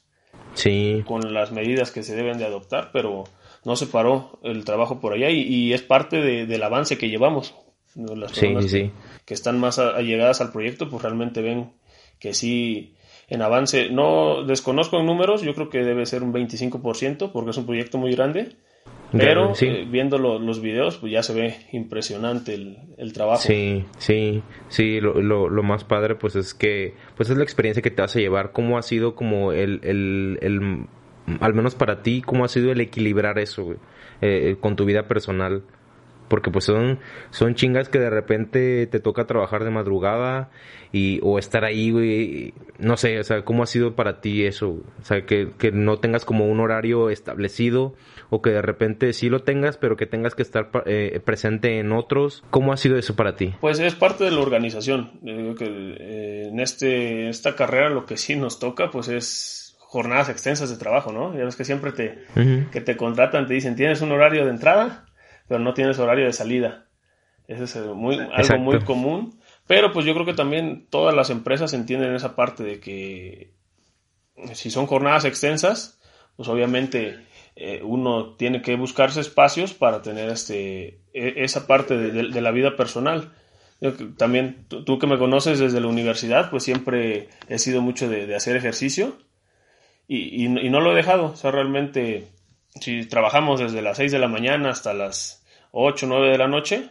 [0.55, 1.03] Sí.
[1.05, 3.25] con las medidas que se deben de adoptar pero
[3.65, 7.09] no se paró el trabajo por allá y, y es parte de- del avance que
[7.09, 7.53] llevamos
[7.95, 8.91] las personas sí, sí.
[9.25, 11.71] que están más allegadas al proyecto, pues realmente ven
[12.19, 12.93] que sí
[13.29, 13.89] en avance.
[13.89, 17.97] No desconozco en números, yo creo que debe ser un 25% porque es un proyecto
[17.97, 18.55] muy grande,
[19.11, 19.67] pero sí.
[19.67, 23.41] eh, viendo lo- los videos, pues ya se ve impresionante el, el trabajo.
[23.41, 27.81] Sí, sí, sí, lo, lo, lo más padre pues es que, pues es la experiencia
[27.81, 30.85] que te a llevar, cómo ha sido como el, el, el
[31.41, 33.77] al menos para ti, cómo ha sido el equilibrar eso, güey,
[34.21, 35.63] eh, con tu vida personal.
[36.29, 36.99] Porque pues son,
[37.31, 40.49] son chingas que de repente te toca trabajar de madrugada
[40.91, 42.53] y, o estar ahí, güey.
[42.77, 44.69] No sé, o sea, ¿cómo ha sido para ti eso?
[44.69, 47.95] O sea, que, que no tengas como un horario establecido
[48.29, 51.91] o que de repente sí lo tengas, pero que tengas que estar eh, presente en
[51.91, 52.43] otros.
[52.49, 53.53] ¿Cómo ha sido eso para ti?
[53.59, 55.11] Pues es parte de la organización.
[55.21, 59.77] Yo digo que eh, en este, esta carrera lo que sí nos toca, pues es
[59.79, 61.35] jornadas extensas de trabajo, ¿no?
[61.35, 62.25] Ya ves que siempre te,
[62.71, 65.05] que te contratan, te dicen, tienes un horario de entrada,
[65.49, 66.85] pero no tienes horario de salida.
[67.49, 68.61] Eso es eh, muy, algo Exacto.
[68.61, 69.39] muy común.
[69.67, 73.51] Pero pues yo creo que también todas las empresas entienden esa parte de que
[74.53, 75.99] si son jornadas extensas,
[76.37, 77.19] pues obviamente
[77.55, 82.41] eh, uno tiene que buscarse espacios para tener este e- esa parte de, de- de
[82.41, 83.33] la vida personal.
[83.81, 88.07] Yo también tú, tú que me conoces desde la universidad, pues siempre he sido mucho
[88.09, 89.17] de, de hacer ejercicio
[90.07, 91.25] y, y, y no lo he dejado.
[91.31, 92.27] O sea, realmente,
[92.81, 95.38] si trabajamos desde las 6 de la mañana hasta las
[95.71, 96.89] 8, 9 de la noche,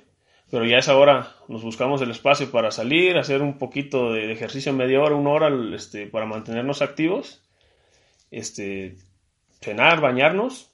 [0.50, 4.26] pero ya a esa hora nos buscamos el espacio para salir, hacer un poquito de,
[4.26, 7.42] de ejercicio media hora, una hora, este, para mantenernos activos,
[8.30, 8.96] este,
[9.60, 10.70] cenar, bañarnos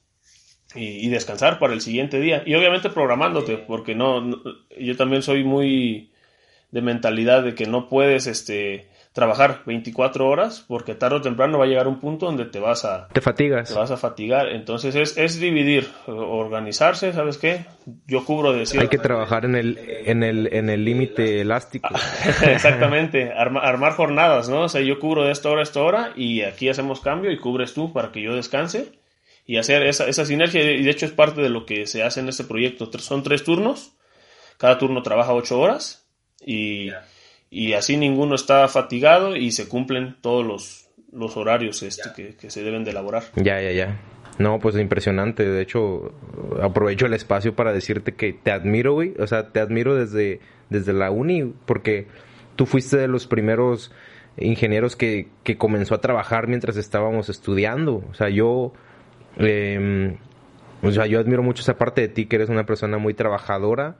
[0.74, 2.42] y, descansar para el siguiente día.
[2.46, 4.42] Y obviamente programándote, porque no,
[4.78, 6.10] yo también soy muy
[6.70, 11.66] de mentalidad de que no puedes este trabajar 24 horas porque tarde o temprano va
[11.66, 13.68] a llegar un punto donde te vas a te fatigas.
[13.68, 14.48] te vas a fatigar.
[14.48, 17.64] Entonces es, es dividir organizarse sabes qué
[18.06, 21.94] yo cubro decir hay que trabajar en el en el en el límite elástico.
[22.44, 23.32] Exactamente.
[23.32, 26.68] Armar jornadas no o sea yo cubro de esta hora a esta hora y aquí
[26.68, 28.98] hacemos cambio y cubres tú para que yo descanse
[29.46, 32.20] y hacer esa, esa sinergia, y de hecho es parte de lo que se hace
[32.20, 32.90] en este proyecto.
[32.98, 33.92] Son tres turnos,
[34.56, 36.08] cada turno trabaja ocho horas
[36.40, 36.88] y,
[37.54, 42.50] y así ninguno está fatigado y se cumplen todos los, los horarios este, que, que,
[42.50, 43.24] se deben de elaborar.
[43.36, 44.00] Ya, ya, ya.
[44.38, 45.44] No, pues impresionante.
[45.44, 46.12] De hecho,
[46.60, 49.14] aprovecho el espacio para decirte que te admiro, güey.
[49.18, 50.40] O sea, te admiro desde,
[50.70, 52.08] desde la uni porque
[52.56, 53.92] tú fuiste de los primeros
[54.36, 58.02] ingenieros que, que comenzó a trabajar mientras estábamos estudiando.
[58.10, 58.72] O sea, yo
[59.38, 60.16] eh,
[60.84, 63.96] o sea, yo admiro mucho esa parte de ti, que eres una persona muy trabajadora,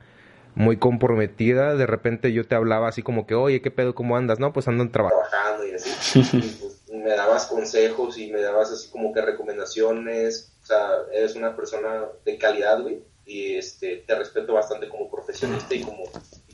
[0.55, 1.75] muy comprometida.
[1.75, 3.93] De repente yo te hablaba así como que, oye, ¿qué pedo?
[3.93, 4.39] ¿Cómo andas?
[4.39, 6.21] No, pues ando trabajando y así.
[6.87, 10.53] Pues, me dabas consejos y me dabas así como que recomendaciones.
[10.63, 13.03] O sea, eres una persona de calidad, güey.
[13.25, 16.03] Y este, te respeto bastante como profesionista y como,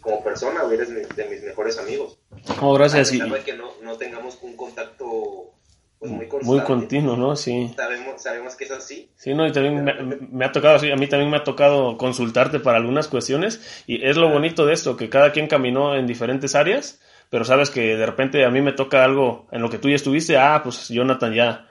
[0.01, 0.75] como persona, güey.
[0.75, 2.19] Eres de mis mejores amigos.
[2.59, 3.11] Oh, gracias.
[3.11, 5.53] A de que no, no tengamos un contacto
[6.01, 7.35] pues muy, muy continuo, ¿no?
[7.35, 7.71] Sí.
[7.75, 9.11] Sabemos, sabemos que es así.
[9.15, 9.85] Sí, no, y también
[10.31, 14.17] me, ha tocado, a mí también me ha tocado consultarte para algunas cuestiones y es
[14.17, 16.99] lo bonito de esto, que cada quien caminó en diferentes áreas,
[17.29, 19.95] pero sabes que de repente a mí me toca algo en lo que tú ya
[19.95, 21.69] estuviste, ah, pues Jonathan ya,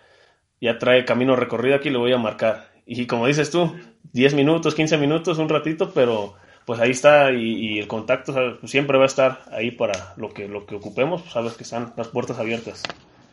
[0.60, 2.70] ya trae camino recorrido aquí, le voy a marcar.
[2.86, 3.74] Y como dices tú,
[4.12, 6.34] 10 minutos, 15 minutos, un ratito, pero
[6.64, 10.66] pues ahí está y, el contacto siempre va a estar ahí para lo que, lo
[10.66, 12.84] que ocupemos, pues sabes que están las puertas abiertas.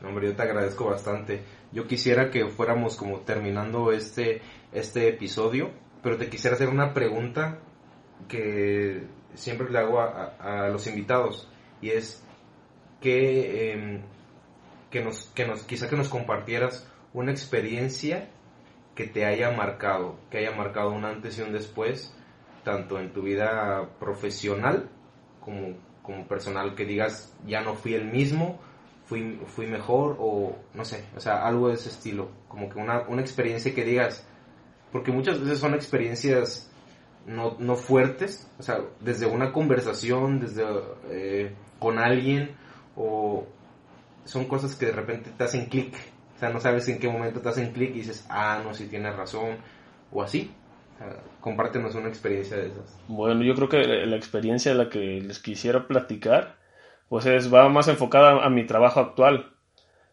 [0.03, 1.43] Hombre, yo te agradezco bastante.
[1.71, 4.41] Yo quisiera que fuéramos como terminando este,
[4.71, 5.71] este episodio,
[6.03, 7.59] pero te quisiera hacer una pregunta
[8.27, 9.03] que
[9.33, 11.49] siempre le hago a, los invitados
[11.81, 12.23] y es
[13.01, 14.01] que, em,
[14.89, 18.29] que, nos, que nos, quizá que nos compartieras una experiencia
[18.95, 22.15] que te haya marcado, que haya marcado un antes y un después,
[22.63, 24.89] tanto en tu vida profesional
[25.39, 28.59] como, como personal, que digas, ya no fui el mismo
[29.07, 33.07] fui, fui mejor o no sé, o sea, algo de ese estilo, como que una,
[33.07, 34.27] una experiencia que digas,
[34.91, 36.69] porque muchas veces son experiencias
[37.25, 40.63] no, no fuertes, o sea, desde una conversación, desde
[41.09, 42.55] eh, con alguien,
[42.95, 43.47] o
[44.25, 45.95] son cosas que de repente te hacen clic,
[46.35, 48.87] o sea, no sabes en qué momento te hacen clic y dices, ah, no, si
[48.87, 49.57] tienes razón,
[50.11, 50.51] o así.
[51.39, 52.97] compártenos una experiencia de esas.
[53.07, 56.57] Bueno, yo creo que la experiencia de la que les quisiera platicar
[57.09, 59.53] pues es, va más enfocada a mi trabajo actual.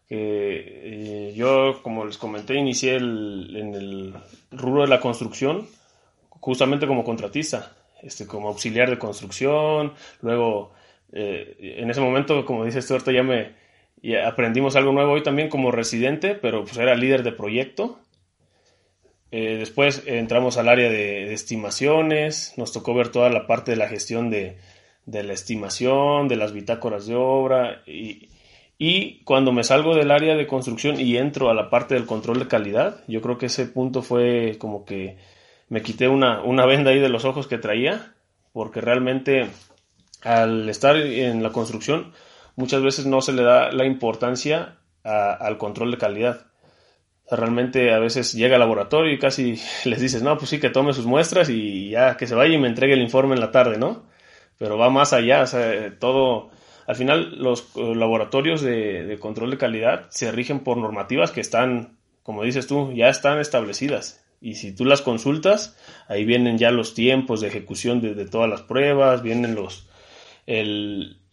[0.09, 4.13] Eh, yo, como les comenté, inicié en el
[4.51, 5.67] rubro de la construcción
[6.45, 7.71] justamente como contratista,
[8.03, 9.93] este, como auxiliar de construcción.
[10.21, 10.73] Luego,
[11.11, 13.53] eh, en ese momento, como dice Stuart, ya me
[14.23, 17.99] aprendimos algo nuevo hoy también como residente, pero pues era líder de proyecto.
[19.31, 23.87] Eh, después entramos al área de, estimaciones, nos tocó ver toda la parte de la
[23.87, 24.57] gestión de,
[25.05, 28.29] de la estimación, de las bitácoras de obra y,
[28.77, 32.39] y cuando me salgo del área de construcción y entro a la parte del control
[32.39, 35.17] de calidad, yo creo que ese punto fue como que
[35.69, 38.13] me quité una, una venda ahí de los ojos que traía,
[38.51, 39.47] porque realmente
[40.23, 42.13] al estar en la construcción
[42.55, 46.47] muchas veces no se le da la importancia al control de calidad.
[47.29, 50.93] realmente a veces llega al laboratorio y casi les dices, no, pues sí, que tome
[50.93, 53.77] sus muestras y ya que se vaya y me entregue el informe en la tarde,
[53.77, 54.03] ¿no?
[54.57, 56.49] Pero va más allá, o sea, todo,
[56.87, 61.97] al final los eh, laboratorios de, control de calidad se rigen por normativas que están,
[62.23, 64.23] como dices tú, ya están establecidas.
[64.41, 65.77] Y si tú las consultas,
[66.07, 69.89] ahí vienen ya los tiempos de ejecución de, todas las pruebas, vienen los,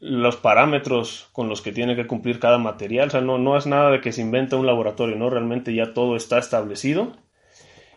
[0.00, 3.08] los parámetros con los que tiene que cumplir cada material.
[3.08, 5.28] O sea, no, no es nada de que se inventa un laboratorio, ¿no?
[5.28, 7.12] Realmente ya todo está establecido.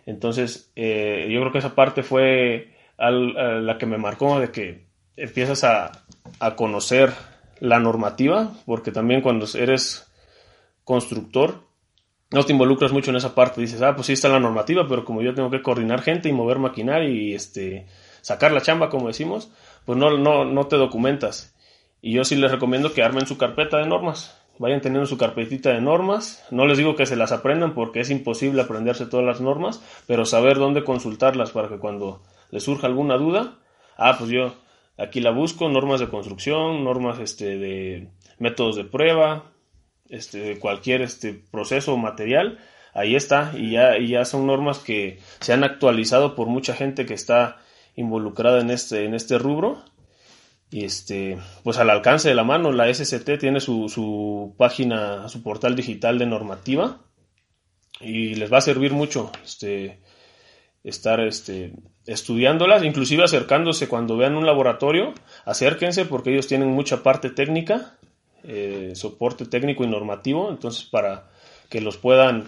[0.06, 4.85] Entonces, eh, yo creo que esa parte fue la que me marcó de que
[5.18, 6.04] empiezas a,
[6.56, 7.14] conocer
[7.60, 10.12] la normativa, porque también cuando eres
[10.84, 11.62] constructor,
[12.32, 13.62] no te involucras mucho en esa parte.
[13.62, 16.34] Dices, ah, pues sí está la normativa, pero como yo tengo que coordinar gente y
[16.34, 17.88] mover maquinaria y este,
[18.22, 19.52] sacar la chamba, como decimos,
[19.86, 21.56] pues no, no, no te documentas.
[22.02, 24.38] Y yo sí les recomiendo que armen su carpeta de normas.
[24.58, 26.46] Vayan teniendo su carpetita de normas.
[26.52, 30.26] No les digo que se las aprendan porque es imposible aprenderse todas las normas, pero
[30.26, 32.22] saber dónde consultarlas para que cuando
[32.52, 33.56] les surja alguna duda,
[33.98, 34.54] ah, pues yo
[34.98, 38.10] Aquí la busco, normas de construcción, normas este, de
[38.40, 39.52] métodos de prueba,
[40.10, 42.60] este, cualquier este, proceso o material.
[42.94, 47.06] ahí está y ya, y ya son normas que se han actualizado por mucha gente
[47.06, 47.58] que está
[47.96, 49.84] involucrada en este, en este rubro
[50.72, 55.44] y este, pues al alcance de la mano, la SCT tiene su, su página, su
[55.44, 57.02] portal digital de normativa
[58.02, 60.02] y les va a servir mucho este,
[60.84, 61.74] estar este,
[62.06, 65.14] estudiándolas, inclusive acercándose cuando vean un laboratorio,
[65.46, 67.98] acérquense porque ellos tienen mucha parte técnica,
[68.44, 71.30] eh, soporte técnico y normativo, entonces para
[71.70, 72.46] que los puedan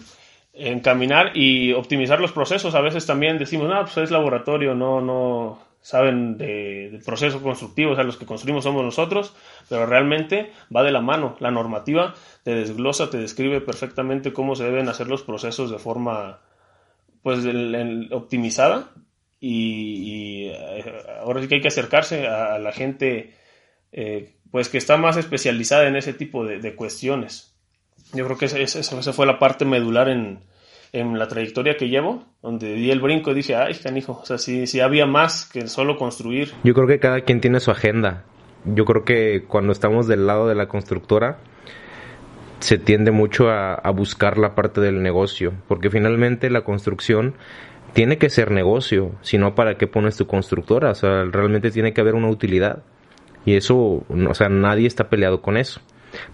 [0.53, 2.75] encaminar y optimizar los procesos.
[2.75, 7.95] A veces también decimos, no, pues es laboratorio, no, no, saben de, procesos constructivos, o
[7.95, 9.33] sea, los que construimos somos nosotros,
[9.69, 11.37] pero realmente va de la mano.
[11.39, 12.13] La normativa
[12.43, 16.39] te desglosa, te describe perfectamente cómo se deben hacer los procesos de forma
[17.23, 17.39] pues
[18.11, 18.89] optimizada
[19.39, 23.33] y, eh, ahora sí que hay que acercarse a, la gente
[23.91, 27.55] eh, pues que está más especializada en ese tipo de, cuestiones.
[28.13, 30.39] Yo creo que esa fue la parte medular en,
[30.93, 34.37] en la trayectoria que llevo, donde di el brinco y dije, ay, canijo, o sea,
[34.37, 36.53] si, si había más que solo construir.
[36.63, 38.23] Yo creo que cada quien tiene su agenda.
[38.65, 41.39] Yo creo que cuando estamos del lado de la constructora,
[42.59, 47.35] se tiende mucho a, a buscar la parte del negocio, porque finalmente la construcción
[47.97, 50.91] tiene que ser negocio, si no, ¿para qué pones tu constructora?
[50.91, 52.83] O sea, realmente tiene que haber una utilidad.
[53.43, 53.75] Y eso,
[54.07, 55.81] o sea, nadie está peleado con eso.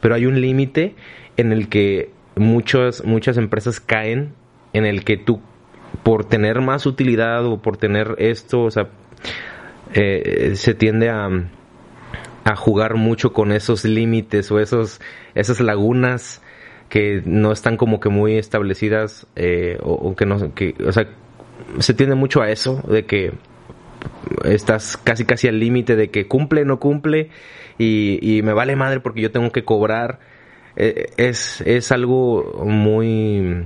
[0.01, 0.97] Pero hay un límite
[1.37, 4.33] en el que muchas, muchas empresas caen
[4.73, 5.39] en el que tú,
[6.03, 8.89] por tener más utilidad o por tener esto, o sea,
[9.93, 11.29] eh, se tiende a,
[12.43, 14.99] a jugar mucho con esos límites o esos,
[15.33, 16.41] esas lagunas
[16.89, 21.07] que no están como que muy establecidas eh, o, que no, o sea,
[21.79, 23.33] se tiende mucho a eso, de que
[24.43, 27.29] estás casi casi al límite de que cumple, no cumple
[27.77, 30.19] y, y me vale madre porque yo tengo que cobrar.
[30.75, 33.63] Eh, es, es algo muy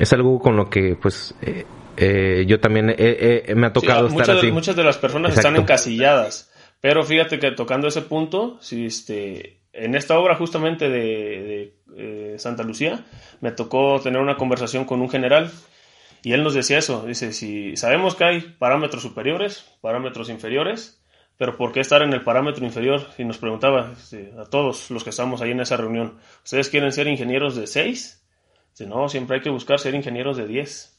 [0.00, 1.64] es algo con lo que pues eh,
[1.96, 4.50] eh, yo también me ha tocado estar muchas, así.
[4.50, 6.50] Muchas de las personas están encasilladas,
[6.80, 12.62] pero fíjate que tocando ese punto, si este, en esta obra justamente de, eh, Santa
[12.62, 13.04] Lucía,
[13.40, 15.50] me tocó tener una conversación con un general
[16.22, 21.02] y él nos decía eso, dice, si sabemos que hay parámetros superiores, parámetros inferiores,
[21.36, 23.06] pero ¿por qué estar en el parámetro inferior?
[23.16, 23.94] Y nos preguntaba
[24.38, 28.20] a todos los que estamos ahí en esa reunión, ¿ustedes quieren ser ingenieros de 6
[28.86, 30.96] no, siempre hay que buscar ser ingenieros de 10.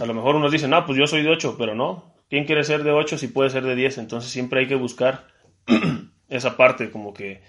[0.00, 2.12] A lo mejor unos dicen, no, pues yo soy de 8, pero no.
[2.28, 3.98] ¿Quién quiere ser de 8 si puede ser de 10?
[3.98, 5.26] Entonces siempre hay que buscar
[6.28, 7.42] esa parte, como que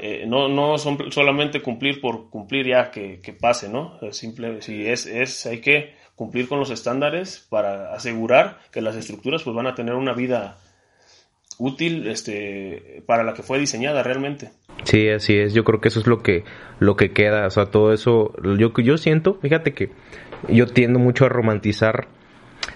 [0.00, 3.98] eh, no, no son solamente cumplir por cumplir ya que, pase, ¿no?
[4.12, 9.42] simple, si es, es, hay que cumplir con los estándares para asegurar que las estructuras
[9.42, 10.58] pues van a tener una vida
[11.58, 14.50] útil este, para la que fue diseñada realmente.
[14.84, 15.54] Sí, así es.
[15.54, 16.44] Yo creo que eso es lo que,
[16.78, 17.46] lo que queda.
[17.46, 18.32] O sea, todo eso.
[18.58, 19.90] Yo, yo siento, fíjate que
[20.48, 22.08] yo tiendo mucho a romantizar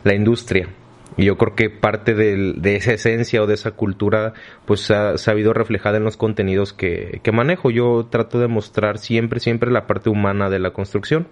[0.05, 0.69] la industria.
[1.17, 4.33] Y yo creo que parte de esa esencia o de esa cultura,
[4.65, 7.71] pues se ha sabido reflejada en los contenidos que, que manejo.
[7.71, 11.29] Yo trato de mostrar siempre, siempre la parte humana de la construcción.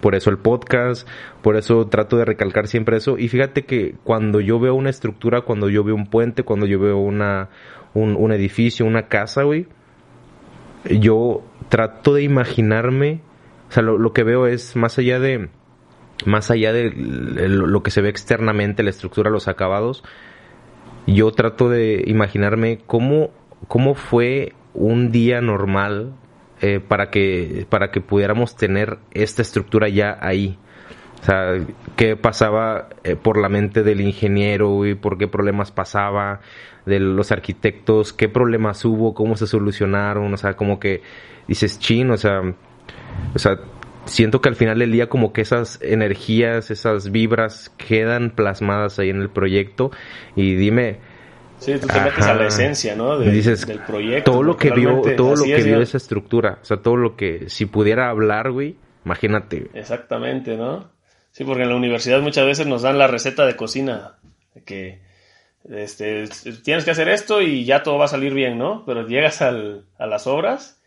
[0.00, 1.08] Por eso el podcast,
[1.42, 3.18] por eso trato de recalcar siempre eso.
[3.18, 6.78] Y fíjate que cuando yo veo una estructura, cuando yo veo un puente, cuando yo
[6.78, 7.48] veo una,
[7.94, 9.66] un, un edificio, una casa, güey,
[10.84, 13.20] yo trato de imaginarme,
[13.68, 15.48] o sea, lo, que veo es más allá de,
[16.26, 20.04] más allá de lo que se ve externamente, la estructura, los acabados,
[21.06, 23.30] yo trato de imaginarme cómo,
[23.66, 26.12] cómo fue un día normal
[26.60, 30.58] eh, para que para que pudiéramos tener esta estructura ya ahí.
[31.20, 31.54] O sea,
[31.96, 36.40] qué pasaba eh, por la mente del ingeniero y por qué problemas pasaba,
[36.86, 41.02] de los arquitectos, qué problemas hubo, cómo se solucionaron, o sea, como que
[41.46, 42.40] dices chin, o sea,
[43.34, 43.58] o sea,
[44.08, 49.10] siento que al final del día como que esas energías, esas vibras quedan plasmadas ahí
[49.10, 49.90] en el proyecto
[50.34, 50.98] y dime,
[51.58, 53.18] Sí, tú te metes a la esencia, ¿no?
[53.18, 54.30] dices, del proyecto.
[54.30, 57.48] Todo lo que vio, todo lo que vio esa estructura, o sea, todo lo que,
[57.48, 59.68] si pudiera hablar, güey, imagínate.
[59.74, 60.88] Exactamente, ¿no?
[61.32, 64.18] Sí, porque en la universidad muchas veces nos dan la receta de cocina,
[64.64, 65.00] que
[65.68, 66.28] este,
[66.62, 68.84] tienes que hacer esto y ya todo va a salir bien, ¿no?
[68.86, 70.80] Pero llegas al, a las obras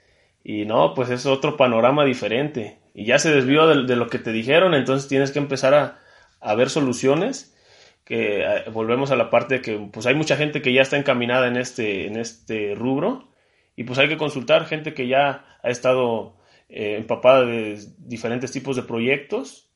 [0.43, 2.80] y no, pues es otro panorama diferente.
[2.93, 5.99] Y ya se desvió de, lo que te dijeron, entonces tienes que empezar a,
[6.39, 7.55] a ver soluciones.
[8.03, 10.97] Que eh, volvemos a la parte de que pues hay mucha gente que ya está
[10.97, 13.29] encaminada en este, en este rubro
[13.75, 16.35] y pues hay que consultar gente que ya ha estado
[16.69, 19.69] eh, empapada de diferentes tipos de proyectos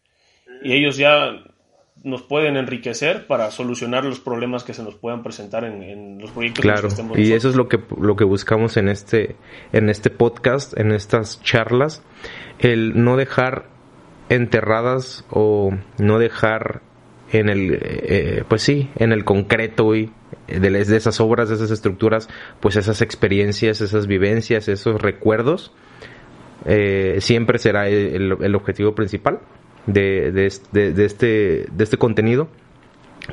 [0.64, 1.44] y ellos ya
[2.06, 6.62] nos pueden enriquecer para solucionar los problemas que se nos puedan presentar en, los proyectos
[6.62, 9.36] claro, que estemos y eso es lo que lo que buscamos en este
[9.74, 12.04] en este podcast en estas charlas
[12.60, 13.68] el no dejar
[14.30, 16.82] enterradas o no dejar
[17.32, 20.10] en el, eh, pues sí, en el concreto, de,
[20.48, 22.30] de, esas obras, de esas estructuras,
[22.60, 25.74] pues esas experiencias, esas vivencias, esos recuerdos,
[26.66, 29.40] eh, siempre será el, el, objetivo principal
[29.88, 32.48] de, de, de, este, de este contenido,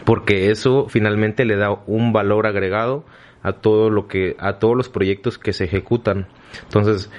[0.05, 3.05] porque eso finalmente le da un valor agregado
[3.43, 6.29] a todo lo que, a todos los proyectos que se ejecutan.
[6.65, 7.11] Entonces,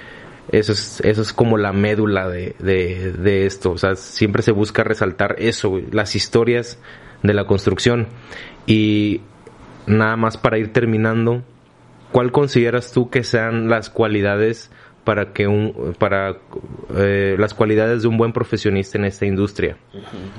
[0.50, 3.72] eso es, eso es como la médula de, de, esto.
[3.72, 6.78] O sea, siempre se busca resaltar eso, las historias
[7.22, 8.08] de la construcción.
[8.66, 9.22] Y
[9.86, 11.42] nada más para ir terminando,
[12.12, 14.70] ¿cuál consideras tú que sean las cualidades
[15.04, 16.38] para que un para
[16.96, 19.76] eh, las cualidades de un buen profesionista en esta industria.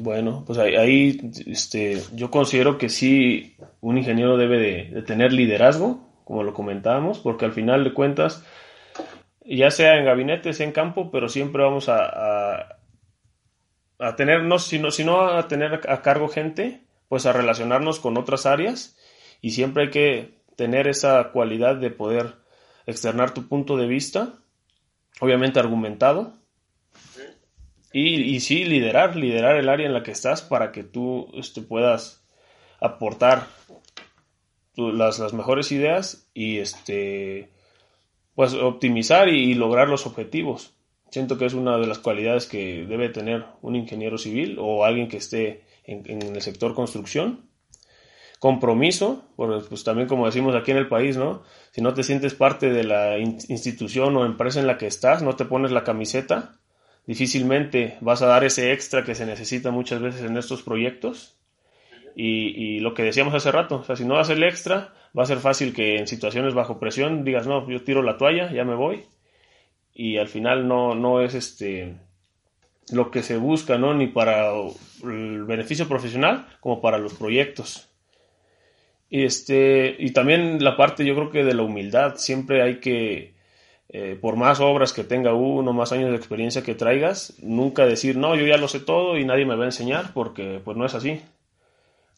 [0.02, 6.44] Bueno pues ahí, este yo considero que sí un ingeniero debe de, tener liderazgo como
[6.44, 8.44] lo comentábamos porque al final de cuentas
[9.46, 12.80] ya sea en gabinete, sea en campo, pero siempre vamos a,
[14.00, 18.46] a, tener, no, sino, sino a tener a cargo gente, pues a relacionarnos con otras
[18.46, 18.98] áreas
[19.42, 22.36] y siempre hay que tener esa cualidad de poder
[22.88, 24.34] externar tu punto de vista,
[25.20, 26.34] obviamente argumentado,
[27.92, 31.62] y, y sí liderar, liderar el área en la que estás para que tú este,
[31.62, 32.26] puedas
[32.82, 33.48] aportar
[34.76, 37.50] las, las mejores ideas y este
[38.36, 40.74] pues optimizar y, lograr los objetivos.
[41.10, 45.08] Siento que es una de las cualidades que debe tener un ingeniero civil o alguien
[45.08, 47.50] que esté en, el sector construcción.
[48.46, 51.42] Compromiso, pues también como decimos aquí en el país, ¿no?
[51.72, 55.36] Si no te sientes parte de la institución o empresa en la que estás, no
[55.36, 56.54] te pones la camiseta,
[57.08, 61.40] difícilmente vas a dar ese extra que se necesita muchas veces en estos proyectos.
[62.16, 65.24] Y, y, lo que decíamos hace rato, o sea, si no das el extra, va
[65.24, 68.64] a ser fácil que en situaciones bajo presión digas, no, yo tiro la toalla, ya
[68.64, 69.06] me voy.
[69.92, 71.96] Y al final no, no es este
[72.92, 73.96] lo que se busca, ¿no?
[73.96, 74.52] Ni para
[75.04, 77.90] el beneficio profesional como para los proyectos.
[79.16, 83.34] Y, este, y también la parte, yo creo que de la humildad, siempre hay que,
[83.88, 88.18] eh, por más obras que tenga uno, más años de experiencia que traigas, nunca decir,
[88.18, 90.86] no, yo ya lo sé todo y nadie me va a enseñar, porque pues no
[90.86, 91.22] es así.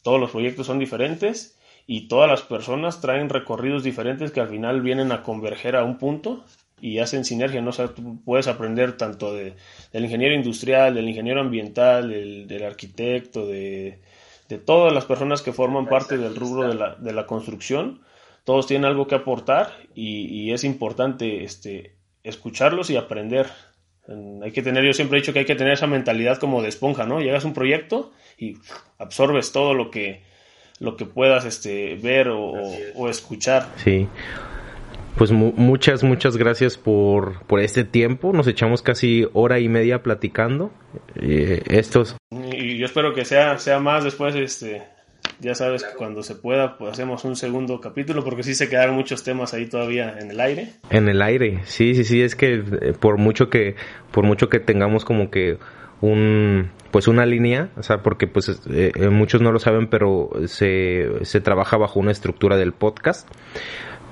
[0.02, 1.56] Todos los proyectos son diferentes
[1.86, 5.98] y todas las personas traen recorridos diferentes que al final vienen a converger a un
[5.98, 6.44] punto
[6.80, 7.70] y hacen sinergia, ¿no?
[7.70, 7.90] O sea,
[8.24, 9.54] puedes aprender tanto de,
[9.92, 14.00] del ingeniero industrial, del ingeniero ambiental, del, arquitecto, de,
[14.48, 18.02] de, todas las personas que forman parte del rubro de la, de la construcción.
[18.44, 23.46] Todos tienen algo que aportar y, y, es importante este, escucharlos y aprender.
[24.42, 26.68] Hay que tener, yo siempre he dicho que hay que tener esa mentalidad como de
[26.68, 27.20] esponja, ¿no?
[27.20, 28.56] Llegas a un proyecto y
[28.98, 30.22] absorbes todo lo que,
[30.78, 33.68] lo que puedas este, ver o, escuchar.
[33.76, 34.08] Sí.
[35.18, 38.32] Pues muchas, muchas gracias por, por este tiempo.
[38.32, 40.70] Nos echamos casi hora y media platicando.
[41.16, 42.16] Eh, estos.
[42.30, 44.84] Y yo espero que sea, sea más después, este,
[45.40, 48.94] ya sabes que cuando se pueda, pues hacemos un segundo capítulo, porque sí se quedaron
[48.94, 50.74] muchos temas ahí todavía en el aire.
[50.90, 53.74] En el aire, sí, sí, sí, es que eh, por mucho que,
[54.12, 55.58] por mucho que tengamos como que
[56.00, 60.30] un pues una línea, o sea, porque pues eh, eh, muchos no lo saben, pero
[60.46, 63.28] se, se trabaja bajo una estructura del podcast.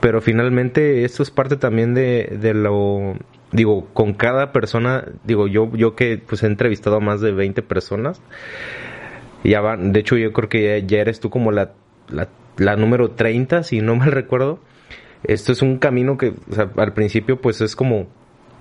[0.00, 3.16] Pero finalmente esto es parte también de, de lo
[3.52, 7.62] digo, con cada persona, digo, yo yo que pues he entrevistado a más de 20
[7.62, 8.20] personas.
[9.44, 11.72] Ya van, de hecho yo creo que ya, eres tú como la,
[12.56, 14.60] la, número 30, si no mal recuerdo.
[15.24, 18.06] Esto es un camino que o sea, al principio pues es como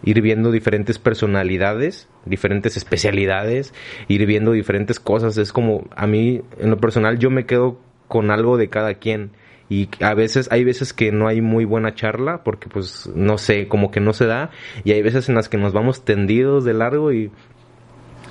[0.04, 3.74] ir viendo diferentes personalidades, diferentes especialidades,
[4.08, 5.38] ir viendo diferentes cosas.
[5.38, 9.32] Es como, a mí, en lo personal, yo me quedo con algo de cada quien.
[9.70, 13.68] Y a veces, hay veces que no hay muy buena charla, porque pues, no sé,
[13.68, 14.52] como que no se da.
[14.84, 17.32] Y hay veces en las que nos vamos tendidos de largo y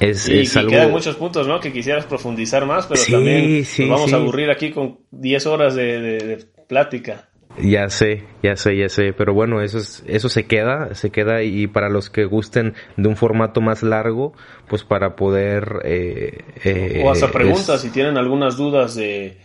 [0.00, 1.60] es, y, quedan muchos puntos, ¿no?
[1.60, 6.44] Que quisieras profundizar más, pero también nos vamos a aburrir aquí con 10 horas de
[6.68, 7.28] plática.
[7.62, 11.44] Ya sé, ya sé, ya sé, pero bueno, eso es, eso se queda, se queda
[11.44, 14.32] y para los que gusten de un formato más largo,
[14.68, 19.38] pues para poder eh, eh, o hacer preguntas si tienen algunas dudas de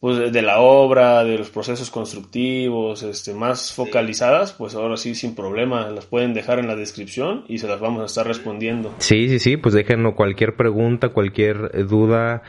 [0.00, 5.34] pues de la obra, de los procesos constructivos, este, más focalizadas, pues ahora sí sin
[5.34, 8.94] problema las pueden dejar en la descripción y se las vamos a estar respondiendo.
[8.98, 12.42] Sí, sí, sí, pues déjenos cualquier pregunta, cualquier duda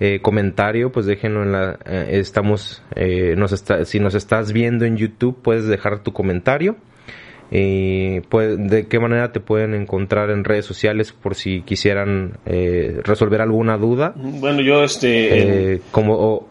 [0.00, 4.84] eh, comentario, pues déjenlo en la, eh, estamos, eh, nos está, si nos estás viendo
[4.84, 6.76] en YouTube, puedes dejar tu comentario.
[7.48, 12.38] Y pues, de qué manera te pueden encontrar en redes sociales por si quisieran
[13.04, 14.14] resolver alguna duda.
[14.16, 15.80] Bueno, yo este...
[15.92, 16.48] como, o,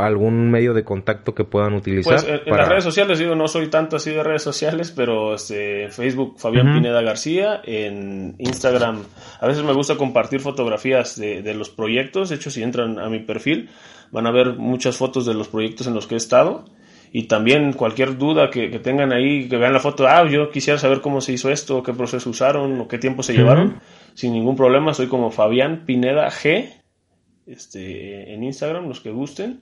[0.00, 2.14] algún medio de contacto que puedan utilizar.
[2.14, 5.88] Pues en, las redes sociales, digo, no soy tanto así de redes sociales, pero este,
[5.90, 9.02] Facebook Fabián Pineda García, en Instagram,
[9.40, 13.08] a veces me gusta compartir fotografías de, de, los proyectos, de hecho si entran a
[13.08, 13.70] mi perfil
[14.10, 16.64] van a ver muchas fotos de los proyectos en los que he estado
[17.12, 21.00] y también cualquier duda que, tengan ahí, que vean la foto, ah, yo quisiera saber
[21.00, 23.80] cómo se hizo esto, qué proceso usaron o qué tiempo se llevaron,
[24.14, 26.75] sin ningún problema, soy como Fabián Pineda G
[27.46, 29.60] este, en Instagram, los que gusten.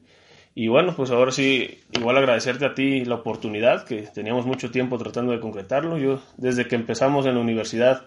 [0.54, 4.98] Y bueno, pues ahora sí, igual agradecerte a ti la oportunidad, que teníamos mucho tiempo
[4.98, 5.98] tratando de concretarlo.
[5.98, 8.02] Yo, desde que empezamos en la universidad,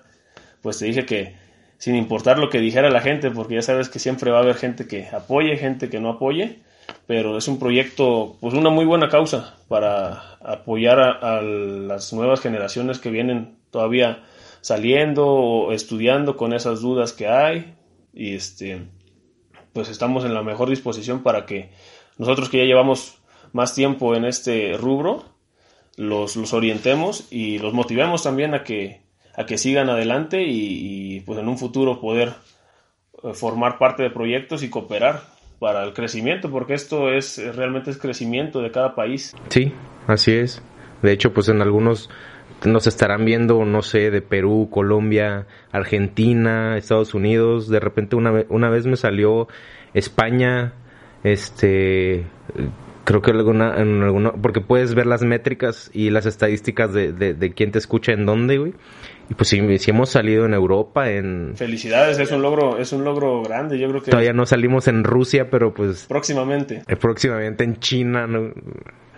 [0.62, 1.36] pues te dije que
[1.78, 4.56] sin importar lo que dijera la gente, porque ya sabes que siempre va a haber
[4.56, 6.60] gente que apoye, gente que no apoye,
[7.06, 12.40] pero es un proyecto, pues una muy buena causa para apoyar a, a las nuevas
[12.40, 14.24] generaciones que vienen todavía
[14.62, 17.74] saliendo o estudiando con esas dudas que hay.
[18.14, 18.88] Y este,
[19.78, 21.70] pues estamos en la mejor disposición para que
[22.18, 23.20] nosotros que ya llevamos
[23.54, 25.24] más tiempo en este rubro,
[25.98, 29.02] los, orientemos y los motivemos también a que,
[29.36, 32.34] a que sigan adelante y, pues en un futuro poder
[33.22, 35.22] eh, formar parte de proyectos y cooperar
[35.60, 39.36] para el crecimiento, porque esto es realmente es crecimiento de cada país.
[39.50, 39.72] Sí,
[40.08, 40.60] así es.
[41.04, 42.10] De hecho, pues en algunos
[42.66, 47.70] nos estarán viendo, no sé, de Perú, Colombia, Argentina, Estados Unidos.
[47.70, 49.48] De repente una, una vez me salió
[49.94, 50.74] España,
[51.24, 52.26] este,
[53.08, 57.54] creo que alguna, en alguna, porque puedes ver las métricas y las estadísticas de, de,
[57.54, 58.74] quién te escucha en dónde, güey.
[59.30, 59.60] Y pues si,
[59.90, 61.54] hemos salido en Europa, en...
[61.56, 64.12] Felicidades, es un logro, es un logro grande, yo creo que...
[64.12, 66.06] Todavía no salimos en Rusia, pero pues...
[66.08, 66.82] Próximamente.
[66.88, 68.52] Eh, próximamente en China, ¿no?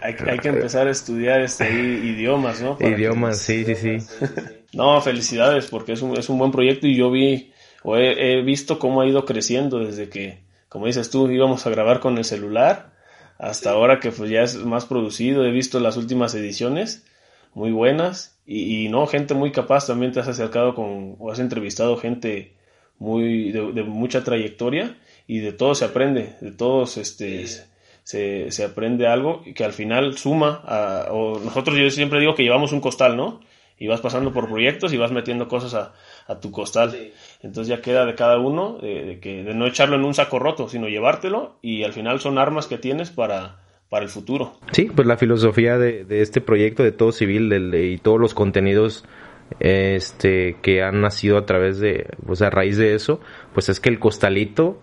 [0.01, 2.77] Hay, hay, que empezar a estudiar este idiomas, ¿no?
[2.79, 3.97] idiomas, sí, sí, sí.
[4.73, 7.51] no, felicidades, porque es un, es un buen proyecto y yo vi,
[7.83, 11.99] o he, visto cómo ha ido creciendo desde que, como dices tú, íbamos a grabar
[11.99, 12.93] con el celular,
[13.37, 17.05] hasta ahora que pues ya es más producido, he visto las últimas ediciones,
[17.53, 21.97] muy buenas, y, no, gente muy capaz, también te has acercado con, o has entrevistado
[21.97, 22.53] gente
[22.97, 24.97] muy, de, de mucha trayectoria,
[25.27, 27.45] y de todo se aprende, de todos, este
[28.09, 32.41] se, se aprende algo que al final suma a, o nosotros yo siempre digo que
[32.41, 33.39] llevamos un costal, ¿no?
[33.77, 35.93] Y vas pasando por proyectos y vas metiendo cosas a,
[36.25, 37.11] a tu costal.
[37.43, 40.67] Entonces ya queda de cada uno de, que, de no echarlo en un saco roto,
[40.67, 43.57] sino llevártelo y al final son armas que tienes para,
[43.89, 44.53] para el futuro.
[44.71, 49.05] Sí, pues la filosofía de, de este proyecto de todo civil y todos los contenidos
[49.59, 53.19] este que han nacido a través de, pues a raíz de eso,
[53.53, 54.79] pues es que el costalito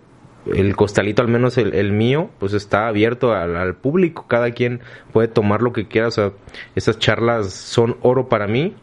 [0.55, 4.27] el costalito, al menos el, mío, pues está abierto al, público.
[4.29, 4.81] Cada quien
[5.13, 6.09] puede tomar lo que quiera.
[6.09, 6.33] O sea,
[6.75, 8.75] esas charlas son oro para mí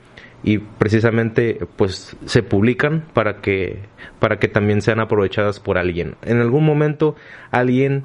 [0.43, 3.79] y precisamente pues se publican para que
[4.19, 6.15] para que también sean aprovechadas por alguien.
[6.21, 7.15] En algún momento
[7.51, 8.03] alguien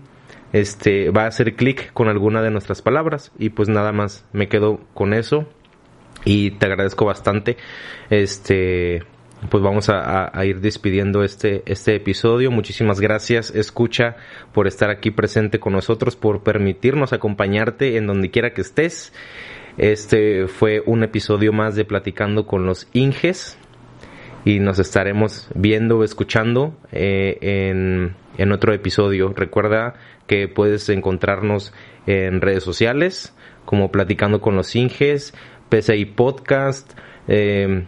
[0.53, 4.49] este va a hacer clic con alguna de nuestras palabras y pues nada más me
[4.49, 5.47] quedo con eso
[6.25, 7.57] y te agradezco bastante
[8.09, 9.03] este
[9.51, 12.51] pues vamos a, ir despidiendo este, este episodio.
[12.51, 14.17] Muchísimas gracias, escucha,
[14.53, 19.13] por estar aquí presente con nosotros, por permitirnos acompañarte en donde quiera que estés.
[19.77, 23.57] Este fue un episodio más de Platicando con los Inges
[24.45, 29.33] y nos estaremos viendo o escuchando eh, en, en otro episodio.
[29.37, 29.95] Recuerda
[30.27, 31.73] que puedes encontrarnos
[32.07, 33.35] en redes sociales
[33.65, 35.35] como Platicando con los Inges,
[35.69, 36.99] PCI Podcast.
[37.29, 37.85] Eh,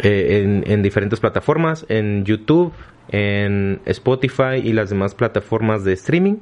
[0.00, 2.72] eh, en, diferentes plataformas, en YouTube,
[3.08, 6.36] en Spotify y las demás plataformas de streaming.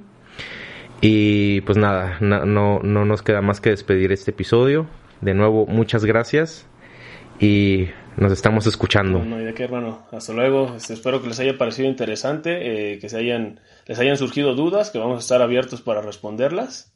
[1.01, 4.87] Y pues nada, no, no, nos queda más que despedir este episodio.
[5.20, 6.66] De nuevo, muchas gracias
[7.41, 9.24] y nos estamos escuchando.
[9.24, 10.07] No, de qué, hermano.
[10.11, 10.74] Hasta luego.
[10.77, 14.91] Este, espero que les haya parecido interesante, eh, que se hayan, les hayan surgido dudas,
[14.91, 16.93] que vamos a estar abiertos para responderlas.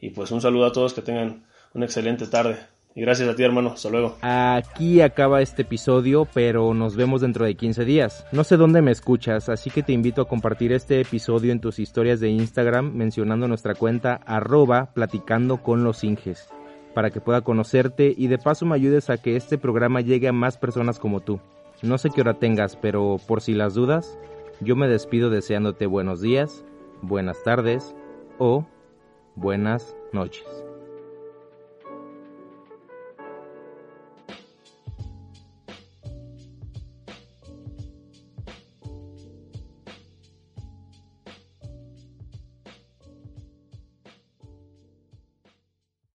[0.00, 2.58] Y pues un saludo a todos, que tengan una excelente tarde.
[2.96, 3.70] Y gracias a ti, hermano.
[3.70, 4.16] Hasta luego.
[4.22, 8.24] Aquí acaba este episodio, pero nos vemos dentro de 15 días.
[8.30, 11.80] No sé dónde me escuchas, así que te invito a compartir este episodio en tus
[11.80, 16.04] historias de Instagram mencionando nuestra cuenta arroba platicando con los
[16.94, 20.32] para que pueda conocerte y de paso me ayudes a que este programa llegue a
[20.32, 21.40] más personas como tú.
[21.82, 24.18] No sé qué hora tengas, pero por si las dudas,
[24.60, 26.64] yo me despido deseándote buenos días,
[27.02, 27.94] buenas tardes
[28.38, 28.66] o
[29.34, 30.63] buenas noches.